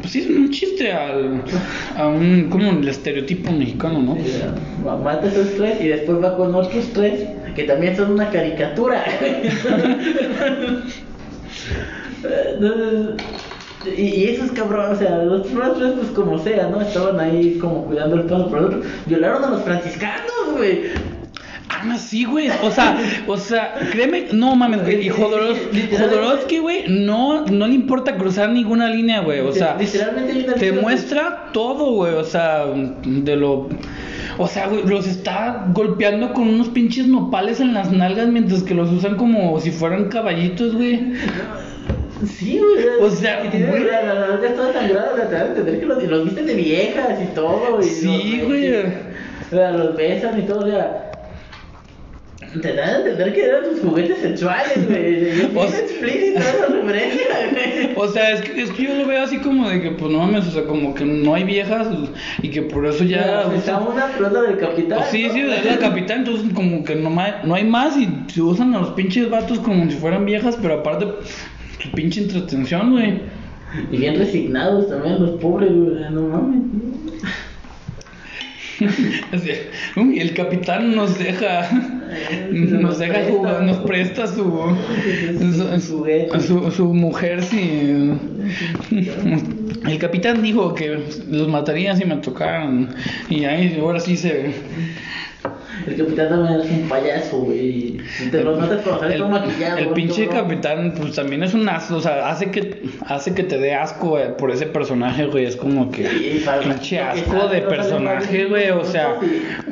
[0.00, 1.42] Pues sí, es un chiste al,
[1.96, 4.16] a un, como el estereotipo mexicano, ¿no?
[4.84, 7.20] Ma- Mata a esos tres y después va con otros tres
[7.54, 9.04] que también son una caricatura.
[12.22, 13.16] Entonces,
[13.96, 16.80] y, y esos cabrones, o sea, los tres, pues como sea, ¿no?
[16.80, 18.80] Estaban ahí como cuidando el paso por el otro.
[19.06, 20.80] Violaron a los franciscanos, güey.
[21.72, 22.48] Ah, sí, güey.
[22.62, 25.06] O sea, o sea, créeme, no mames, güey.
[25.06, 29.40] Y Jodorowsky, Jodorowsky, güey, no, no le importa cruzar ninguna línea, güey.
[29.40, 32.14] O sea, Literalmente te muestra todo, güey.
[32.14, 32.64] O sea,
[33.04, 33.68] de lo.
[34.36, 38.74] O sea, güey, los está golpeando con unos pinches nopales en las nalgas mientras que
[38.74, 41.12] los usan como si fueran caballitos, güey.
[42.26, 42.86] Sí, güey.
[43.00, 43.84] O sea, y tienen güey.
[43.84, 46.24] la, la, la, ya toda sangrada, o sea, te dan a entender que los, los
[46.24, 47.80] visten de viejas y todo.
[47.80, 48.76] Y Sí, los- güey.
[48.76, 51.06] O sea, los besan y todo, o sea.
[52.60, 55.40] Te dan a entender que eran sus juguetes sexuales, güey.
[55.56, 57.92] O sea- explícita esa referencia, güey.
[57.96, 60.18] O sea, es que, es que yo lo veo así como de que, pues no
[60.18, 61.86] mames, o sea, como que no hay viejas
[62.42, 63.44] y que por eso ya.
[63.46, 64.98] Pues, está una pelota del capitán.
[64.98, 65.32] Pues sí, ¿no?
[65.32, 68.80] sí, es la capitán, entonces como que no, no hay más y se usan a
[68.80, 71.06] los pinches vatos como si fueran viejas, pero aparte,
[71.80, 73.20] su pinche entretención, güey.
[73.92, 76.10] Y bien resignados también los pobres, güey.
[76.10, 76.62] No mames.
[79.96, 81.68] Uy, el capitán nos deja,
[82.50, 84.76] nos deja jugar, nos presta su,
[85.80, 88.12] su, su, su mujer si...
[89.86, 90.98] El capitán dijo que
[91.28, 92.94] los mataría si me tocaran.
[93.28, 94.52] Y ahí ahora sí se...
[95.86, 97.98] El capitán también es un payaso, güey.
[98.30, 99.78] Te lo notas cuando todo maquillado.
[99.78, 103.58] el pinche capitán, pues también es un asco, o sea, hace que, hace que te
[103.58, 107.54] dé asco güey, por ese personaje, güey, es como que Sí, pinche que asco sale,
[107.56, 109.16] de personaje, güey, o sea,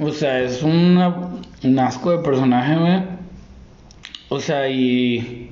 [0.00, 1.14] o sea, es una,
[1.62, 3.02] un asco de personaje, güey,
[4.28, 5.50] o sea, y...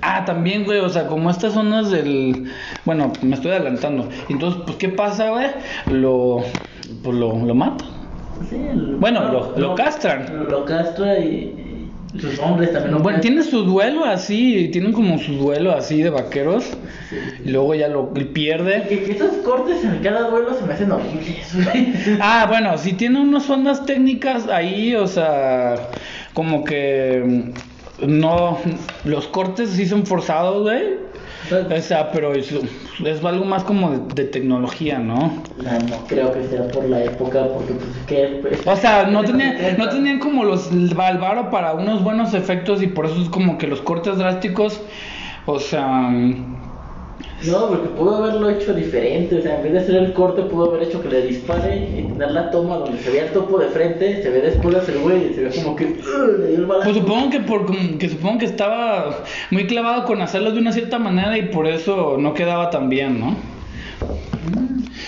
[0.00, 2.50] Ah, también, güey, o sea, como estas zonas del...
[2.84, 4.08] Bueno, me estoy adelantando.
[4.28, 5.48] Entonces, pues, ¿qué pasa, güey?
[5.90, 6.44] Lo...
[7.02, 7.84] Pues lo, lo mata.
[8.48, 10.46] Sí, el- Bueno, lo- lo castran.
[10.50, 13.34] Lo castra y, y sus hombres también lo Bueno, castran.
[13.34, 16.64] tiene su duelo así, tienen como su duelo así de vaqueros.
[17.44, 18.84] Y luego ya lo pierde.
[18.88, 21.54] Que, que esos cortes en cada duelo se me hacen horribles.
[22.20, 25.90] Ah, bueno, sí tiene unas ondas técnicas ahí, o sea,
[26.34, 27.22] como que
[28.02, 28.58] mm, no,
[29.04, 31.07] los cortes sí son forzados, güey.
[31.70, 35.52] O sea, pero es, es algo más como de, de tecnología, ¿no?
[35.56, 38.38] No, no creo que sea por la época, porque pues que...
[38.42, 39.90] pues, O sea, no tenían, no 70.
[39.90, 43.66] tenían como los el varo para unos buenos efectos y por eso es como que
[43.66, 44.80] los cortes drásticos,
[45.46, 46.10] o sea,
[47.46, 50.70] No, porque pudo haberlo hecho diferente, o sea, en vez de hacer el corte, pudo
[50.70, 53.68] haber hecho que le dispare y tener la toma donde se veía el topo de
[53.68, 56.66] frente, se ve después el güey y se ve como que "Ugh", le dio el.
[56.66, 60.98] Pues supongo que por que supongo que estaba muy clavado con hacerlo de una cierta
[60.98, 63.36] manera y por eso no quedaba tan bien, ¿no?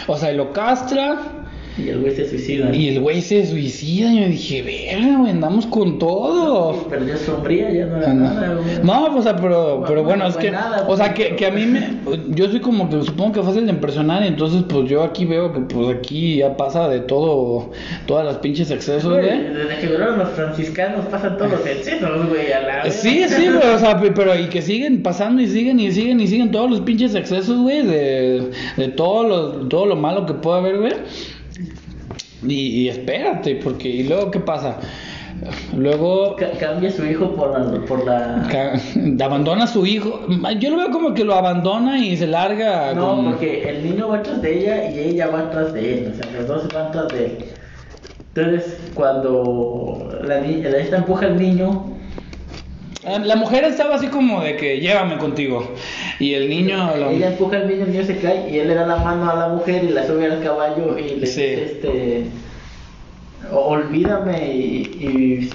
[0.07, 1.40] O sea, lo castra
[1.79, 2.75] Y el güey se suicida.
[2.75, 6.89] y el güey se suicida y yo dije, verga, güey, andamos con todo.
[6.89, 8.79] Perdió sombría, ya no era Ah, nada, güey.
[8.83, 11.29] No, o sea, pero, pero No, bueno, no es que, nada, o sea, pues.
[11.29, 11.89] que, que a mí me,
[12.35, 15.53] yo soy como que supongo que fácil de impresionar y entonces pues yo aquí veo
[15.53, 17.71] que pues aquí ya pasa de todo,
[18.07, 19.23] todas las pinches excesos, Güey.
[19.53, 22.95] Desde que violaron los franciscanos pasan todos los excesos, güey, a la vez.
[22.95, 26.21] Sí, sí, güey, o sea, pe- pero y que siguen pasando y siguen y siguen
[26.21, 30.35] y siguen todos los pinches excesos, güey, de, de todo lo, todo lo malo que
[30.35, 30.93] pueda haber, güey.
[32.47, 34.79] Y, y espérate, porque, y luego, ¿qué pasa?
[35.75, 37.81] Luego Ca- cambia su hijo por la...
[37.87, 38.47] Por la...
[39.25, 40.27] abandona a su hijo.
[40.59, 42.93] Yo lo veo como que lo abandona y se larga.
[42.95, 46.13] No, con- porque el niño va atrás de ella y ella va atrás de él,
[46.13, 47.39] o sea, los dos van atrás de él.
[48.35, 51.87] Entonces, cuando la, ni- la esta empuja al niño,
[53.07, 55.73] Ah, La mujer estaba así como de que llévame contigo.
[56.21, 56.77] Y el niño.
[56.97, 59.31] la- ella empuja al niño, el niño se cae y él le da la mano
[59.31, 61.41] a la mujer y la sube al caballo y le Sí.
[61.43, 62.25] dice, este,
[63.51, 64.61] "O- olvídame y,
[65.01, 65.51] y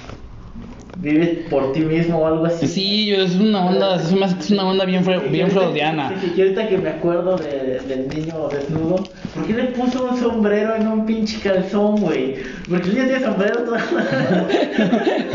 [1.02, 2.66] vive por ti mismo o algo así.
[2.66, 6.08] Sí, yo, es una onda, es una, es una onda bien, fre- Sí, bien freudiana.
[6.20, 8.96] sí, sí, ahorita que me acuerdo de- del niño desnudo,
[9.34, 12.36] ¿por qué le puso un sombrero en un pinche calzón, güey?
[12.68, 14.46] Porque el niño tiene sombrero toda la,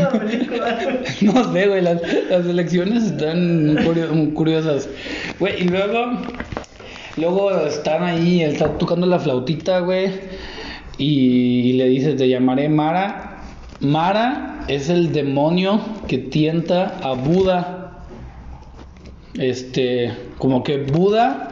[0.00, 0.78] la película.
[1.22, 4.88] No sé, güey, las, las elecciones están muy curiosas.
[5.38, 6.12] Güey, y luego,
[7.16, 10.10] luego están ahí, está tocando la flautita, güey,
[10.98, 13.31] y, le dice, te llamaré Mara.
[13.82, 18.04] Mara es el demonio que tienta a Buda.
[19.34, 21.48] Este, como que Buda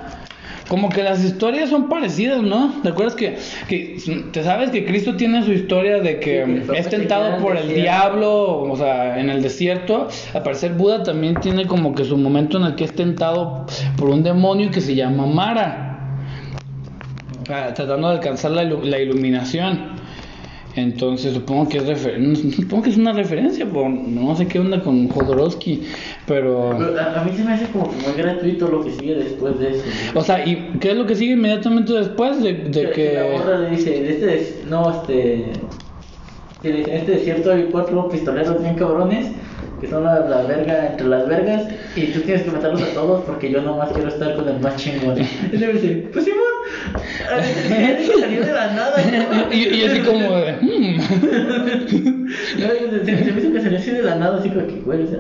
[0.69, 2.75] como que las historias son parecidas, ¿no?
[2.85, 3.37] ¿Te acuerdas que,
[3.67, 3.99] que
[4.33, 7.81] te sabes que Cristo tiene su historia de que Sí, es tentado por el desierto.
[7.83, 10.07] diablo, o sea, en el desierto?
[10.33, 13.67] Al parecer Buda también tiene como que su momento en el que es tentado
[13.97, 16.13] por un demonio que se llama Mara,
[17.49, 19.99] ah, tratando de alcanzar la, ilu- la iluminación.
[20.81, 24.83] Entonces supongo que es refer- supongo que es una referencia, po, no sé qué onda
[24.83, 25.83] con Jodorowsky,
[26.27, 29.15] pero Pero A, a mí se me hace como que muy gratuito lo que sigue
[29.15, 29.85] después de eso.
[30.15, 33.59] o sea, ¿y qué es lo que sigue inmediatamente después de, de La que morra
[33.59, 35.53] le dice, este, des- no, este,
[36.63, 39.33] en este desierto hay cuatro pistoleros bien cabrones,
[39.81, 41.65] que son la, la verga entre las vergas,
[41.97, 44.77] y tú tienes que matarlos a todos porque yo nomás quiero estar con el más
[44.77, 45.17] chingón.
[45.53, 46.41] Y le dice, pues Simón,
[48.21, 48.97] salió de la nada.
[49.49, 49.53] ¿no?
[49.55, 52.21] y, y así como de, "Hmm".
[52.31, 55.07] Se, se me hizo que salió así de la nada, así como que, güey, o
[55.09, 55.19] sea,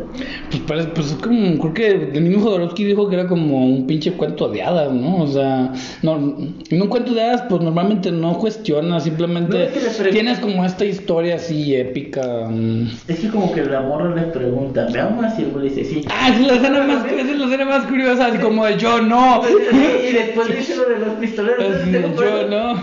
[0.50, 3.86] Pues parece, pues es como, creo que el mismo Jodorowsky dijo que era como un
[3.86, 5.22] pinche cuento de hadas, ¿no?
[5.22, 5.72] O sea,
[6.02, 10.38] no, en un cuento de hadas, pues normalmente no cuestiona, simplemente No, es que tienes
[10.38, 12.48] como esta historia así épica.
[12.48, 12.88] mm.
[13.08, 15.38] es que como que la morra le pregunta, ¿me amas?
[15.38, 16.04] Y el güey dice, sí.
[16.10, 19.42] Ah, es la escena más, es la escena más curiosa, así como de yo no.
[19.48, 21.84] y después dice lo de los pistoleros.
[22.16, 22.80] Yo no.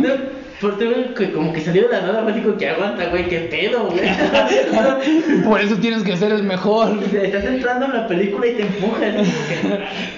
[0.60, 3.92] Por tengo que como que salió de la nada, fue que aguanta, güey, qué pedo,
[3.92, 5.44] güey.
[5.44, 6.98] Por eso tienes que ser el mejor.
[7.14, 9.14] Estás entrando en la película y te empujas,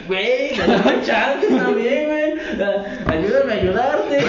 [0.07, 2.34] güey, dame chance también, güey.
[3.05, 4.19] Ayúdame a ayudarte.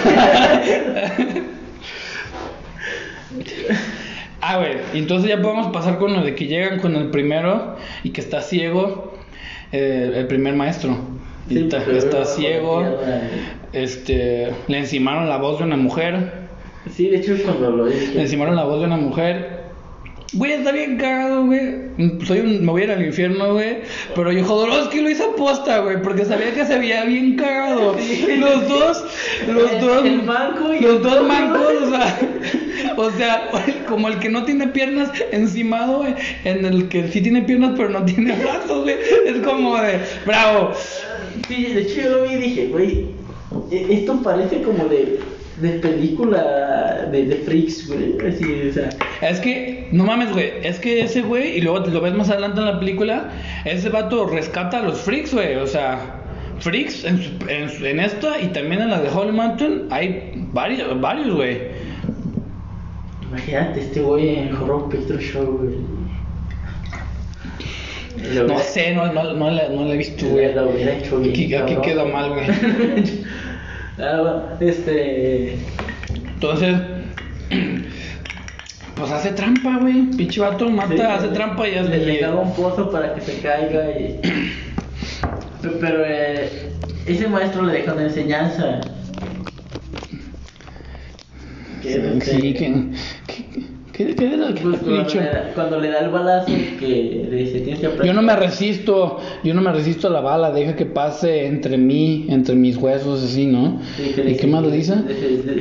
[4.42, 7.76] Ah, güey, y entonces ya podemos pasar con lo de que llegan con el primero
[8.02, 9.14] y que está ciego,
[9.72, 10.96] eh, el primer maestro.
[11.48, 12.84] Y Sí, está, ciego,
[13.72, 16.40] este, le encimaron la voz de una mujer,
[16.90, 18.20] Sí, de hecho, cuando lo le dije.
[18.22, 19.59] encimaron la voz de una mujer.
[20.32, 21.60] Güey, está bien cagado, güey.
[22.24, 23.78] Soy un, me voy a ir al infierno, güey.
[24.14, 27.96] Pero yo Jodorowsky lo hizo aposta, güey, porque sabía que se veía bien cagado.
[28.38, 29.04] Los dos,
[29.48, 32.18] los El- dos, el manco y los el dos mancos, o sea,
[32.96, 33.50] o sea,
[33.88, 37.88] como el que no tiene piernas encimado, güey, en el que sí tiene piernas pero
[37.88, 38.96] no tiene brazos, güey.
[39.26, 40.72] Es como de, bravo.
[41.48, 43.06] Sí, de hecho yo lo vi y dije, güey,
[43.72, 45.18] e- esto parece como de,
[45.60, 48.16] de película de, de freaks, güey.
[48.26, 48.90] Así, o sea.
[49.20, 52.60] Es que, no mames, güey, es que ese güey, y luego lo ves más adelante
[52.60, 53.30] en la película,
[53.64, 56.20] ese vato rescata a los freaks, güey, o sea,
[56.60, 61.34] freaks en, en, en esta y también en la de Holy Mountain hay varios, varios,
[61.34, 61.58] güey.
[63.30, 65.76] Imagínate este güey en Horror Picture Show, güey.
[68.44, 70.52] No sé, no, no, no, la, no la he visto, güey.
[70.52, 71.30] Lo hubiera hecho bien.
[71.30, 72.44] Aquí, aquí quedó mal, güey.
[74.60, 75.58] este.
[76.34, 76.76] Entonces,
[78.94, 80.10] pues hace trampa, güey.
[80.16, 81.96] Pinche vato mata, sí, hace trampa y hace.
[81.98, 84.20] le caga un pozo para que se caiga y.
[85.80, 86.72] Pero eh,
[87.06, 88.80] ese maestro le deja una enseñanza.
[91.82, 92.90] Sí, que.
[94.06, 94.54] ¿Qué, qué era?
[94.54, 95.18] ¿Qué Pues cuando, dicho?
[95.20, 96.46] le da, cuando le da el balazo
[96.78, 98.06] que dice tienes que aprender.
[98.06, 101.76] Yo no me resisto, yo no me resisto a la bala, deja que pase entre
[101.76, 103.78] mí, entre mis huesos, así, ¿no?
[103.96, 104.94] Sí, que ¿Y dice- qué más le dice?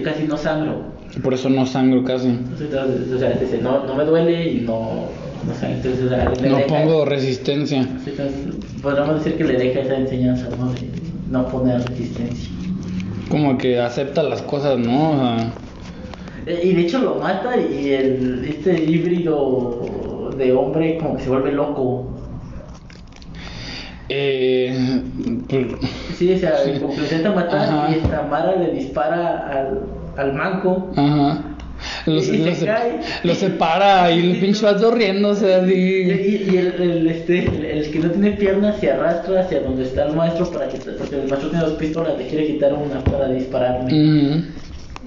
[0.04, 0.84] Casi no sangro.
[1.22, 2.28] Por eso no sangro casi.
[2.28, 5.08] Entonces, o sea, dice, no, no me duele y no,
[5.46, 5.76] no sangro.
[5.78, 7.80] Entonces, o sea, No deja- pongo resistencia.
[7.82, 8.32] Entonces,
[8.82, 10.72] podríamos decir que le deja esa enseñanza, ¿no?
[10.72, 10.80] De
[11.30, 12.50] no poner resistencia.
[13.30, 15.12] Como que acepta las cosas, ¿no?
[15.12, 15.52] O sea,
[16.48, 21.52] Y de hecho lo mata y el, este híbrido de hombre como que se vuelve
[21.52, 22.08] loco.
[24.10, 25.02] eh,
[25.48, 25.68] pues,
[26.18, 27.90] Sí, o sea, como que lo intenta matar Ajá.
[27.92, 29.80] y esta Mara le dispara al,
[30.18, 30.92] al manco.
[30.96, 31.44] ajá.
[32.06, 33.00] Los, Y se cae.
[33.24, 35.74] los separa y el pinche vato riéndose así.
[35.74, 39.84] y- y el, el, este, el, el que no tiene piernas se arrastra hacia donde
[39.84, 43.00] está el maestro para que, porque el maestro tiene dos pistolas, le quiere quitar una
[43.02, 43.86] para dispararle.
[43.94, 44.44] Ujú.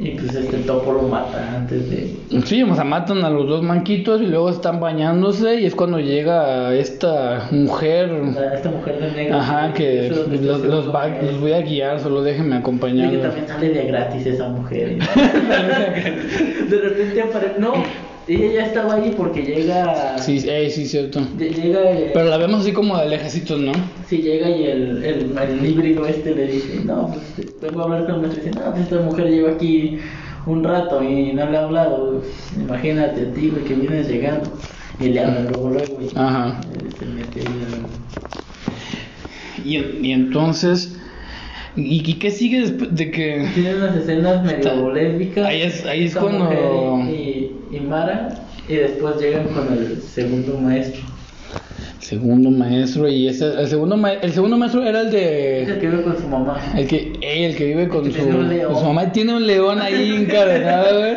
[0.02, 2.42] Y pues este topo lo mata antes de...
[2.44, 6.00] Sí, o sea, matan a los dos manquitos y luego están bañándose y es cuando
[6.00, 8.10] llega esta mujer.
[8.54, 9.36] esta mujer de negro.
[9.38, 10.08] Ajá, que
[10.40, 13.22] los, los, va- los voy a guiar, solo déjenme Y que acompañarlos.
[13.22, 14.98] también sale de gratis esa mujer.
[16.68, 17.54] de repente aparece.
[17.60, 17.72] No,
[18.28, 20.18] ella ya estaba ahí porque llega.
[20.18, 21.20] Sí, ey, sí, cierto.
[21.20, 21.90] lle- Llega.
[21.92, 23.72] eh, Pero la vemos así como de lejecitos, ¿no?
[24.06, 28.06] Sí, llega y el, el, el híbrido este le dice: No, pues vengo a hablar
[28.06, 28.42] con el maestro.
[28.42, 29.98] Y dice: No, pues esta mujer lleva aquí
[30.46, 32.22] un rato y no le ha hablado.
[32.56, 34.52] Imagínate a ti, güey, que vienes llegando.
[34.98, 35.98] Y le habla luego, luego.
[36.00, 36.64] Y Ajá.
[36.74, 37.62] eh, se mete ahí
[39.64, 40.96] y entonces.
[41.76, 43.46] ¿Y, y qué sigue después de que.?
[43.54, 44.92] Tiene unas escenas medio
[45.46, 46.50] ahí es- ahí es cuando-
[47.10, 48.28] Y, y Mara.
[48.68, 51.00] Y después llegan con el segundo maestro.
[51.98, 53.46] Segundo maestro, y ese.
[53.46, 55.62] El segundo, ma- el segundo maestro era el de.
[55.62, 56.58] el que vive con su mamá.
[56.76, 60.12] El que, el que vive con Que su, con su mamá tiene un león ahí
[60.22, 61.16] encadenado, güey.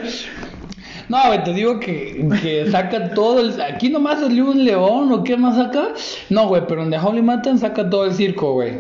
[1.10, 3.62] No, te digo que, que saca todo el...
[3.62, 5.90] Aquí nomás salió un león, ¿o qué más saca?
[6.32, 8.72] No, güey, pero en The Holy Mountain saca todo el circo, güey.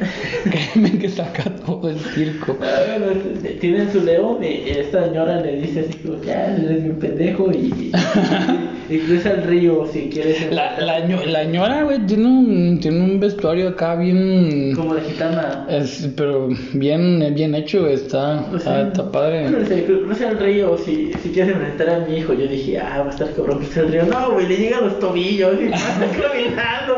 [0.50, 2.56] créeme que saca todo el circo.
[2.62, 3.20] Ah, bueno,
[3.60, 7.56] tienen su león y esta señora le dice así como, ya, eres mi pendejo y,
[8.90, 10.50] y, y cruza el río si quieres.
[10.52, 14.74] La, la, la ñora, güey, tiene un, tiene un vestuario acá bien...
[14.74, 15.66] Como de gitana.
[15.68, 18.88] Es, pero bien, bien hecho, está, Pues está, sí.
[18.88, 19.46] está padre.
[19.46, 22.32] Cruza, cruza el río si, si quieres enfrentar a mi hijo.
[22.34, 24.04] Yo dije, ah, va a estar cabrón cruzar el río.
[24.06, 26.96] No, güey, le llega a los tobillos y pasa caminando.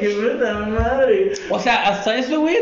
[0.00, 1.32] ¡Qué puta madre!
[1.50, 2.56] O sea, hasta eso, güey,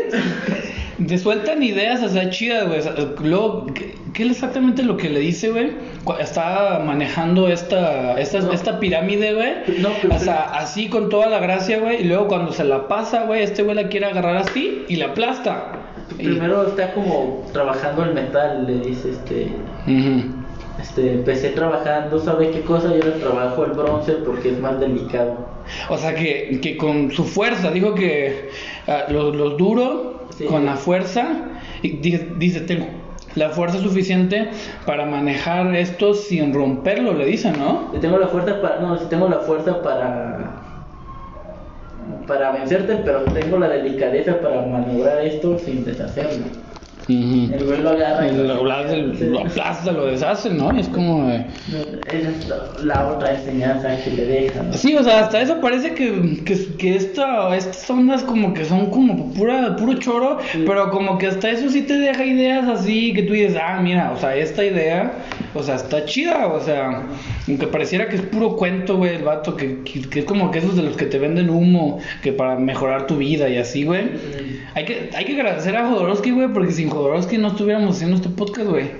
[1.07, 2.81] te sueltan ideas, o sea, chidas, güey.
[3.23, 3.67] Luego,
[4.13, 5.71] ¿qué, es exactamente lo que le dice, güey?
[6.19, 8.51] Está manejando esta, esta, No.
[8.53, 9.79] esta pirámide, güey.
[9.79, 12.01] No, pero- o sea, así con toda la gracia, güey.
[12.01, 15.07] Y luego cuando se la pasa, güey, este güey la quiere agarrar así y la
[15.07, 15.71] aplasta.
[16.17, 19.47] Y- Primero está como trabajando el metal, le dice este.
[19.87, 20.44] Ujú.
[20.87, 22.89] Este, empecé trabajando, ¿sabe qué cosa?
[22.89, 25.35] Yo ahora trabajo el bronce porque es más delicado.
[25.89, 28.49] O sea, que, que con su fuerza, dijo que
[28.87, 30.45] ah, los, los duro, Sí.
[30.45, 31.27] con la fuerza,
[31.81, 32.87] y dice, dice, tengo
[33.35, 34.49] la fuerza suficiente
[34.85, 37.89] para manejar esto sin romperlo, le dice, ¿no?
[37.93, 38.79] Si tengo la fuerza para.
[38.79, 40.61] No, si tengo la fuerza para.
[42.27, 46.45] Para vencerte, pero tengo la delicadeza para maniobrar esto sin deshacerlo.
[47.07, 48.27] El güey lo agarra.
[48.27, 50.75] Y lo, lo- lo aplasta, lo deshace, ¿no?
[50.75, 51.45] Y es como de...
[52.07, 54.63] Esa es la- otra enseñanza que le deja.
[54.63, 54.73] ¿no?
[54.73, 58.89] Sí, o sea, hasta eso parece que, que, que esta, estas ondas como que son
[58.89, 60.63] como pura, puro choro, Sí.
[60.65, 64.11] pero como que hasta eso sí te deja ideas así que tú dices, ah, mira,
[64.11, 65.13] o sea, esta idea,
[65.55, 67.07] o sea, está chida, o sea,
[67.47, 70.59] aunque pareciera que es puro cuento, güey, el vato, que, que, que es como que
[70.59, 74.03] esos de los que te venden humo, que para mejorar tu vida y así, güey.
[74.73, 78.29] Hay que, hay que agradecer a Jodorowsky, güey, porque sin Jodorowsky no estuviéramos haciendo este
[78.29, 78.91] podcast, güey.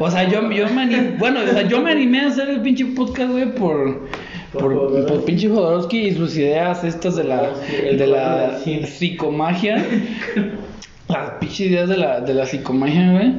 [0.00, 2.62] O sea, yo, yo me animé, bueno, o sea, yo me animé a hacer el
[2.62, 4.08] pinche podcast, güey, por,
[4.52, 5.12] Por por, Jodorowsky.
[5.12, 9.84] por pinche Jodorowsky y sus ideas estas de la, de la psicomagia.
[11.08, 13.32] Las pinches ideas de la, de la psicomagia, güey.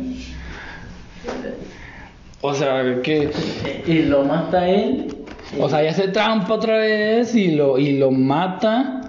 [2.47, 3.29] O sea, que,
[3.87, 5.07] Y lo mata él.
[5.59, 9.01] o sea, ya se trampa otra vez y lo, y lo mata.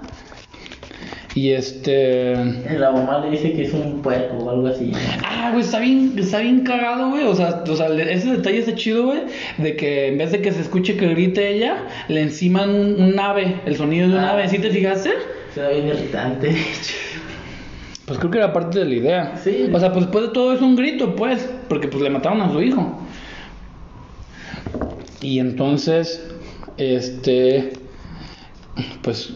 [1.35, 2.35] Y este...
[2.79, 4.91] La mamá le dice que es un puerco o algo así.
[5.25, 7.25] Ah, güey, está bien, está bien cagado, güey.
[7.27, 9.21] O sea, o sea, ese detalle está chido, güey.
[9.59, 13.21] De que en vez de que se escuche que grite ella, le enciman un, un
[13.21, 14.49] ave, el sonido de un Ah, ave.
[14.49, 15.11] ¿Sí te fijaste?
[15.55, 16.57] Se ve bien irritante.
[18.07, 19.37] Pues creo que era parte de la idea.
[19.45, 19.69] Sí.
[19.73, 21.49] O sea, pues después de todo es un grito, pues.
[21.69, 23.01] Porque pues le mataron a su hijo.
[25.21, 26.23] Y entonces,
[26.77, 27.73] este.
[29.03, 29.33] Pues.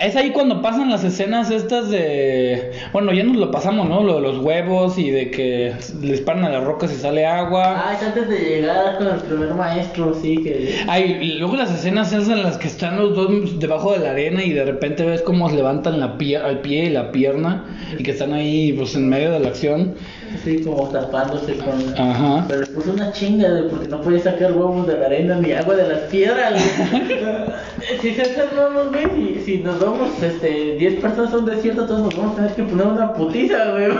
[0.00, 2.72] Es ahí cuando pasan las escenas estas de...
[2.92, 4.02] Bueno, ya nos lo pasamos, ¿no?
[4.02, 7.82] Lo de los huevos y de que les paran a las rocas y sale agua.
[7.86, 10.84] Ah, es antes de llegar con el primer maestro, sí, que.
[10.88, 14.10] Ay, y luego las escenas esas en las que están los dos debajo de la
[14.10, 17.64] arena y de repente ves cómo se levantan la pie, al pie y la pierna
[17.96, 19.94] y que están ahí pues en medio de la acción.
[20.34, 21.94] Así como tapándose con.
[21.96, 22.44] Ajá.
[22.48, 25.52] Pero le puso una chinga, güey, porque no podía sacar huevos de la arena ni
[25.52, 27.20] agua de las piedras, güey.
[28.00, 31.86] si se hacen huevos, güey, si, si nos vamos, este, 10 personas a un desierto,
[31.86, 33.88] todos nos vamos a tener que poner una putiza, güey.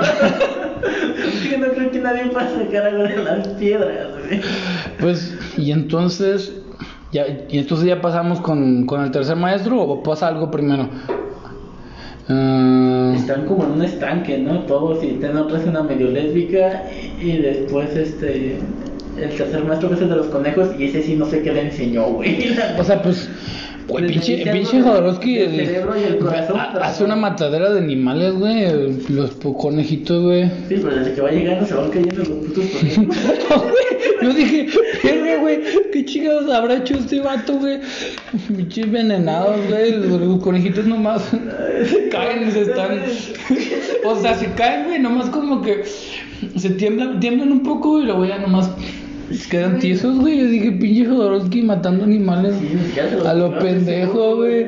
[0.85, 4.41] Porque no creo que nadie pueda sacar agua de las piedras, güey.
[4.99, 6.53] Pues, y entonces,
[7.13, 10.89] ya, y entonces ya pasamos con, con el tercer maestro o pasa algo primero.
[12.29, 14.61] Ah, Están como en un estanque, ¿no?
[14.61, 16.85] Todos y ten otra es una medio lésbica
[17.21, 18.59] y, y después este
[19.19, 21.53] el tercer maestro que es el de los conejos y ese sí no sé qué
[21.53, 22.49] le enseñó, güey.
[22.79, 23.29] O sea, pues,
[23.89, 27.71] güey, pinche, pinche Jodorowsky del el- cerebro y el corazón, ha- pero- hace una matadera
[27.73, 28.65] de animales, güey,
[29.11, 30.45] los conejitos, güey.
[30.69, 33.17] Sí, pero desde que va llegando se van cayendo los putos conejos.
[34.23, 34.69] Yo dije,
[35.03, 35.59] verga, güey,
[35.93, 37.79] qué chingados habrá hecho este vato, güey.
[38.57, 39.93] Pinches envenenados, güey.
[39.93, 41.23] Los, conejitos nomás
[42.11, 43.01] caen y se están.
[44.07, 45.83] O sea, se caen, güey, nomás como que
[46.57, 48.71] se tiemblan, tiemblan un poco y luego ya nomás
[49.51, 50.39] quedan tiesos, güey.
[50.41, 54.67] Yo dije, pinche Jodorowsky matando animales Sí, a lo pendejo, güey.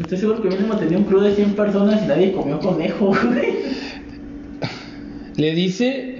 [0.00, 3.54] Estoy seguro que mínimo tenía un crew de 100 personas y nadie comió conejo, güey.
[5.36, 6.10] Le dice.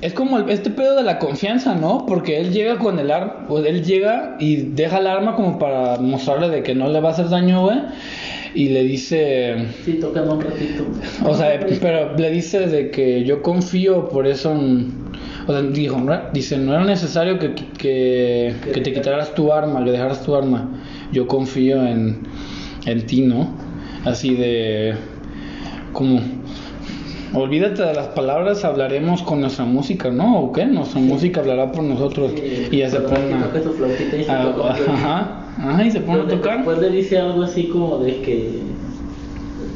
[0.00, 2.06] Es como el- este pedo de la confianza, ¿no?
[2.06, 5.98] Porque él llega con el arma, o él llega y deja el arma como para
[5.98, 7.78] mostrarle de que no le va a hacer daño, güey.
[8.54, 10.84] Y le dice, Sí, tocan un ratito.
[11.24, 14.92] o sea, pero le dice de que yo confío, por eso, en-
[15.48, 16.14] o sea, dijo, ¿no?
[16.32, 20.68] dice, no era necesario que, que, que te quitaras tu arma, que dejaras tu arma.
[21.10, 22.18] Yo confío en,
[22.86, 23.48] en ti, ¿no?
[24.04, 24.94] Así de,
[25.92, 26.20] como,
[27.34, 30.38] olvídate de las palabras, hablaremos con nuestra música, ¿no?
[30.38, 30.66] ¿O qué?
[30.66, 32.32] Nuestra música hablará por nosotros.
[32.36, 33.44] Sí, y ya se pone a...
[33.46, 36.56] Toca su flautita y se a- toca un- ajá, ajá, y se pone a tocar.
[36.58, 38.50] Después le dice algo así como de que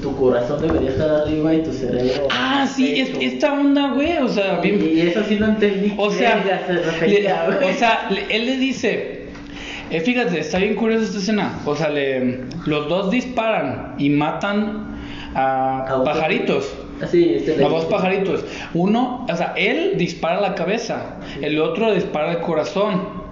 [0.02, 2.28] tu corazón debería estar arriba y tu cerebro.
[2.30, 4.80] Ah, sí, es, esta onda, güey, o sea, bien.
[4.94, 5.94] Y eso sí no entendí.
[5.96, 9.28] O sea, se refería, o sea, le- él le dice,
[9.90, 11.60] eh, fíjate, está bien curiosa esta escena.
[11.64, 14.88] O sea, le, los dos disparan y matan
[15.34, 16.74] a, pajaritos.
[17.00, 18.44] Así, este A dos pajaritos.
[18.74, 23.22] Uno, o sea, él dispara la cabeza, el otro dispara el corazón.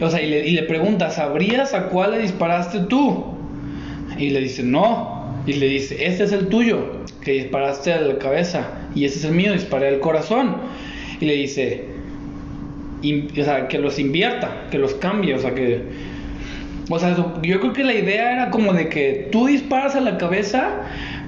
[0.00, 3.26] O sea, y le, y le pregunta, ¿sabrías a cuál le disparaste tú?
[4.18, 5.19] Y le dice, no.
[5.46, 6.78] Y le dice, este es el tuyo,
[7.22, 8.68] que disparaste a la cabeza.
[8.94, 10.56] Y ese es el mío, disparé al corazón.
[11.20, 11.84] Y le dice,
[13.02, 15.82] o sea, que los invierta, que los cambie, o sea, que...
[16.92, 20.18] O sea, yo creo que la idea era como de que tú disparas a la
[20.18, 20.70] cabeza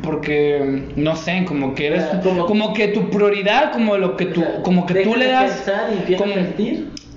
[0.03, 2.03] porque, no sé, como que eres...
[2.23, 4.43] Como- Como que tu prioridad, como lo que tú...
[4.65, 5.53] Como que tú le das...
[6.19, 6.35] como-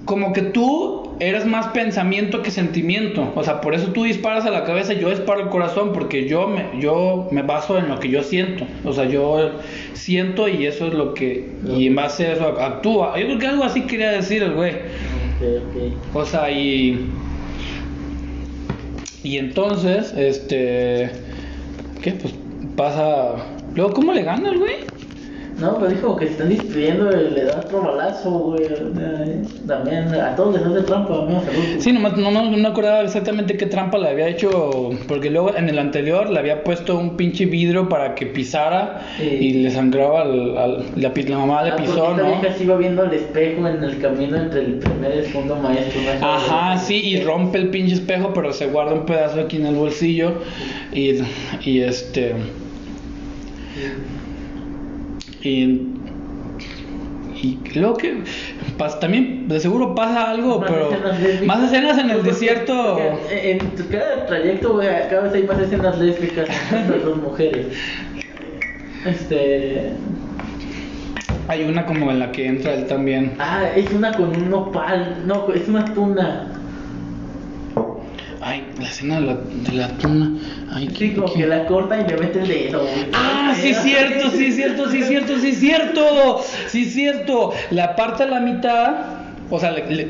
[0.06, 3.32] como que tú eres más pensamiento que sentimiento.
[3.36, 6.48] O sea, por eso tú disparas a la cabeza, yo disparo al corazón, porque yo
[6.48, 8.66] me, yo me baso en lo que yo siento.
[8.84, 9.52] O sea, yo
[9.94, 11.50] siento y eso es lo que...
[11.68, 13.18] Y en base a eso actúa.
[13.20, 14.74] Yo creo que algo así quería decir el güey.
[16.14, 17.10] O sea, y...
[19.24, 21.10] Y entonces, este...
[22.02, 22.12] ¿Qué?
[22.12, 22.34] Pues
[22.76, 23.36] pasa...
[23.74, 24.76] Luego, ¿cómo le gana el güey?
[25.60, 28.66] No, pero dijo que se están despidiendo y le da otro balazo, güey.
[28.68, 29.26] sea,
[29.66, 31.64] También a todos les hace trampa, a mí salud.
[31.80, 35.56] Sí, nomás no, no, no me acordaba exactamente qué trampa le había hecho, porque luego
[35.56, 39.24] en el anterior le había puesto un pinche vidrio para que pisara Sí.
[39.24, 42.40] y le sangraba al, al- la, mamá le Ah, pisó, esta ¿no?
[42.42, 45.56] vieja se iba viendo el espejo en el camino entre el primer y el segundo
[45.56, 46.02] maestro.
[46.20, 46.28] ¿no?
[46.28, 49.76] Ajá, sí, y rompe el pinche espejo, pero se guarda un pedazo aquí en el
[49.76, 50.34] bolsillo
[50.92, 51.12] y,
[51.64, 52.34] y este...
[55.46, 55.88] Y,
[57.42, 58.16] y luego que
[58.78, 62.98] pas- también de seguro pasa algo, Más pero escenas más escenas en el Porque- desierto.
[63.00, 63.60] porque En
[63.92, 67.68] cada trayecto, cada vez hay más escenas lésbicas entre las dos mujeres.
[69.06, 69.92] Este.
[71.48, 73.34] Hay una como en la que entra él también.
[73.38, 75.22] Ah, es una con un nopal.
[75.28, 76.48] No, es una tuna.
[78.48, 80.30] Ay, la escena de la, de la tuna.
[80.72, 82.86] Ay, Sí, como ¿qué- que la corta y le mete el dedo.
[83.14, 86.42] Ah, sí, cierto, sí, cierto, sí, cierto, sí, cierto.
[86.68, 87.54] Sí, cierto.
[87.72, 88.94] La parte a la mitad,
[89.50, 90.08] o sea, le, le,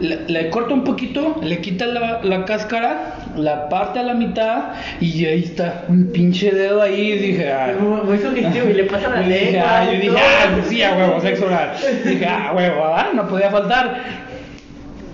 [0.00, 4.72] le- le corta un poquito, le quita la, la cáscara, la parte a la mitad
[5.00, 7.12] y ahí está un pinche dedo ahí.
[7.12, 7.72] Y dije, ah.
[7.80, 9.70] Muy, sugestivo y le pasa la Yo dije, lengua.
[9.70, 11.70] ah, yo dije, ah, sí, a huevo, sexo oral.
[12.04, 14.28] Dije, ah, huevo, ah, no podía faltar.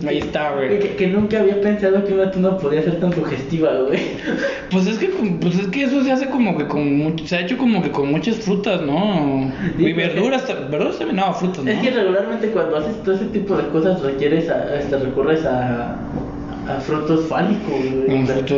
[0.07, 0.79] Ahí está, güey.
[0.79, 4.01] Que, que nunca había pensado que una tuna podía ser tan sugestiva, güey.
[4.71, 5.07] Pues es que
[5.41, 8.11] pues es que eso se hace como que con se ha hecho como que con
[8.11, 9.53] muchas frutas, ¿no?
[9.77, 11.71] Sí, y verduras, verduras también, no, frutas, ¿no?
[11.71, 15.93] Es que regularmente cuando haces todo ese tipo de cosas requieres a, este, recurres a,
[16.69, 18.19] a frutos fálicos, güey.
[18.19, 18.57] Un fruto.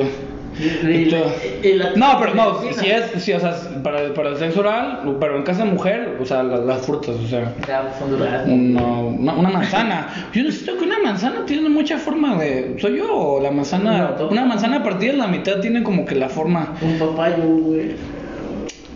[1.96, 5.42] No, pero no, si es, si, o sea, para, para el sexo oral, pero en
[5.42, 7.52] casa de mujer, o sea, la- las frutas, o sea,
[7.98, 8.48] son duraznos.
[8.54, 10.08] una, una, una manzana.
[10.32, 12.76] Yo necesito que una manzana tiene mucha forma de.
[12.80, 14.14] ¿Soy yo o la manzana?
[14.18, 16.74] No, Una manzana partida en la mitad tiene como que la forma.
[16.82, 17.92] Un papayo, güey.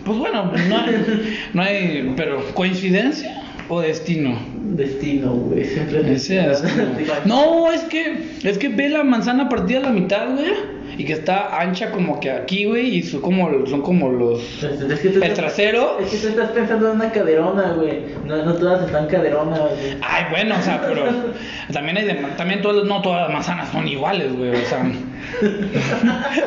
[0.05, 2.13] Pues bueno, no hay, no hay.
[2.17, 4.37] Pero, ¿coincidencia o destino?
[4.73, 5.63] Destino, güey.
[5.65, 6.41] Siempre Ese
[7.25, 10.51] No, es que es que ve la manzana partida a la mitad, güey,
[10.97, 14.99] y que está ancha como que aquí, güey, y son como son como los Es,
[14.99, 15.99] que el trasero.
[15.99, 17.99] Es que tú estás pensando en una caderona, güey.
[18.25, 19.97] No, no todas están caderonas, güey.
[20.01, 21.05] Ay, bueno, o sea, pero
[21.73, 24.83] también hay de, también todas no todas las manzanas son iguales, güey, o sea.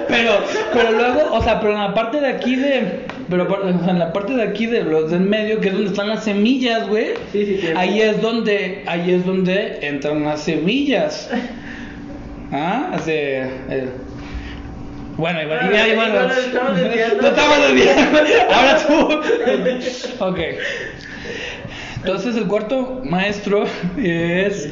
[0.09, 0.33] Pero
[0.73, 3.91] pero luego, o sea, pero en la parte de aquí de pero por- o sea,
[3.91, 6.87] en la parte de aquí de los del medio, que es donde están las semillas,
[6.89, 7.09] güey.
[7.33, 7.67] Sí, sí, sí.
[7.75, 11.31] Ahí es donde, ahí es donde entran las semillas.
[12.53, 12.91] ¿Ah?
[12.93, 13.41] Hace,
[13.71, 13.89] eh,
[15.17, 17.17] Bueno, igual, Ah, ya, igual, igual nos estamos desviando.
[17.23, 18.19] Nos estamos desviando.
[18.55, 20.25] Ahora tú.
[20.25, 20.39] ok.
[21.97, 23.65] Entonces el cuarto maestro
[23.97, 24.69] es.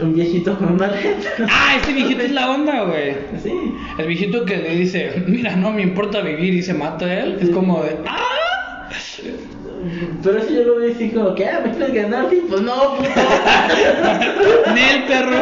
[0.00, 1.16] Un viejito con una red.
[1.50, 3.14] Ah, este viejito es la onda, güey.
[3.42, 3.52] Sí.
[3.98, 7.38] El viejito que le dice, mira, no me importa vivir y se mata a él.
[7.40, 8.88] Es como de, ¡ah!
[10.22, 12.26] Pero eso yo lo vi así como que, ah, ¿me quieres ganar?
[12.30, 13.08] Sí, pues no, puto.
[14.74, 15.36] Nel, perro.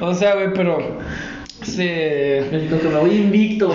[0.00, 0.98] o sea, güey, pero.
[1.62, 2.42] Se.
[2.50, 3.72] Que me voy invicto.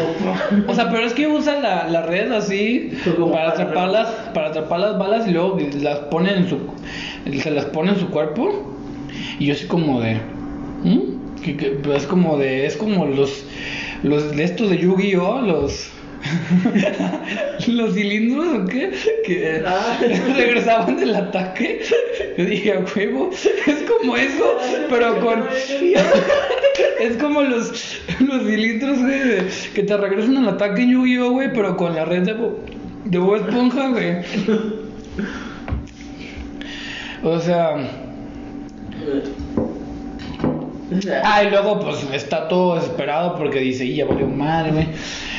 [0.68, 2.92] O sea, pero es que usa la, la red así
[3.32, 6.60] para atrapar las, para atrapar las balas y luego las pone en su
[7.42, 8.74] se las pone en su cuerpo
[9.40, 10.16] y yo así como de
[10.84, 11.42] ¿Mm?
[11.44, 13.44] Que- que- es como de es como los
[14.04, 15.90] los de estos de Yu-Gi-Oh los
[17.68, 18.92] ¿Los cilindros o qué?
[19.26, 19.98] Que Ah.
[20.36, 21.82] regresaban del ataque.
[22.38, 24.58] Yo dije, a huevo, es como eso,
[24.90, 25.44] pero con.
[27.00, 31.52] Es como los, los cilindros, güey, de- que te regresan al ataque en Yu-Gi-Oh, güey,
[31.54, 32.36] pero con la red de,
[33.06, 34.18] de Esponja, güey.
[37.24, 37.76] O sea.
[41.24, 44.88] Ah, y luego pues está todo desesperado porque dice, y ya valió madre, güey.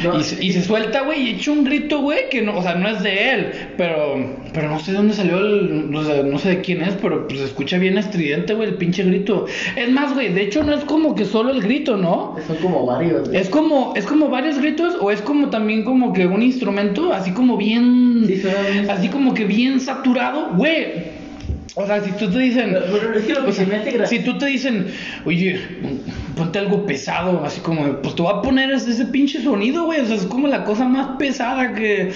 [0.05, 2.63] No, y, se, y se suelta, güey, y echa un grito, güey, que no, o
[2.63, 4.17] sea, no es de él, pero,
[4.53, 7.27] pero no sé de dónde salió el, o sea, no sé de quién es, pero
[7.27, 9.47] pues se escucha bien estridente, güey, el pinche grito.
[9.77, 12.37] Es más, güey, de hecho no es como que solo el grito, ¿no?
[12.47, 13.29] Son como varios.
[13.29, 13.41] güey.
[13.41, 17.33] Es como, es como varios gritos o es como también como que un instrumento así
[17.33, 18.91] como bien, Sí, suena bien.
[18.91, 21.18] así como que bien saturado, güey.
[21.81, 24.07] O sea, si tú te dicen, pero es que lo que sea, se me hace
[24.09, 24.89] si tú te dicen,
[25.25, 25.61] oye,
[26.37, 30.01] ponte algo pesado, así como, pues te voy a poner ese, ese pinche sonido, güey.
[30.01, 32.11] O sea, es como la cosa más pesada que,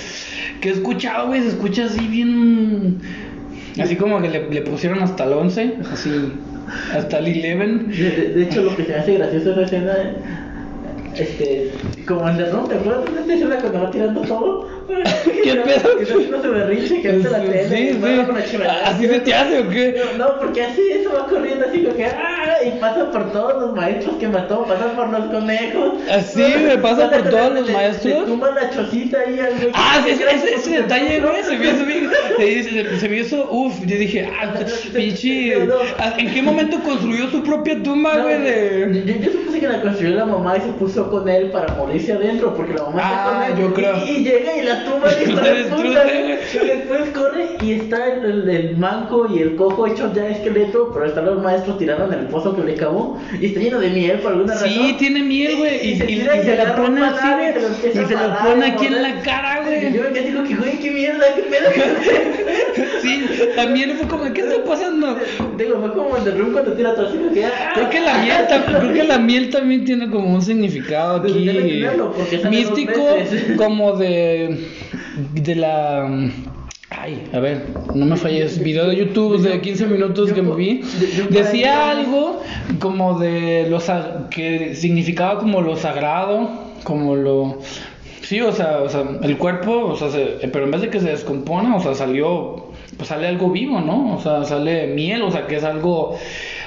[0.61, 1.43] que he escuchado, güey.
[1.43, 2.99] Se escucha así bien,
[3.81, 6.11] así como que le, le pusieron hasta el 11, así,
[6.93, 8.01] hasta el 11.
[8.35, 9.95] De, hecho, lo que se me hace gracioso es la escena,
[11.17, 11.71] este,
[12.09, 14.82] como el de Ron, ¿te acuerdas de esta escena cuando va tirando todo?
[15.43, 15.97] ¿Qué pedo?
[15.97, 18.56] Que está haciendo su berrinche, que hace la tele, Sí, con la sí.
[18.85, 20.01] ¿Así se te hace o qué?
[20.19, 22.59] No, no, porque así eso va corriendo así como que ¡ah!
[22.64, 25.94] y pasa por todos los maestros que mató, pasa por los conejos.
[26.10, 28.20] ¿Así me pasa por todos los maestros?
[28.20, 29.70] Le tumba la chocita ahí al güey.
[29.74, 32.10] Ah, sí, ese, ese, detalle, güey, se me hizo bien.
[32.39, 34.55] Se, se- se me hizo, uff, yo dije, ah,
[34.94, 35.55] pinche.
[35.98, 38.40] ah, ¿En qué momento construyó su propia tumba, No, güey?
[38.43, 39.20] De...
[39.23, 42.55] yo, supuse que la construyó la mamá y se puso con él para morirse adentro,
[42.55, 43.69] porque la mamá Ah, está con él.
[43.69, 43.97] yo creo.
[44.06, 45.07] Y llega y la tumba
[45.43, 46.05] La de puta.
[46.63, 50.91] Y después corre y está el, el- el manco y el cojo hecho ya esqueleto,
[50.93, 53.91] pero están los maestros tirados en el pozo que le cavó y está lleno de
[53.91, 54.69] miel por alguna razón.
[54.69, 55.87] Sí, tiene miel, güey.
[55.87, 58.15] Y, Y se y, y se la pone así, y se lo empieza Y se
[58.17, 59.93] a lo parar, pone aquí en la cara, güey.
[59.93, 61.71] yo me quedé digo que, güey, qué mierda, qué pedo.
[63.03, 63.25] Sí,
[63.57, 65.19] también fue como, ¿qué está pasando?
[65.59, 68.01] Digo, fue como el de Room cuando tira todo así, como que, ah, Creo que
[68.01, 71.51] la miel, tam- creo que la miel también tiene como un significado aquí
[72.49, 73.17] místico,
[73.57, 74.57] como de
[75.35, 76.09] de la
[76.91, 77.65] Ay, a ver,
[77.95, 78.63] no me falles.
[78.63, 80.83] Video de YouTube de 15 minutos que me vi.
[81.31, 82.43] Decía algo
[82.81, 83.79] como de lo
[84.31, 86.51] que significaba como lo sagrado,
[86.85, 87.59] como lo
[88.21, 91.01] Sí, o sea, o sea, el cuerpo, o sea, se- pero en vez de que
[91.01, 92.67] se descompone, o sea, salió,
[92.97, 94.15] pues sale algo vivo, ¿no?
[94.15, 96.17] O sea, sale miel, o sea, que es algo,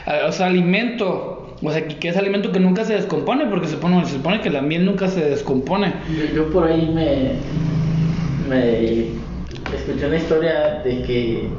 [0.05, 3.75] eh, o sea, alimento, o sea, que es alimento que nunca se descompone, porque se
[3.75, 5.93] supone, se supone que la miel nunca se descompone.
[6.35, 7.31] Yo por ahí me,
[8.47, 9.07] me
[9.75, 11.49] escuché una historia de que,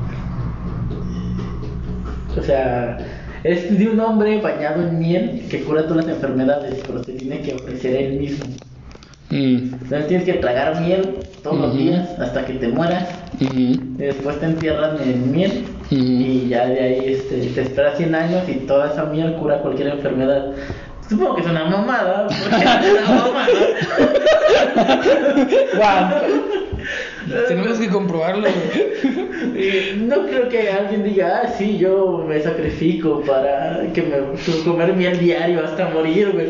[2.38, 2.98] o sea,
[3.44, 7.40] es de un hombre bañado en miel que cura todas las enfermedades, pero te tiene
[7.42, 8.46] que ofrecer él mismo.
[9.30, 13.08] Mm, Entonces tienes que tragar miel todos los días hasta que te mueras.
[13.38, 18.48] Y después te entierran en miel y ya de ahí este, te esperas 100 años
[18.48, 20.52] y toda esa miel cura cualquier enfermedad.
[21.08, 22.56] Supongo que es una mamada, porque
[22.98, 23.46] es una mamada.
[27.48, 28.48] Tenemos que comprobarlo.
[29.96, 34.16] no creo que alguien diga, ah, sí, yo me sacrifico para que me
[34.64, 36.48] comer miel diario hasta morir, güey.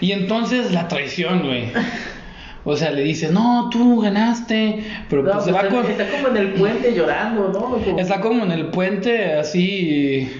[0.00, 1.72] Y entonces la traición, güey.
[2.64, 5.90] O sea, le dice, no, tú ganaste, pero No, pues se pues, va con...
[5.90, 7.60] está como en el puente llorando, ¿no?
[7.60, 10.30] Como- Está como en el puente así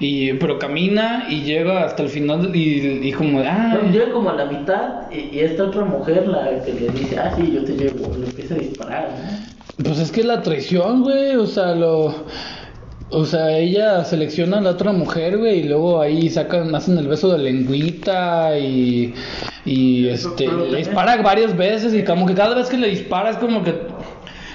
[0.00, 4.30] y, pero camina y llega hasta el final y, y como ah No, llega como
[4.30, 7.64] a la mitad y, y esta otra mujer la que le dice, ah, sí, yo
[7.64, 9.58] te llevo, le empieza a disparar, ¿no?
[9.84, 12.12] pues es que la traición güey o sea lo
[13.10, 17.06] o sea ella selecciona a la otra mujer güey y luego ahí sacan hacen el
[17.06, 19.14] beso de lengüita y
[19.64, 23.30] y este pero le dispara varias veces y como que cada vez que le dispara
[23.30, 23.74] es como que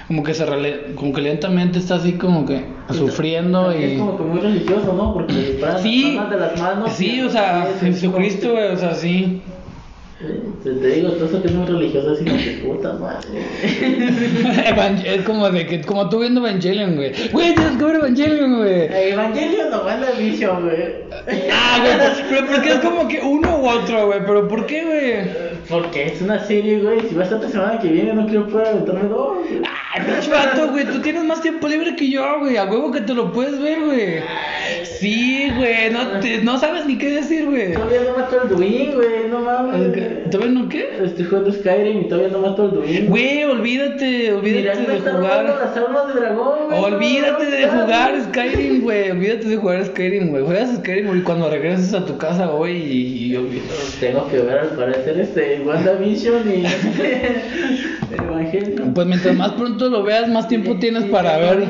[0.06, 4.16] como que se rele- como que lentamente está así como que sufriendo y Es como
[4.16, 5.14] que muy religioso, ¿no?
[5.14, 6.92] Porque disparan Sí, las de las manos.
[6.92, 9.40] sí, o sea, Jesucristo, güey, o sea, sí.
[10.62, 13.44] Te, te digo, todo eso que es muy religioso es como que puta madre.
[15.04, 17.12] Es como de que, como tú viendo Evangelion, güey.
[17.32, 19.10] Güey, tienes que ver Evangelion, güey.
[19.12, 20.94] Evangelio no manda vicio, güey.
[21.52, 21.94] Ah, güey,
[22.30, 24.20] pero porque es como que uno u otro, güey.
[24.24, 25.60] Pero ¿por qué, güey?
[25.68, 27.00] Porque es una serie, güey.
[27.08, 29.38] Si va a estar la semana que viene, no quiero poder aventarme dos.
[29.48, 29.60] güey.
[29.94, 32.56] Ay, pinche vato, güey, tú tienes más tiempo libre que yo, güey.
[32.56, 34.16] A huevo que te lo puedes ver, güey.
[34.98, 37.74] Sí, güey, no, te- no sabes ni qué decir, güey.
[37.74, 40.30] Todavía no mató el Duin, güey, no mames.
[40.30, 40.88] ¿Todavía no qué?
[41.04, 43.06] Estoy jugando Skyrim y todavía no mató el Duin.
[43.08, 45.44] Güey, olvídate, olvídate Mira, me de jugar.
[45.44, 46.78] las almas de dragón, güey.
[46.82, 49.10] Olvídate no, de jugar Skyrim, güey.
[49.10, 50.44] Olvídate de jugar Skyrim, güey.
[50.44, 53.62] Juegas Skyrim güey, cuando regreses a tu casa hoy y, y
[54.00, 56.64] Tengo que ver al parecer este WandaVision y
[58.14, 58.84] Evangelio.
[58.94, 61.68] Pues mientras más pronto lo veas, más tiempo tienes para ver.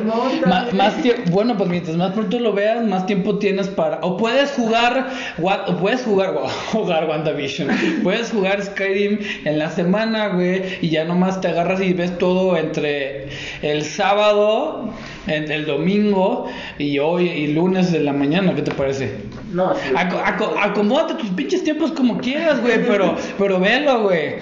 [0.73, 3.99] más tie- bueno, pues mientras más pronto lo veas, más tiempo tienes para.
[4.03, 5.09] O puedes jugar.
[5.41, 6.35] O puedes jugar.
[6.73, 7.69] Jugar WandaVision.
[8.03, 10.63] Puedes jugar Skyrim en la semana, güey.
[10.83, 13.29] Y ya nomás te agarras y ves todo entre
[13.63, 14.91] el sábado,
[15.27, 16.47] en- el domingo
[16.79, 18.55] y hoy y lunes de la mañana.
[18.55, 19.13] ¿Qué te parece?
[19.53, 19.91] No, sí.
[19.95, 24.37] Aco- aco- acomódate tus pinches tiempos como quieras, güey, pero, pero velo, güey.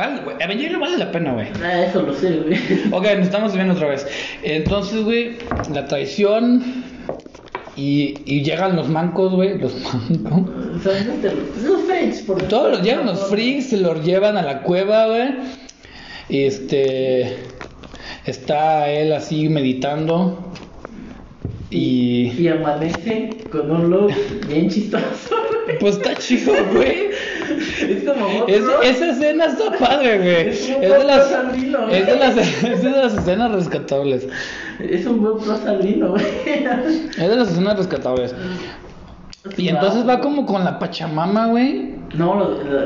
[0.00, 0.36] Vale, güey.
[0.40, 1.48] Evangelion vale la pena, güey.
[1.62, 2.58] Ah, eso lo sé, güey.
[2.90, 4.06] Ok, nos estamos viendo otra vez.
[4.42, 5.36] Entonces, güey,
[5.74, 6.84] la traición.
[7.76, 9.58] Y, y llegan los mancos, güey.
[9.58, 9.74] Los
[10.22, 10.86] mancos.
[10.86, 15.06] Este, los freaks, por Todos los, llegan los freaks, se los llevan a la cueva,
[15.06, 15.34] güey.
[16.30, 17.36] Este.
[18.24, 20.50] Está él así meditando.
[21.70, 22.32] Y.
[22.36, 24.12] Y amanece con un look
[24.48, 25.04] bien chistoso,
[25.64, 25.78] güey.
[25.78, 27.10] Pues está chido, güey.
[27.80, 28.46] Es como.
[28.48, 28.64] Es-
[28.96, 30.48] esa escena está padre, güey.
[30.48, 31.30] Es de las,
[31.92, 34.26] es de las, es de las escenas rescatables.
[34.80, 36.24] Es un buen prosalino, güey.
[36.46, 38.34] Es de las escenas rescatables.
[39.56, 41.94] Y entonces va como con la Pachamama, güey.
[42.14, 42.36] No,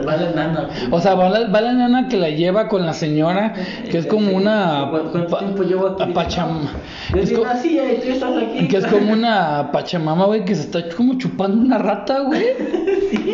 [0.06, 0.68] va la nana.
[0.90, 3.54] O sea, va la, va la nana que la lleva con la señora,
[3.90, 6.12] que es como una ¿Cuánto tiempo llevo aquí?
[6.12, 6.68] Pacham-
[7.14, 8.68] es nacía y tú estás aquí.
[8.68, 12.44] que es como una Pachamama, güey, que se está como chupando una rata, güey.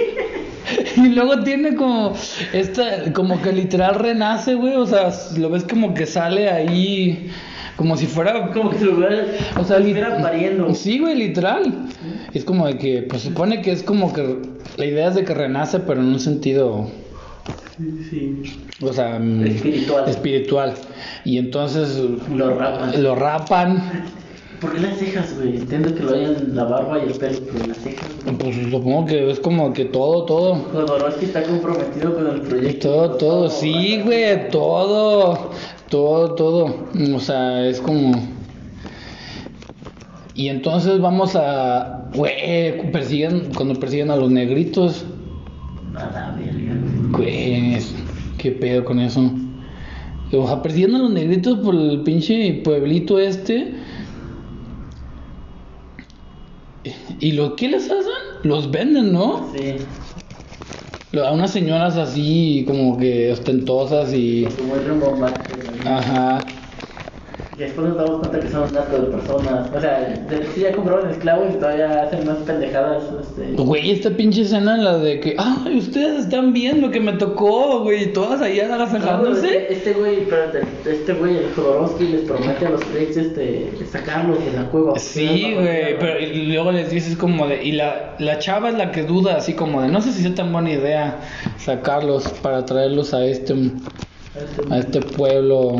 [0.96, 2.12] Y luego tiene como
[2.52, 4.76] esta, como que literal renace, güey.
[4.76, 7.28] O sea, lo ves como que sale ahí,
[7.80, 9.24] como si fuera Como que se lo hubiera,
[9.58, 10.74] O sea, se li- estuviera pariendo.
[10.74, 11.86] Sí, güey, literal.
[12.34, 14.36] Es como de que, pues supone que es como que
[14.76, 16.88] la idea es de que renace, pero en un sentido,
[17.78, 18.42] Sí, sí.
[18.82, 20.08] o sea, mm, Espiritual.
[20.10, 20.74] espiritual.
[21.24, 21.98] Y entonces
[22.36, 23.02] Lo rapan.
[23.02, 23.82] lo rapan.
[24.60, 25.56] ¿Por qué las cejas, güey?
[25.56, 28.36] Entiendo que lo hayan la barba y el pelo, pero las cejas, güey.
[28.36, 30.54] Pues supongo que es como que todo, todo.
[30.70, 32.88] Jodorowsky está comprometido con el proyecto.
[32.90, 35.50] Todo, todo, sí, güey, todo,
[35.90, 36.88] todo, todo.
[37.14, 38.12] O sea, es como...
[40.34, 42.08] Y entonces vamos a...
[42.14, 45.04] Güey, persiguen, cuando persiguen a los negritos.
[47.10, 47.78] Güey,
[48.38, 49.30] ¿qué pedo con eso?
[50.32, 53.74] O sea, persiguiendo a los negritos por el pinche pueblito este.
[57.18, 58.06] ¿Y lo qué les hacen?
[58.44, 59.50] Los venden, ¿no?
[59.54, 59.74] Sí.
[61.12, 64.44] Lo- A unas señoras así como que ostentosas y...
[65.84, 66.59] Ajá.
[67.60, 69.68] Y después nos damos cuenta que son un narco de personas.
[69.76, 70.00] O sea,
[70.30, 73.02] de sí ya compraron esclavos y todavía hacen más pendejadas.
[73.20, 73.52] Este...
[73.62, 75.34] Güey, esta pinche escena en la de que...
[75.36, 78.04] Ay, ustedes están viendo que me tocó, güey.
[78.04, 79.46] y Todas allá No, agasajándose.
[79.46, 84.42] este- Este güey, espérate, este güey, el Jodorowsky les promete a los freaks este, sacarlos
[84.42, 84.98] de la cueva.
[84.98, 87.62] Sí, güey, pero y luego les dices como de...
[87.62, 89.88] Y la, la chava es la que duda así como de...
[89.88, 91.18] No sé si sea tan buena idea
[91.58, 93.54] sacarlos para traerlos a este...
[94.70, 95.76] A este pueblo...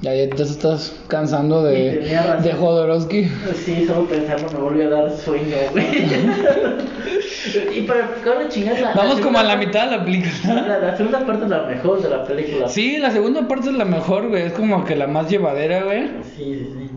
[0.00, 1.98] Ya, ya te estás cansando de,
[2.42, 3.28] de Jodorowsky.
[3.64, 5.86] Sí, solo pensarlo me volvió a dar sueño, güey.
[7.78, 8.80] y para cada chingada.
[8.80, 10.32] la- Vamos la como a la mitad de la película.
[10.68, 12.68] La, la segunda parte es la mejor de la película.
[12.68, 14.42] Sí, la segunda parte es la mejor, güey.
[14.44, 16.06] Es como que la más llevadera, güey.
[16.36, 16.90] Sí, sí, sí.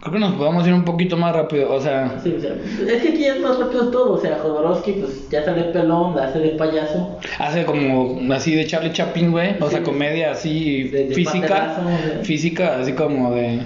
[0.00, 1.72] Creo que nos podemos ir un poquito más rápido.
[1.74, 2.52] O sea, Sí, o sea,
[2.86, 4.12] es que aquí es más rápido todo.
[4.12, 7.18] O sea, Jodorowsky, pues ya sale pelón, hace de payaso.
[7.38, 9.56] hace como así de Charlie Chaplin, güey.
[9.60, 11.48] O sea, comedia así De- de física.
[11.48, 11.80] paterazo.
[12.22, 13.60] Física, así como de.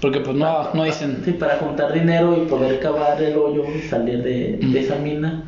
[0.00, 1.22] Porque pues no, no dicen.
[1.24, 5.42] Sí, para juntar dinero y poder cavar el hoyo y salir de, de esa mina.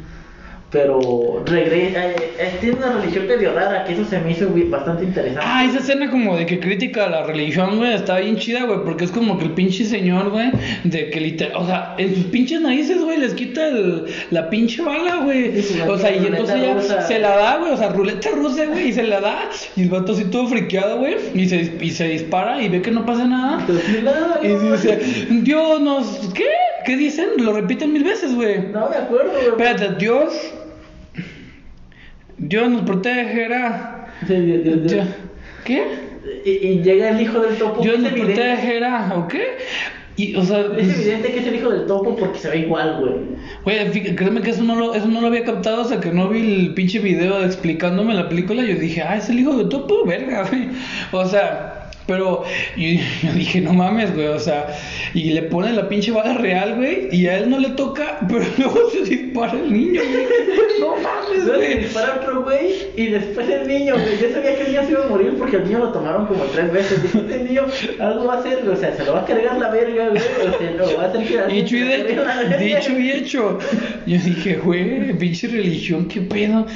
[0.70, 4.64] Pero regresa, eh, eh, tiene una religión medio rara, que eso se me hizo güey,
[4.68, 5.44] bastante interesante.
[5.44, 8.78] Ah, esa escena como de que crítica a la religión, güey, está bien chida, güey,
[8.84, 10.50] porque es como que el pinche señor, güey,
[10.84, 14.80] de que literal, o sea, en sus pinches narices, güey, les quita el, la pinche
[14.82, 15.60] bala, güey.
[15.60, 17.02] Sí, O sea, y entonces ya rusa.
[17.02, 19.88] se la da, güey, o sea, ruleta rusa, güey, y se la da, y el
[19.88, 23.24] vato así todo friqueado, güey, y se, y se dispara y ve que no pasa
[23.26, 23.66] nada.
[24.42, 26.46] Y dice, Dios nos, ¿qué?
[26.84, 27.28] ¿Qué dicen?
[27.38, 28.68] Lo repiten mil veces, güey.
[28.68, 29.48] No me acuerdo, güey.
[29.48, 30.32] Espérate, Dios,
[32.40, 34.08] Dios nos protegerá.
[34.26, 34.92] Sí, Dios- Dios- Dios.
[34.92, 35.06] Dios-
[35.64, 35.84] ¿Qué?
[36.44, 37.82] Y, y llega el hijo del topo.
[37.82, 39.42] Dios nos protegerá, ¿o qué?
[40.16, 42.98] Y, o sea, Es evidente que es el hijo del topo porque se ve igual,
[43.00, 43.12] güey.
[43.90, 46.40] Güey, créeme que eso no, lo, eso no lo había captado hasta que no vi
[46.66, 48.62] el pinche video explicándome la película.
[48.62, 50.68] Yo dije, ah, es el hijo de Topo, verga, güey.
[51.12, 51.79] O sea,
[52.10, 52.42] pero
[52.76, 54.66] yo, yo dije, no mames, güey, o sea,
[55.14, 58.44] y le ponen la pinche bala real, güey, y a él no le toca, pero
[58.58, 60.26] luego se dispara el niño, güey.
[60.80, 61.78] No mames, güey.
[61.80, 64.18] dispara otro güey y después el niño, güey.
[64.18, 66.42] Yo sabía que el niño se iba a morir porque el niño lo tomaron como
[66.44, 67.02] tres veces.
[67.02, 67.66] Dije, este niño
[68.00, 68.66] algo va a hacer.
[68.66, 70.22] O sea, se lo va a cargar la verga, güey.
[70.22, 73.58] O sea, lo va a hacer que Dicho y, se de, dicho y hecho.
[74.06, 76.66] Yo dije, güey, pinche religión, qué pedo.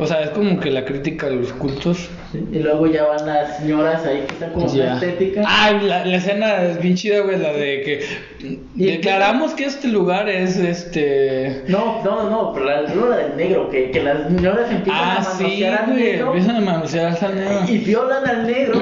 [0.00, 2.08] O sea, es como que la crítica a los cultos.
[2.52, 4.94] Y luego ya van las señoras ahí que están como Ya.
[4.94, 5.42] estética.
[5.44, 8.04] Ah, la, la escena es bien chida, güey, la de que
[8.74, 11.62] declaramos que este lugar es este.
[11.68, 15.24] No, no, no, pero la luna del negro, que, que las señoras empiezan Ah, a
[15.24, 17.60] sí, manosear al güey, negro empiezan a manosear al negro.
[17.68, 18.80] y violan al negro.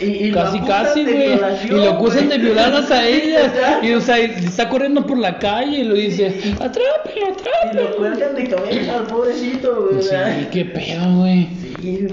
[0.00, 1.38] Y, y lo Casi, casi, güey.
[1.64, 3.52] Y lo acusan de violarlas a ellas.
[3.82, 6.80] Y, o sea, está corriendo por la calle y lo dice: Atrápelo,
[7.14, 7.96] Y lo atrápelo.
[7.96, 10.02] cuelgan de cabeza al pobrecito, güey.
[10.02, 11.48] Sí, qué pedo, güey.
[11.82, 12.08] Sí.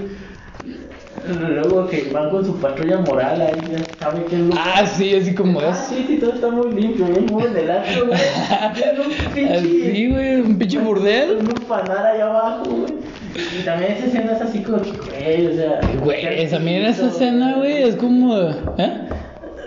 [1.28, 5.14] Luego que van con su patrulla moral ahí, ya sabe que es lo Ah, sí,
[5.14, 5.78] así como Ah, es.
[5.78, 8.18] sí, sí, todo está muy limpio, bien mueven el acto, güey.
[9.58, 11.36] Así, güey, un pinche burdel.
[11.40, 12.94] Un panar allá abajo, güey.
[13.34, 15.80] Y también esa escena es así como que, güey, o sea.
[16.02, 18.36] Güey, también esa escena, güey, es como.
[18.78, 19.08] ¿Eh?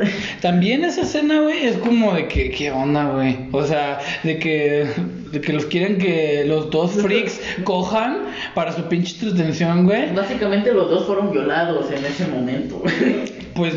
[0.41, 3.49] También esa escena, güey, es como de que, ¿qué onda, güey?
[3.51, 4.87] O sea, de que,
[5.31, 8.19] de que los quieren que los dos freaks cojan
[8.55, 10.13] para su pinche entretención, güey.
[10.13, 13.41] Básicamente los dos fueron violados en ese momento, güey.
[13.53, 13.75] Pues,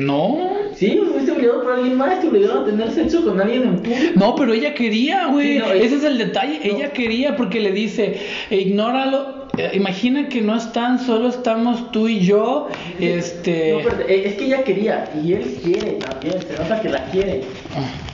[0.00, 0.50] no.
[0.74, 4.12] Sí, fuiste violado por alguien más, te obligaron a tener sexo con alguien en público.
[4.16, 5.54] No, pero ella quería, güey.
[5.54, 6.58] Sí, no, es- Ese es el detalle.
[6.64, 6.76] no.
[6.76, 8.16] Ella quería porque le dice,
[8.50, 9.40] ignóralo.
[9.58, 12.68] Eh, Imagina que no están, solo estamos tú y yo.
[13.00, 13.72] Este.
[13.72, 17.04] No, pero eh, es que ella quería, y él quiere también, se nota que la
[17.06, 17.40] quiere.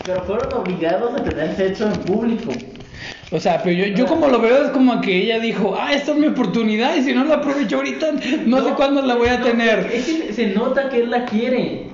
[0.05, 2.53] Pero fueron obligados a tener sexo en público.
[3.33, 6.13] O sea, pero yo, yo como lo veo es como que ella dijo, ah, esta
[6.13, 8.13] es mi oportunidad y si no la aprovecho ahorita,
[8.47, 9.91] no, sé cuándo la voy a no, tener.
[9.93, 11.87] Es que se nota que él la quiere.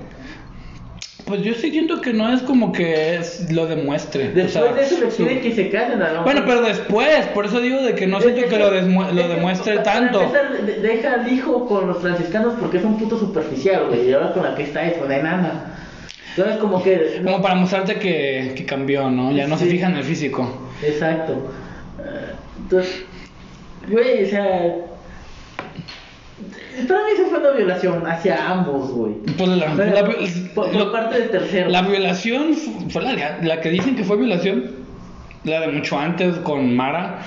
[1.24, 4.28] Pues yo sí siento que no es como que es, lo demuestre.
[4.28, 6.60] o Después sea, de eso le su- pide que se casen a lo Bueno, pero
[6.60, 9.82] después, por eso digo de que no siento que lo, desmu- lo que, demuestre para
[9.84, 10.20] tanto.
[10.20, 10.52] empezar,
[10.82, 14.08] deja al hijo con los franciscanos porque es un puto superficial, güey.
[14.10, 15.76] Y ahora con la que está es una enana.
[16.36, 17.20] Entonces, como que.
[17.24, 19.32] Como para mostrarte que, que cambió, ¿no?
[19.32, 20.70] Ya no se fija en el físico.
[20.82, 21.50] Exacto.
[22.58, 23.04] Entonces,
[23.88, 24.74] güey, o sea.
[26.88, 29.14] Para mí eso fue una violación hacia ambos, güey.
[29.36, 30.16] Pues la, Pero, la- por,
[30.54, 31.68] por lo- parte del tercero.
[31.70, 34.82] la violación fu- fue la, la que dicen que fue violación.
[35.44, 37.18] La de mucho antes con Mara.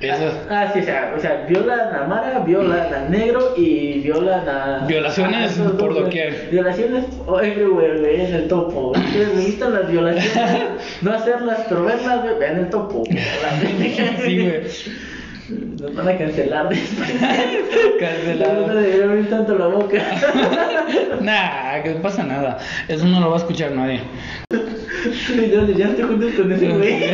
[0.00, 0.32] Esa.
[0.50, 4.86] Ah, sí, o sea, o sea, violan a Mara, violan al negro y violan a.
[4.86, 6.48] Violaciones a por doquier.
[6.50, 7.04] Violaciones
[7.42, 8.90] everywhere, güey, en el topo.
[8.90, 10.62] Ustedes me gustan las violaciones,
[11.00, 13.04] no hacerlas, pero verlas, güey, vean el topo.
[14.24, 14.62] Sí, güey.
[15.78, 17.12] Nos van a cancelar después.
[18.00, 18.66] Cancelado.
[18.66, 19.98] No debería abrir tanto la boca.
[21.20, 22.58] Nah, que no pasa nada.
[22.88, 24.00] Eso no lo va a escuchar nadie.
[25.46, 27.04] Ya no te juntes con ese güey.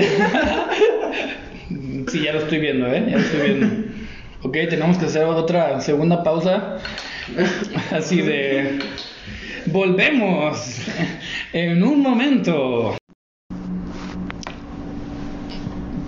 [2.08, 3.04] Sí, ya lo estoy viendo, ¿eh?
[3.08, 3.66] Ya lo estoy viendo.
[4.42, 6.78] Ok, tenemos que hacer otra segunda pausa.
[7.90, 8.78] Así de...
[9.66, 10.80] Volvemos
[11.52, 12.96] en un momento.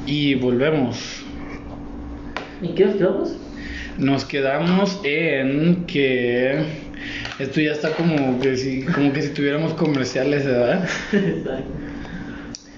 [0.07, 1.23] Y volvemos.
[2.63, 3.37] ¿Y qué nos quedamos?
[3.99, 6.65] Nos quedamos en que
[7.39, 10.89] esto ya está como que si, como que si tuviéramos comerciales, ¿verdad?
[11.13, 11.92] Exacto.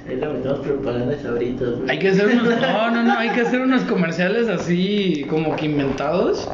[0.06, 1.90] Ahí lo metemos propagandas ahorita, güey.
[1.90, 5.66] Hay que hacer unos, no, no, no, hay que hacer unos comerciales así como que
[5.66, 6.48] inventados.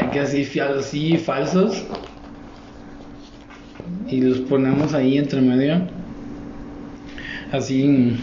[0.00, 1.84] Hay que así, así falsos.
[4.08, 5.82] Y los ponemos ahí entre medio.
[7.52, 8.16] Así.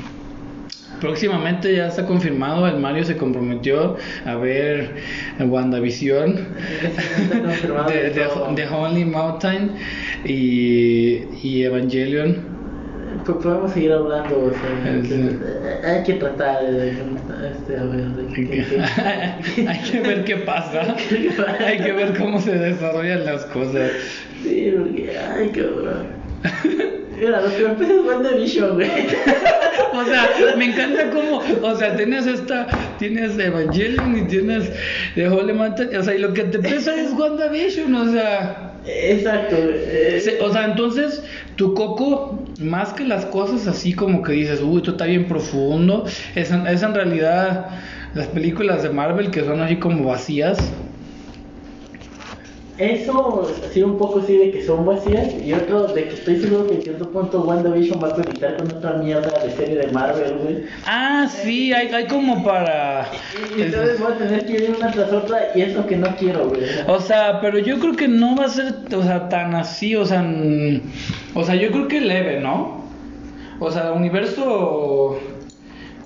[0.99, 4.95] Próximamente ya está confirmado, el Mario se comprometió a ver
[5.37, 6.35] WandaVision
[7.89, 9.71] de, de, de Holy Mountain
[10.23, 12.52] y, y Evangelion.
[13.25, 15.09] Podemos seguir hablando, o sea, Sí.
[15.09, 18.81] que- hay que tratar de, este, a ver, de que- que-
[19.69, 20.95] Hay que ver qué pasa.
[21.65, 23.91] Hay que ver cómo se desarrollan las cosas.
[24.43, 26.07] Sí, porque, ay, cabrón.
[27.17, 28.89] Mira, lo que empieza es WandaVision, güey.
[29.95, 30.27] O sea,
[30.57, 32.67] me encanta cómo, o sea, tienes esta,
[32.97, 34.71] tienes Evangelion y tienes
[35.13, 39.55] The Holy Mountain, o sea, y lo que te pesa es WandaVision, o sea, Exacto,
[39.59, 41.23] eh, o sea, entonces
[41.55, 46.05] tu coco, más que las cosas así como que dices, uy, esto está bien profundo,
[46.35, 47.69] es, es en realidad
[48.13, 50.73] las películas de Marvel que son así como vacías.
[52.79, 55.31] Eso, sí, un poco sí de que son vacías.
[55.43, 58.71] Y otro de que estoy seguro que en cierto punto WandaVision va a conectar con
[58.71, 60.63] otra mierda de serie de Marvel, güey.
[60.87, 63.07] Ah, sí, hay, hay como para...
[63.55, 66.15] Y entonces voy a tener que ir una tras otra y es lo que no
[66.15, 66.61] quiero, güey.
[66.87, 70.05] O sea, pero yo creo que no va a ser, o sea, tan así, o
[70.05, 70.25] sea,
[71.35, 72.81] o sea, yo creo que leve, ¿no?
[73.59, 75.19] O sea, universo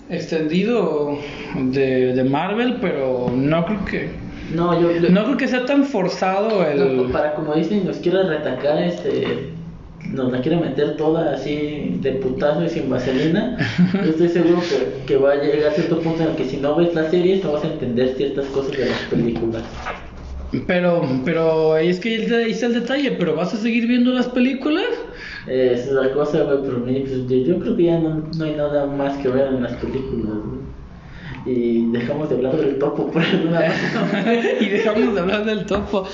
[0.10, 1.18] extendido
[1.56, 4.27] de, de Marvel, pero no creo que...
[4.54, 4.92] No, yo.
[4.92, 6.98] yo- No creo que sea tan forzado el...
[6.98, 9.56] no, para como dicen, nos quiere retacar, este.
[10.14, 13.58] Nos la quiere meter toda así de putazo y sin vaselina.
[13.94, 16.58] Yo estoy seguro que, que va a llegar a cierto punto en el que si
[16.58, 19.64] no ves la serie no vas a entender ciertas cosas de las películas.
[20.66, 24.30] Pero, pero ahí es que ahí está el detalle, pero ¿vas a seguir viendo las
[24.30, 24.86] películas?
[25.46, 28.46] Eh, esa es la cosa, güey, pero pues, yo, yo creo que ya no, no
[28.46, 30.67] hay nada más que ver en las películas, güey.
[31.46, 34.10] Y dejamos de hablar del topo por alguna razón.
[34.62, 36.06] y dejamos de hablar del topo.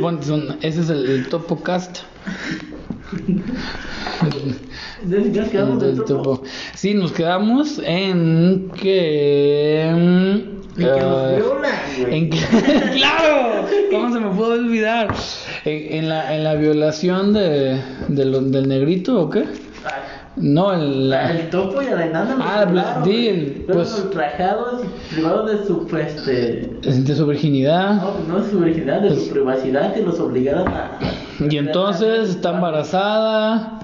[0.00, 1.98] Bueno, son- ese es el, el topo cast.
[5.04, 6.42] Nos quedamos del topo.
[6.74, 9.90] Sí, nos quedamos en que.
[9.94, 11.38] mm, Y que nos ah,
[12.10, 12.38] en que-
[12.96, 13.66] ¡Claro!
[13.90, 15.14] ¿Cómo se me pudo olvidar?
[15.64, 19.44] En, en la, en la violación de, de lo- del negrito o qué?
[20.40, 21.30] No, en la.
[21.32, 22.62] El topo y la enana Ah,
[23.04, 26.70] el- Fueron pues- ultrajados y privados de su, pues, este...
[26.90, 27.94] de su virginidad.
[27.94, 30.98] No, no de su virginidad, de Pues- su privacidad y los obligaron a...
[31.50, 33.80] Y entonces está embarazada.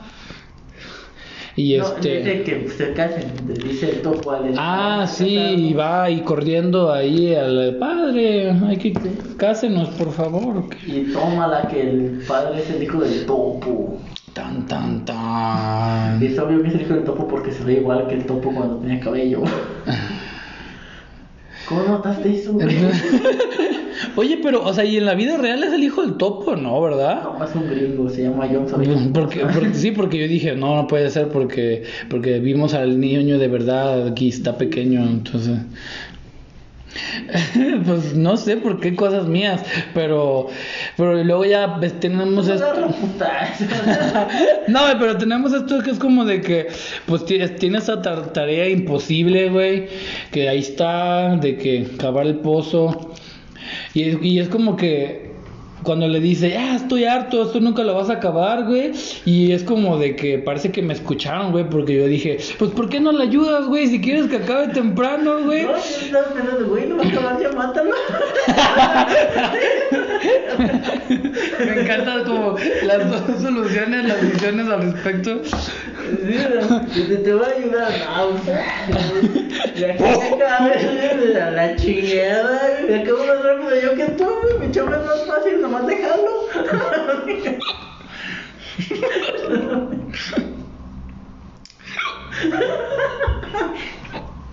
[1.57, 2.19] Y No, este.
[2.19, 7.33] dice que se casen, dice el topo al Ah, sí, y va y corriendo ahí
[7.35, 8.51] al padre.
[8.67, 8.93] Hay que
[9.37, 10.65] cásenos, por favor.
[10.85, 13.99] Y toma la que el padre es el hijo del topo.
[14.35, 16.20] Tan, tan, tan.
[16.23, 18.27] Y es obvio que es el hijo del topo porque se ve igual que el
[18.27, 19.43] topo cuando tenía cabello.
[21.69, 22.59] ¿Cómo notaste eso?
[24.16, 26.81] Oye, pero, o sea, y en la vida real es el hijo del topo, ¿no?
[26.82, 27.23] ¿Verdad?
[27.39, 28.97] No, es un gringo, se llama John Sabino.
[29.15, 33.39] Porque, porque- sí, porque yo dije, no, no puede ser porque, porque vimos al niño
[33.39, 35.59] de verdad aquí está pequeño, entonces...
[37.86, 39.62] Pues no sé por qué cosas mías,
[39.94, 40.48] pero,
[40.97, 42.73] pero luego ya tenemos esto...
[44.69, 46.69] no, pero tenemos esto que es como de que,
[47.06, 49.89] pues tienes, tienes esa tar- tarea imposible, güey,
[50.31, 53.12] que ahí está, de que cavar el pozo.
[53.94, 55.24] Y, y es como que
[55.85, 58.93] cuando le dice, ya estoy harto, esto nunca lo vas a acabar, güey.
[59.24, 62.89] Y es como de que parece que me escucharon, güey, porque yo dije, pues ¿por
[62.89, 63.86] qué no le ayudas, güey?
[63.86, 65.62] Si quieres que acabe temprano, güey.
[65.62, 67.90] No, yo estaba pensando, güey, no va a acabar, ya mátalo.
[71.59, 75.40] Me encantan como las dos soluciones, las visiones al respecto.
[76.05, 77.93] Te, te voy a ayudar.
[78.07, 84.05] No, pues, ya que se acabe, a la chingada, me acabo más rápido yo que
[84.13, 84.27] tú.
[84.61, 86.31] Mi chamba es más fácil, nomás dejarlo.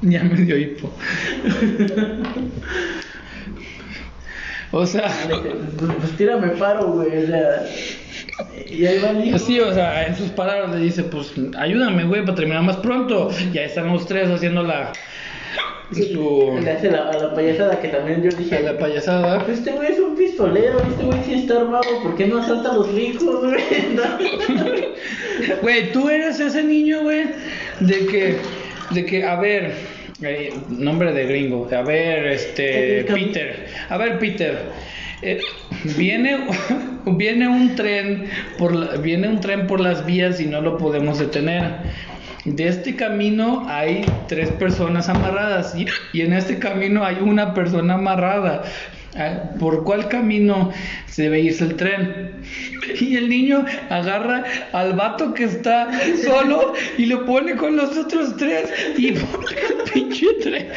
[0.02, 0.90] Ya me dio hipo.
[4.72, 5.12] O sea,
[5.78, 7.66] Pues, pues tírame paro, güey, o sea.
[8.70, 9.38] Y ahí va el hijo.
[9.38, 13.30] sí, o sea, en sus palabras le dice, pues ayúdame, güey, para terminar más pronto.
[13.54, 14.92] Ya están los tres haciendo la
[15.94, 18.62] su Le hace la, a la payasada que también yo dije.
[18.62, 19.44] la payasada.
[19.44, 22.72] Pues este güey es un pistolero, este güey sí está armado, ¿por qué no asalta
[22.72, 23.62] a los ricos, güey?
[25.62, 27.26] Güey, tú eres ese niño, güey,
[27.80, 28.38] de que
[28.92, 29.74] de que a ver,
[30.22, 33.66] eh, nombre de gringo, a ver, este Peter.
[33.90, 34.60] A ver, Peter.
[35.22, 35.40] Eh,
[35.98, 36.48] viene
[37.06, 38.26] viene un tren
[38.58, 41.80] por viene un tren por las vías y no lo podemos detener.
[42.46, 48.64] De este camino hay tres personas amarradas y en este camino hay una persona amarrada.
[49.16, 50.72] Ah, ¿Por cuál camino
[51.08, 52.44] se debe irse el tren?
[53.00, 55.90] Y el niño agarra al vato que está
[56.24, 60.68] solo y lo pone con los otros tres y pone el pinche tren.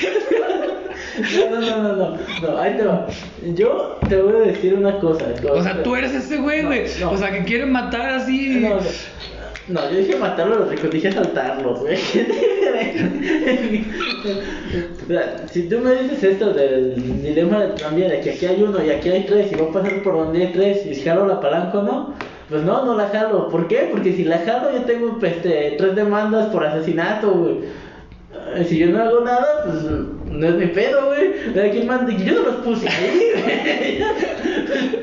[1.17, 3.07] No, no, no, no, no, ahí te va.
[3.55, 5.27] Yo te voy a decir una cosa.
[5.53, 6.87] O sea, tú eres ese güey, güey.
[7.05, 8.67] O sea, que quiere matar así.
[9.67, 11.97] No, yo dije matarlo a los ricos, dije asaltarlos, güey.
[15.51, 18.91] Si tú me dices esto del dilema del tranvía, de que aquí hay uno y
[18.91, 21.83] aquí hay tres, y voy a pasar por donde hay tres, y jalo la palanca
[21.83, 22.15] no,
[22.49, 23.49] pues no, no la jalo.
[23.49, 23.89] ¿Por qué?
[23.91, 27.61] Porque si la jalo, yo tengo pues, este, tres demandas por asesinato, güey.
[28.57, 29.77] Eh, Si yo no hago nada, pues
[30.27, 31.53] no es mi pedo, güey.
[31.53, 32.13] ¿De quién manda?
[32.17, 34.05] Yo no los puse ahí, güey.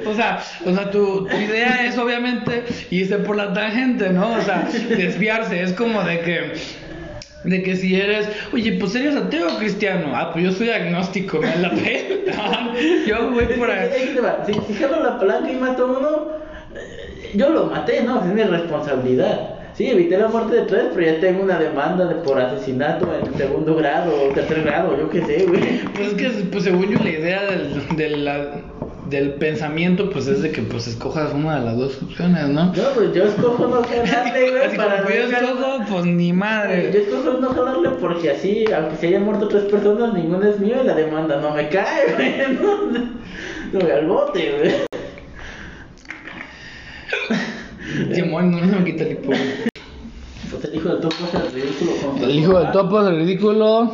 [0.05, 4.33] O sea, o sea, tu, tu idea es obviamente irse por la tangente, ¿no?
[4.33, 5.61] O sea, desviarse.
[5.61, 6.51] Es como de que
[7.43, 10.11] De que si eres, oye, pues eres ateo o cristiano.
[10.15, 12.25] Ah, pues yo soy agnóstico, me la fe.
[13.07, 13.89] yo voy por ahí.
[14.45, 16.27] Si, si jalo la palanca y mato a uno,
[16.75, 18.19] eh, yo lo maté, ¿no?
[18.19, 19.60] Es mi responsabilidad.
[19.81, 23.35] Sí, evité la muerte de tres, pero ya tengo una demanda de por asesinato en
[23.35, 25.79] segundo grado o tercer grado, yo qué sé, güey.
[25.95, 28.61] Pues es que, pues según yo, la idea del, del, la-
[29.09, 32.65] del pensamiento, pues es de que pues escojas una de las dos opciones, ¿no?
[32.65, 36.27] No, pues yo escojo no jalarle, güey, Así para como yo no escojo, pues ni
[36.29, 36.89] Yo madre.
[37.01, 40.85] escojo no jalarle porque así, aunque se hayan muerto tres personas, ninguna es mía y
[40.85, 42.35] la demanda no me cae, güey.
[43.73, 44.75] No, no al bote, güey.
[48.13, 49.31] Simón, no se me quita el hipo.
[50.63, 53.91] El hijo del topo es el ridículo con El hijo del topo es el ridículo.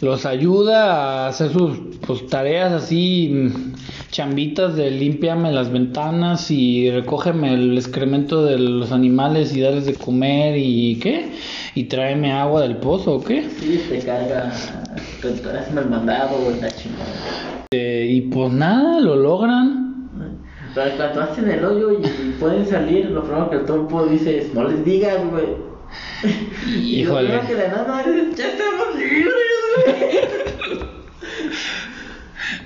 [0.00, 3.74] Los ayuda a hacer sus pues, tareas así, mm,
[4.10, 9.94] chambitas de limpiame las ventanas y recógeme el excremento de los animales y darles de
[9.94, 11.32] comer y ¿qué?
[11.74, 13.48] Y tráeme agua del pozo o qué.
[13.58, 14.52] Sí, te carga,
[15.20, 17.58] te, te mandado, la chingada.
[17.72, 19.77] Eh, y pues nada, lo logran.
[20.74, 22.06] Pero cuando hacen el hoyo y
[22.38, 25.46] pueden salir, lo primero que el topo dice es, no les digas, güey.
[26.66, 27.40] Y lo Híjole.
[27.46, 29.34] que dan, no, es, ya estamos libres,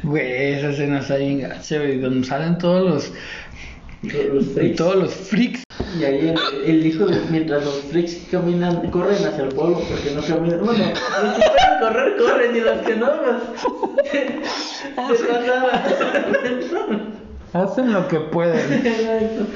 [0.03, 3.13] Güey, esa escena está bien gacha, güey, donde salen todos los,
[4.03, 4.77] y freaks.
[4.77, 5.63] todos los freaks.
[5.99, 10.11] Y ahí el, el hijo de, mientras los freaks caminan, corren hacia el pueblo porque
[10.15, 10.65] no caminan.
[10.65, 10.85] Bueno,
[11.23, 13.37] los que pueden correr, corren y los que no, pues.
[15.19, 17.13] Se pasan.
[17.53, 18.83] Hacen lo que pueden.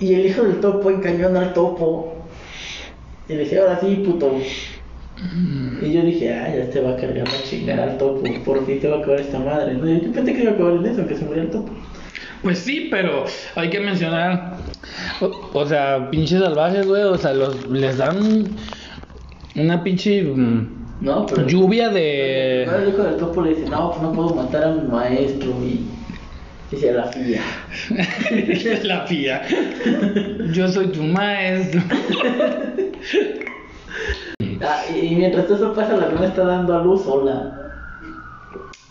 [0.00, 2.14] Y el hijo del topo encañona al topo.
[3.28, 4.32] Y le dice, ahora sí, puto.
[5.82, 8.22] Y yo dije, ah, ya te va a cargar la chingada al topo.
[8.44, 9.74] Por fin te va a acabar esta madre.
[9.74, 11.72] No, yo pensé que iba a acabar en eso, que se murió el topo.
[12.42, 13.24] Pues sí, pero
[13.56, 14.58] hay que mencionar,
[15.20, 18.46] o, o sea, pinches salvajes, güey, o sea, los, les dan
[19.56, 20.68] una pinche mm,
[21.00, 21.48] No, pero.
[21.48, 22.62] lluvia de...
[22.62, 25.84] El hijo del topo le dice, no, pues no puedo matar a mi maestro y
[26.70, 27.42] dice la fía.
[28.84, 29.42] la pía.
[30.52, 31.80] Yo soy tu maestro.
[34.60, 37.54] Ah, y, mientras eso pasa, la luna está dando a luz sola.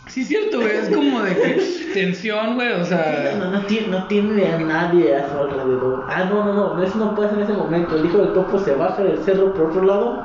[0.08, 1.62] Sí, es cierto, güey, es como de que
[1.94, 3.36] tensión, güey, o No, sea...
[3.38, 6.06] no, no tiene, no tiene a nadie a su alrededor.
[6.08, 7.98] Ah, no, no, no, eso no pasa en ese momento.
[7.98, 10.24] El hijo del topo se baja del cerro por otro lado,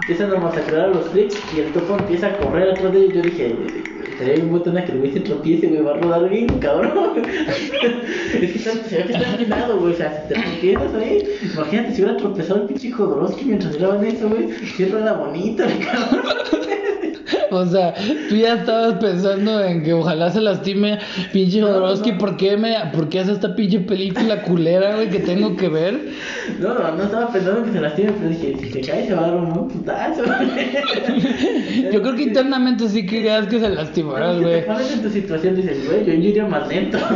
[0.00, 3.14] empiezan a masacrar a los freaks y el topo empieza a correr atrás de ellos.
[3.14, 3.56] Yo dije,
[4.18, 6.92] sería bien botona que el güey se tropiece, güey, va a rodar bien, cabrón.
[7.24, 11.24] es que está, se ve que está empinado, güey, o sea, si te tropiezas ahí,
[11.54, 16.40] imagínate si hubiera tropezado el pinche Jodorowsky mientras graban eso, güey, si rueda bonito, cabrón.
[17.52, 17.94] O sea,
[18.28, 20.98] tú ya estabas pensando en que ojalá se lastime
[21.32, 22.18] pinche No, Jodorowsky, no.
[22.18, 25.98] ¿por qué, me, ¿por qué hace esta pinche película culera, güey, que tengo que ver?
[26.60, 29.24] No, no, no estaba pensando que se lastime, pero dije, si se cae se va
[29.24, 29.50] a dar un
[29.90, 30.22] putazo.
[31.92, 34.64] Yo creo que internamente sí querías que se lastimaras, güey.
[34.66, 36.98] pones en tu situación, dices, güey, yo iría más lento.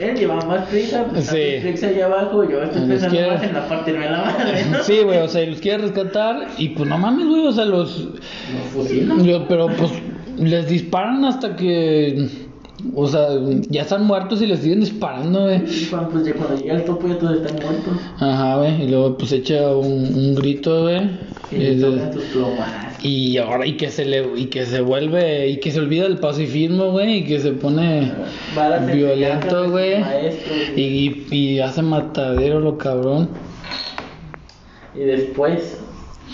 [0.00, 1.58] Él lleva más prisa, pues Sí.
[1.62, 4.64] prisa allá abajo, yo estoy Los pensando quiero- más en la parte de la madre,
[4.70, 4.82] ¿no?
[4.82, 7.64] Sí, güey, o sea, y los quiere rescatar y pues no mames, güey, o sea,
[7.66, 8.00] los...
[8.00, 8.16] Los
[8.72, 9.24] fusilan.
[9.24, 9.92] yo- pero pues
[10.38, 12.28] les disparan hasta que...
[12.94, 13.28] O sea,
[13.68, 15.62] ya están muertos y les siguen disparando, güey.
[15.66, 17.94] Y cuando, pues, ya cuando llega el topo ya todos están muertos.
[18.18, 21.00] Ajá, güey, y luego pues echa un, un grito, güey.
[21.50, 22.00] Y Y de-.
[23.02, 26.18] Y ahora, y que se le, y que se vuelve, y que se olvida del
[26.18, 28.12] pacifismo, güey, y que se pone
[28.92, 30.02] violento, güey.
[30.76, 33.28] y, y hace matadero lo cabrón.
[34.94, 35.78] Y después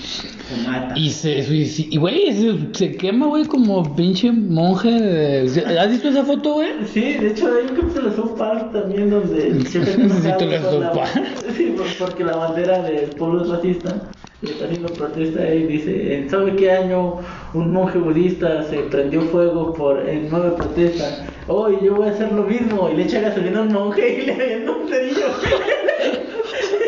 [0.02, 0.98] se mata.
[0.98, 4.90] Y se suicida, y güey, se, se quema, güey, como pinche monje.
[4.90, 6.70] de- ¿Has visto esa foto, güey?
[6.92, 9.50] Sí, de hecho hay un capítulo de South Park también donde
[10.70, 11.10] con la- Park.
[11.56, 14.10] Sí, por- porque la bandera del pueblo es racista.
[14.44, 17.18] Y está haciendo protesta y dice, ¿en sabe qué año
[17.54, 21.26] un monje budista se prendió fuego por en nueva protesta?
[21.46, 22.90] Oh, y yo voy a hacer lo mismo.
[22.92, 25.26] Y le echa gasolina a un monje y le avienta un cerillo.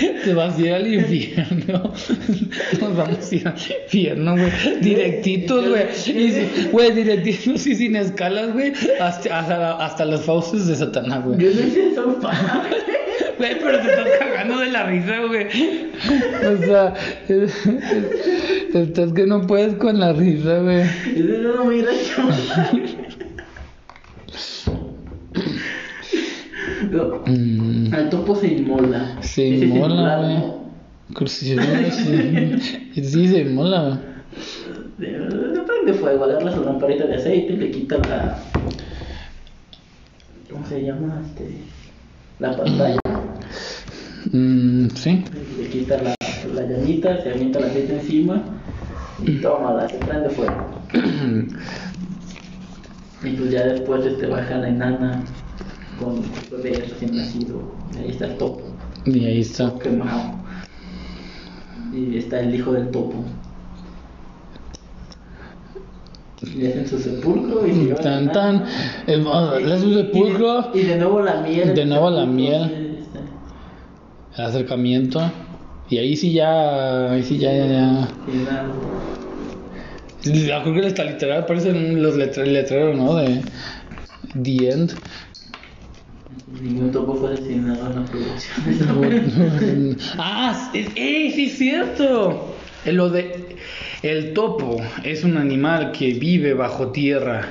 [0.24, 1.92] Se va a ir al infierno.
[2.80, 3.54] Nos vamos a ir al
[3.84, 4.50] infierno, güey.
[4.80, 5.84] Directitos, güey.
[6.72, 8.72] Güey, directitos y sin escalas, güey.
[9.00, 11.38] Hasta, hasta, hasta las fauces de Satanás, güey.
[11.38, 12.38] Yo no South Park.
[13.38, 15.46] Güey, pero te estás cagando de la risa, güey.
[15.46, 16.94] O sea,
[17.28, 20.84] es- es- estás que no puedes con la risa, güey.
[21.16, 21.24] Yo
[21.54, 21.76] no me
[27.26, 29.16] Mm, Al topo se inmola.
[29.22, 31.14] se inmola, güey.
[31.14, 32.82] Crucifixión, sí.
[33.02, 33.98] Sí, se inmola, güey.
[34.98, 38.38] De- de- prende fuego, agarra su lamparita de aceite le quita la.
[40.50, 41.22] ¿Cómo se llama?
[41.24, 41.56] Este,
[42.38, 42.98] la pantalla.
[44.32, 45.24] Mm, sí.
[45.58, 46.14] Le quita la,
[46.54, 48.42] la llamita, se avienta el aceite encima
[49.24, 50.54] y tómala, se prende fuego.
[53.22, 55.22] Y pues ya después este, baja la enana
[56.00, 57.60] con el bebé recién nacido.
[57.98, 58.62] Ahí está el topo,
[59.06, 59.72] Y ahí está.
[59.78, 60.34] quemado.
[61.94, 63.24] Y está el hijo del topo.
[66.56, 68.64] Y hacen su sepulcro y se Tan tan.
[69.06, 70.70] El, oh, le hace un sepulcro.
[70.72, 71.74] Y de, y de nuevo la miel.
[71.74, 72.98] De nuevo la miel.
[74.36, 75.20] El acercamiento.
[75.90, 77.10] Y ahí sí ya.
[77.12, 77.52] Ahí sí ya.
[77.52, 78.08] ya, ya.
[80.22, 83.14] Ya creo que hasta literal parecen los letre- letreros, ¿no?
[83.16, 83.42] De.
[84.42, 84.92] The End.
[86.60, 89.96] Ningún topo fue asesinado en la producción.
[90.18, 91.30] ah, es, ¡eh!
[91.34, 92.54] Sí, es cierto.
[92.84, 93.56] Eh, Lo de.
[94.02, 97.42] El topo es un animal que vive bajo tierra.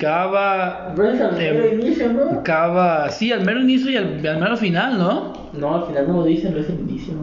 [0.00, 0.94] Cava.
[1.38, 2.42] Eh, inicio, ¿no?
[2.42, 3.10] Cava.
[3.10, 5.50] Sí, al mero inicio y al, al mero final, ¿no?
[5.52, 7.14] No, al final no lo dicen, no es el inicio.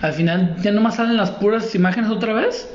[0.00, 2.70] Al final ya nomás salen las puras imágenes otra vez.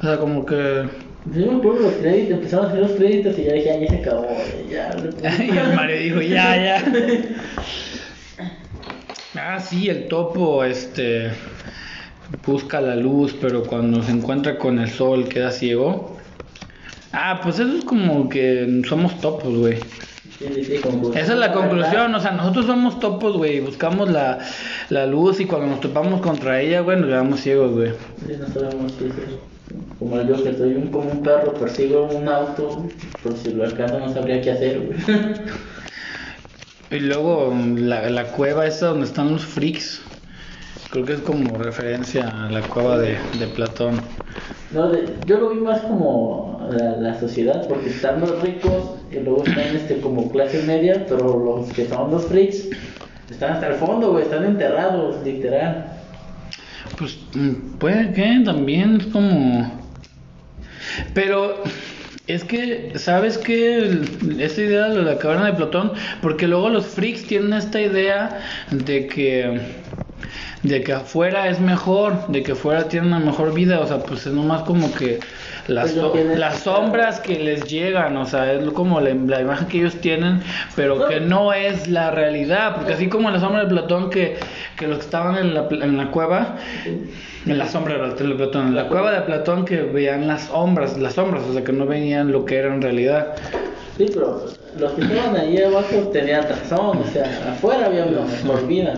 [0.00, 0.88] O sea, como que.
[1.34, 3.88] Yo me acuerdo los créditos, empezaron a hacer los créditos y ya dije, ah, ya
[3.88, 4.28] se acabó,
[4.70, 5.44] ya.
[5.44, 6.84] y el Mario dijo, ya, ya.
[9.38, 11.30] Ah, sí, el topo, este.
[12.46, 16.16] Busca la luz, pero cuando se encuentra con el sol queda ciego.
[17.12, 19.76] Ah, pues eso es como que somos topos, güey.
[20.38, 20.80] Sí, sí,
[21.14, 23.60] Esa es la conclusión, o sea, nosotros somos topos, güey.
[23.60, 24.38] Buscamos la,
[24.90, 27.92] la luz y cuando nos topamos contra ella, güey, nos quedamos ciegos, güey.
[28.26, 29.55] Sí, no
[29.98, 32.82] Como yo que soy un, como un perro, persigo un auto,
[33.22, 34.98] por si lo alcanzo no sabría qué hacer, güey.
[36.90, 40.02] Y luego la, la cueva esa donde están los freaks.
[40.90, 44.00] Creo que es como referencia a la cueva de, de Platón.
[44.70, 49.16] No, de- yo lo vi más como la, la sociedad, porque están los ricos y
[49.20, 52.68] luego están este, como clase media, pero los que son los freaks
[53.30, 55.95] están hasta el fondo, güey, están enterrados, literal.
[56.98, 59.84] Pues mm, puede que también es como...
[61.14, 61.62] Pero
[62.26, 64.00] es que, ¿sabes qué?
[64.38, 65.92] Esta idea de la caverna de Platón,
[66.22, 68.40] porque luego los freaks tienen esta idea
[68.70, 69.60] de que
[70.62, 74.26] de que afuera es mejor, de que afuera tienen una mejor vida, o sea, pues
[74.26, 75.20] es nomás como que
[75.68, 79.68] las, Pues so- las sombras que les llegan, o sea, es como la, la imagen
[79.68, 80.42] que ellos tienen,
[80.74, 84.36] pero que no es la realidad, porque así como la sombra de Platón, que,
[84.76, 86.56] que los que estaban en la, en la cueva,
[87.46, 91.14] en la sombra de Platón, en la cueva de Platón que veían las sombras, las
[91.14, 93.34] sombras, o sea, que no veían lo que era en realidad.
[93.96, 94.44] Sí, pero
[94.78, 98.92] los que estaban ahí abajo tenían razón, o sea, afuera había una mejor vida.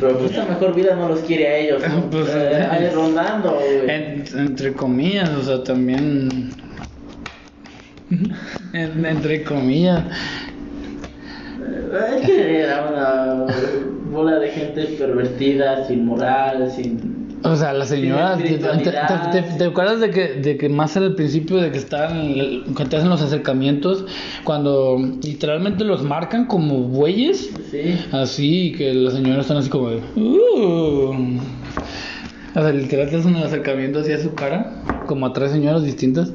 [0.00, 2.02] Pero pues esa mejor vida no los quiere a ellos, ¿no?
[2.10, 3.88] Pues, Eh, ahí rondando, güey.
[3.90, 6.28] En- entre comillas, o sea, también...
[8.72, 10.04] En- entre comillas.
[11.60, 13.46] Eh, Es que era una
[14.10, 17.17] bola de gente pervertida, sin moral, sin...
[17.44, 21.70] O sea, la señora, ¿te, te, acuerdas de que, de que más al principio de
[21.70, 24.04] que están, cuando te hacen los acercamientos,
[24.42, 27.96] cuando literalmente los marcan como bueyes, Sí.
[28.12, 31.38] así, que las señoras están así como de, "Uh".
[32.56, 35.84] O sea, literal te hacen el acercamiento así a su cara, como a tres señoras
[35.84, 36.32] distintas.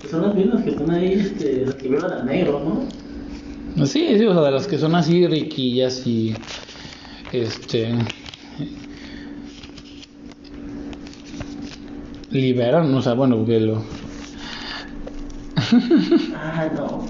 [0.00, 2.60] Pues son los mismos que están ahí, este, los que violan a negro,
[3.76, 3.86] ¿no?
[3.86, 6.34] Sí, sí, o sea, de las que son así riquillas y
[7.32, 7.94] este
[12.30, 13.82] liberan, o sea, bueno, que lo
[16.36, 17.04] Ah, no.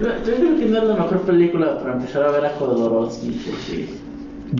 [0.00, 3.30] Yo, yo creo que no es la mejor película para empezar a ver a Jodorowsky,
[3.46, 3.88] porque...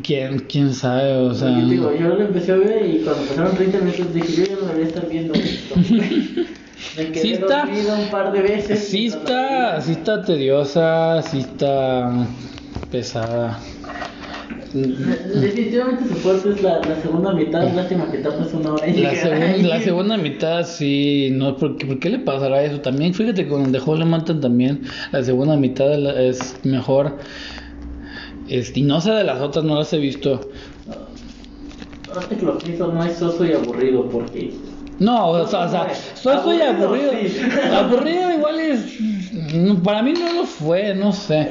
[0.03, 3.57] quién quién sabe, o sea, Yo digo, yo lo empecé a ver y cuando pasaron
[3.57, 5.75] 30 minutos dije, yo ya no debería estar viendo esto.
[6.97, 8.89] Me quedé Sí está- un par de veces.
[8.89, 12.27] sí está, sí está tediosa, sí está
[12.93, 13.59] pesada.
[14.75, 19.13] Definitivamente su fuerte es la, la segunda mitad, lástima que tapas una hora y La,
[19.15, 22.81] segun- la segunda mitad sí, no, ¿por qué, por qué le pasará eso?
[22.81, 24.83] También, fíjate, con The Holy Mountain también,
[25.13, 27.19] la segunda mitad es mejor.
[28.49, 30.51] Este, y no sé de las otras, no las he visto.
[32.29, 32.37] Que
[32.77, 34.53] lo no es soso y aburrido porque...
[34.99, 37.11] No, o sea, o sea, so- soy aburrido.
[37.75, 38.99] Aburrido, igual es.
[39.83, 41.49] Para mí no lo fue, no sé.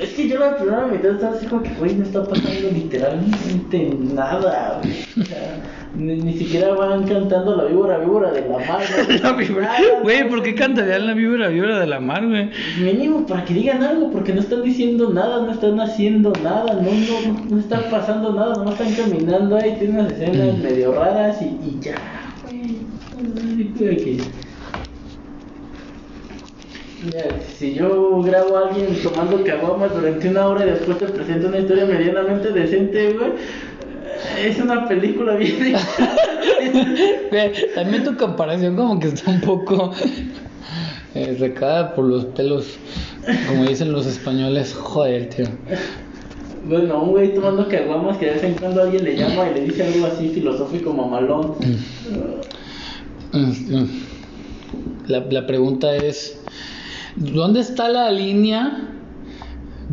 [0.00, 3.96] Es que yo la primera mitad estaba así como que, güey, no está pasando literalmente
[4.14, 4.94] nada, güey.
[5.20, 5.62] O sea,
[5.96, 8.80] ni, ni siquiera van cantando la víbora, víbora de la mar.
[9.08, 9.14] ¿no?
[9.22, 9.70] La víbora-
[10.02, 12.50] Güey, ¿por qué cantarían la víbora, víbora de la mar, güey?
[12.78, 16.82] Mínimo para que digan algo, porque no están diciendo nada, no están haciendo nada, no,
[16.82, 21.44] no, no está pasando nada, no están caminando ahí, tienen unas escenas medio raras y,
[21.46, 21.94] y ya,
[23.78, 24.18] güey.
[27.58, 31.58] Si yo grabo a alguien tomando caguamas durante una hora y después te presento una
[31.58, 33.32] historia medianamente decente, güey,
[34.44, 35.76] es una película bien
[37.74, 39.92] También tu comparación como que está un poco
[41.14, 42.78] eh, recada por los pelos,
[43.48, 44.74] como dicen los españoles.
[44.74, 45.46] Joder, tío.
[46.68, 49.60] Bueno, un güey tomando caguamas que de vez en cuando alguien le llama y le
[49.66, 51.54] dice algo así filosófico mamalón.
[53.32, 53.88] Mm, mm.
[55.06, 56.35] La, la pregunta es,
[57.16, 58.88] ¿dónde está la línea?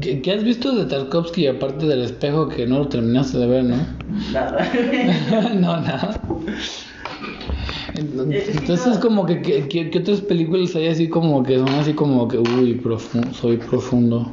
[0.02, 3.64] ¿Qué, qué has visto de Tarkovsky aparte del espejo que no lo terminaste de ver,
[3.64, 3.78] no?
[4.32, 4.70] Nada.
[5.56, 6.20] no, nada.
[7.96, 12.28] Entonces como que, que, que- que otras películas hay así como que son así como
[12.28, 14.32] que, uy, profundo, soy profundo.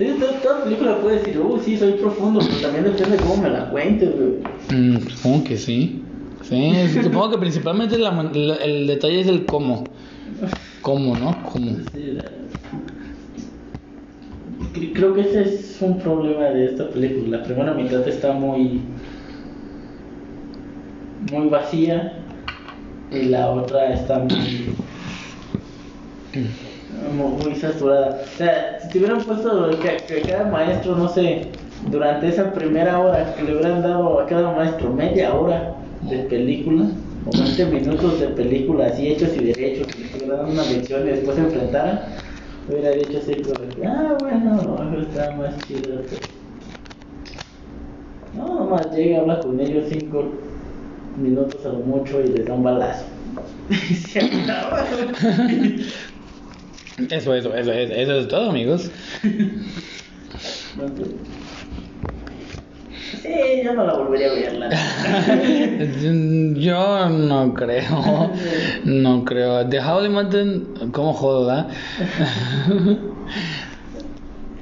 [0.00, 3.36] Es Toda, toda película puede decir, uh, sí, soy profundo, pero también depende de cómo
[3.42, 4.30] me la cuentes, güey.
[4.70, 6.02] Mm, supongo que sí.
[6.42, 9.88] Sí, supongo que principalmente la la- el detalle es el cómo.
[10.86, 11.36] ¿Cómo, no?
[11.52, 11.72] ¿Cómo?
[14.94, 17.38] Creo que ese es un problema de esta película.
[17.38, 18.82] La primera mitad está muy.
[21.32, 22.12] muy vacía.
[23.10, 24.76] Y la otra está muy.
[27.16, 28.20] muy, saturada.
[28.22, 31.48] O sea, si te hubieran puesto que, que cada maestro, no sé,
[31.90, 36.86] durante esa primera hora, que le hubieran dado a cada maestro media hora de película,
[37.32, 41.10] 20 minutos de película, así hechos y derechos, que le hubieran dado una lección y
[41.10, 42.00] después se enfrentaran,
[42.68, 43.42] hubiera dicho así
[43.84, 46.00] ah, bueno, no, está más chido.
[48.34, 50.24] No, nomás llega, habla con ellos 5
[51.22, 53.04] minutos a lo mucho y les da un balazo.
[53.90, 54.84] Y se acaba.
[57.10, 58.90] Eso, eso, eso, eso, eso es todo, amigos.
[63.22, 64.70] Sí, yo no la volvería a ver, la.
[66.60, 68.32] Yo no creo.
[68.84, 69.66] No creo.
[69.68, 71.68] The Howling Mountain, ¿cómo jodo, da?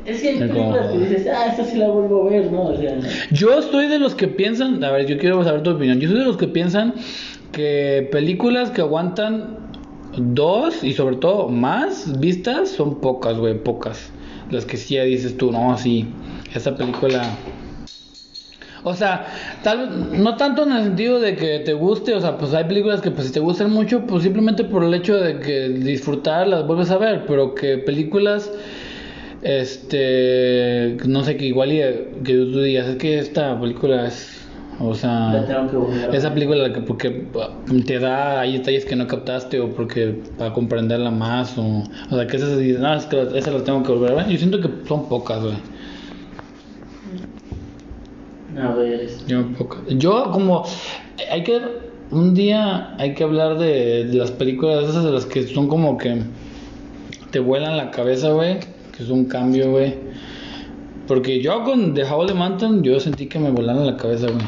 [0.05, 2.65] Es que hay películas que dices, ah, esta sí la vuelvo a ver, ¿no?
[2.65, 2.99] O sea,
[3.33, 5.99] Yo estoy de los que piensan, a ver, yo quiero saber tu opinión.
[5.99, 6.93] Yo soy de los que piensan
[7.53, 9.57] que películas que aguantan
[10.17, 14.11] dos y sobre todo más vistas son pocas, güey, pocas.
[14.51, 16.07] Las que sí ya dices tú, no, sí,
[16.55, 17.23] esa película.
[18.87, 19.27] O sea,
[19.63, 23.01] tal, no tanto en el sentido de que te guste, o sea, pues hay películas
[23.01, 26.67] que pues si te gustan mucho, pues simplemente por el hecho de que disfrutar las
[26.67, 28.53] vuelves a ver, pero que películas
[29.45, 31.77] este no sé que igual y
[32.25, 34.41] que tú digas es que esta película es
[34.81, 35.45] o sea
[36.11, 37.27] que esa película que porque
[37.87, 42.27] te da hay detalles que no captaste o porque para comprenderla más o o sea
[42.27, 44.29] que esas no es que esa la tengo que volver a ver.
[44.29, 45.57] Yo siento que son pocas güey
[48.61, 49.45] A ver, este, yo
[49.89, 50.65] yo como
[51.31, 51.61] hay que
[52.11, 55.99] un día hay que hablar de, de las películas esas de las que son como
[55.99, 56.23] que
[57.31, 58.61] te vuelan la cabeza güey
[58.97, 59.95] que es un cambio güey.
[61.07, 64.45] Porque yo con The Howl Mountain yo sentí que me volaron la cabeza güey.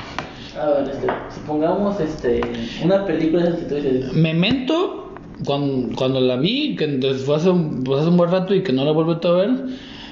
[0.61, 2.41] A ver, este, supongamos este,
[2.83, 5.13] una película esa que tú dices, Memento,
[5.45, 8.73] cuando, cuando la vi, que fue hace, un, pues hace un buen rato y que
[8.73, 9.51] no la he vuelto a ver,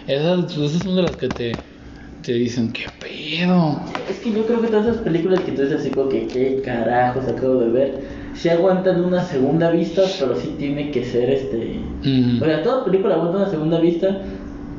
[0.07, 1.53] esas, esas son de las que te,
[2.25, 3.81] te dicen, ¿qué pedo?
[4.09, 6.63] es que yo creo que todas esas películas que tú dices así como que, ¿qué
[6.65, 8.01] carajos acabo de ver?
[8.35, 11.79] Sí aguantan una segunda vista, pero sí tiene que ser este...
[12.01, 12.43] Ujú.
[12.43, 14.23] O sea, toda película aguanta una segunda vista,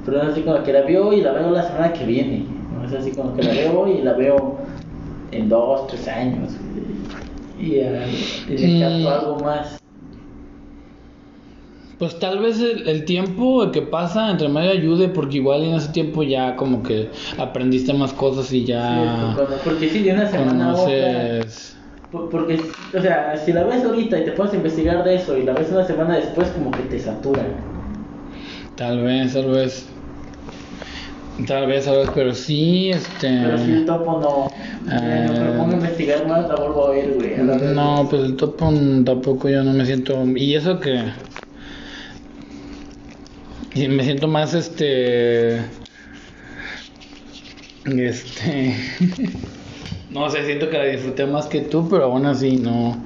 [0.05, 2.45] pero es así como que la veo y la veo la semana que viene.
[2.71, 2.85] ¿no?
[2.85, 4.57] Es así como que la veo y la veo
[5.31, 6.51] en dos, tres años.
[7.59, 9.07] Y, y, y capto Mm.
[9.07, 9.77] algo más.
[11.97, 15.89] Pues tal vez el, el tiempo que pasa entre medio ayude, porque igual en ese
[15.93, 20.29] tiempo ya como que aprendiste más cosas y Sí, ya cuando- porque sí, de una
[20.29, 20.83] semana a otra.
[20.83, 21.75] conoces...
[22.11, 22.59] por- Porque,
[22.97, 25.53] o sea, si la ves ahorita y te pones a investigar de eso y la
[25.53, 27.43] ves una semana después, como que te satura.
[28.75, 29.87] Tal vez, tal vez...
[31.47, 33.27] Tal vez, tal vez, pero sí, este...
[33.43, 34.47] Pero si el topo no.
[34.89, 37.33] eh, no me pongo a investigar más, la vuelvo a ver, güey.
[37.35, 37.43] a.
[37.73, 38.71] No, pues el topo
[39.05, 40.25] tampoco yo no me siento.
[40.35, 41.03] Y eso que.
[43.75, 45.59] Y me siento más este.
[47.85, 48.75] Este.
[50.09, 52.97] no sé, siento que la disfruté más que tú, pero aún así no.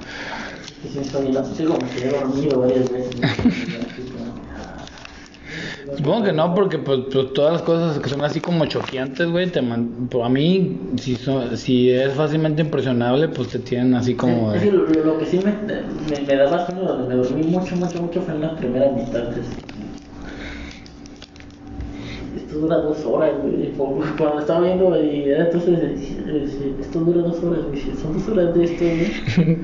[5.96, 9.50] Supongo que no, porque pues, pues, todas las cosas que son así como choqueantes, güey,
[9.50, 14.14] te man- pues, a mí, si, son- si es fácilmente impresionable, pues te tienen así
[14.14, 14.70] como de...
[14.70, 15.52] lo, lo- lo que sí me,
[16.08, 19.30] me, me daba sueño, donde me dormí mucho, mucho, mucho fue en la primera mitad.
[22.50, 23.70] Esto dura dos horas, güey.
[23.72, 25.78] Por- Cuando estaba viendo, y entonces,
[26.80, 27.80] esto dura dos horas, güey.
[28.00, 29.56] Son dos horas de esto, güey.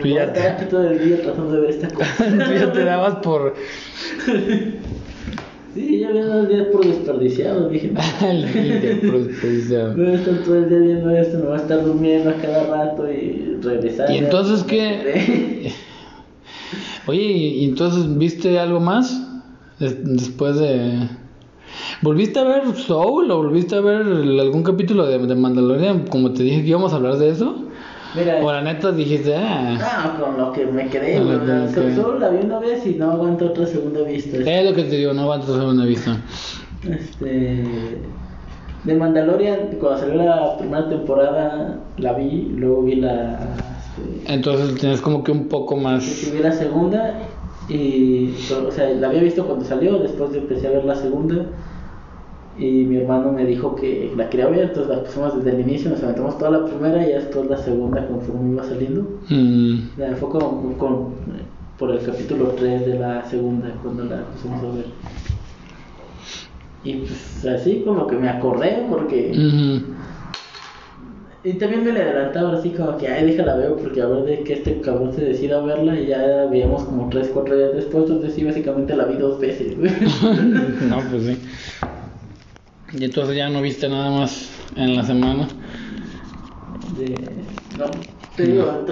[0.00, 2.14] Tú ya estar aquí todo el día tratando de ver esta cosa.
[2.18, 3.54] Tú ya te dabas por
[5.74, 7.92] Sí, ya había dos días por desperdiciados, dije.
[7.92, 8.00] no,
[9.10, 9.96] producción.
[9.96, 12.66] Voy a estar todo el día viendo esto, me voy a estar durmiendo a cada
[12.66, 14.10] rato y regresar.
[14.10, 15.72] ¿Y entonces qué?
[17.06, 19.18] Oye, ¿y entonces viste algo más?
[19.80, 21.08] Des- Después de...
[22.00, 26.06] ¿Volviste a ver Soul o volviste a ver algún capítulo de, de Mandalorian?
[26.06, 27.56] Como te dije que íbamos a hablar de eso.
[28.14, 31.94] Mira, O la neta dijiste, ah, ah, con lo que me quedé, que quedé.
[31.96, 34.36] solo la vi una vez y no aguanto otra segunda vista.
[34.36, 36.18] es lo que te digo, no aguanto segunda vista.
[36.88, 37.64] Este.
[38.84, 43.38] De Mandalorian, cuando salió la primera temporada, la vi, luego vi la.
[44.18, 46.30] Este, Entonces tienes como que un poco más...
[46.32, 47.14] vi la segunda
[47.72, 48.34] y.
[48.66, 51.46] O sea, la había visto cuando salió, después empecé a ver la segunda.
[52.54, 55.90] Y mi hermano me dijo que la quería ver, entonces la pusimos desde el inicio,
[55.90, 59.02] nos aventamos toda la primera y ya después la segunda conforme iba saliendo.
[59.30, 61.14] mm, sea, fue como con-
[61.78, 64.86] por el capítulo 3 de la segunda cuando la pusimos a ver.
[66.84, 69.32] Y pues así como que me acordé porque...
[71.44, 74.44] Y también me le adelantaba así como que, ay, déjala veo porque a ver de
[74.44, 78.04] que este cabrón se decida a verla y ya veíamos como 3, 4 días después,
[78.04, 79.76] entonces sí, básicamente la vi dos veces.
[79.76, 81.38] no, pues sí.
[82.96, 85.48] Y entonces ya no viste nada más en la semana.
[86.96, 87.12] De...
[87.76, 87.86] No,
[88.36, 88.86] te digo,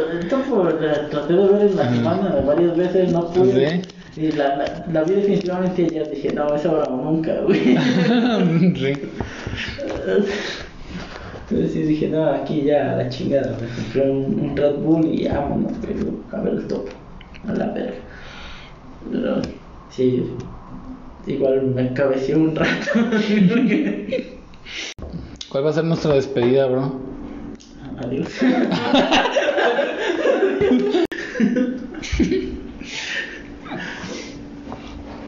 [0.48, 3.82] por, la traté de ver en la semana varias veces, no pude.
[4.16, 7.76] Y la, la, la vi definitivamente y ya dije, no, esa hora nunca, güey.
[8.74, 8.92] sí.
[11.50, 15.26] Entonces sí dije, no, aquí ya la chingada, me compré un, un Red Bull y
[15.26, 15.72] vámonos,
[16.30, 16.88] a ver el top,
[17.48, 17.96] a la verga.
[19.10, 19.42] Pero
[19.88, 20.36] sí,
[21.26, 22.92] igual me cabeció un rato.
[25.48, 27.00] ¿Cuál va a ser nuestra despedida, bro?
[27.98, 28.28] Adiós.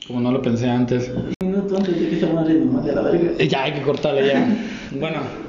[0.07, 1.11] Como no lo pensé antes.
[1.41, 3.43] Un minuto antes de que madre la verga.
[3.43, 4.47] Ya hay que cortarle ya.
[4.93, 5.42] Bueno,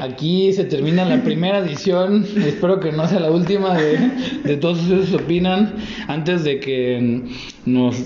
[0.00, 2.24] aquí se termina la primera edición.
[2.36, 5.74] Espero que no sea la última de, todos ustedes opinan.
[6.08, 7.22] Antes de que
[7.64, 7.96] nos,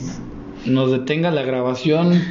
[0.66, 2.22] nos detenga la grabación,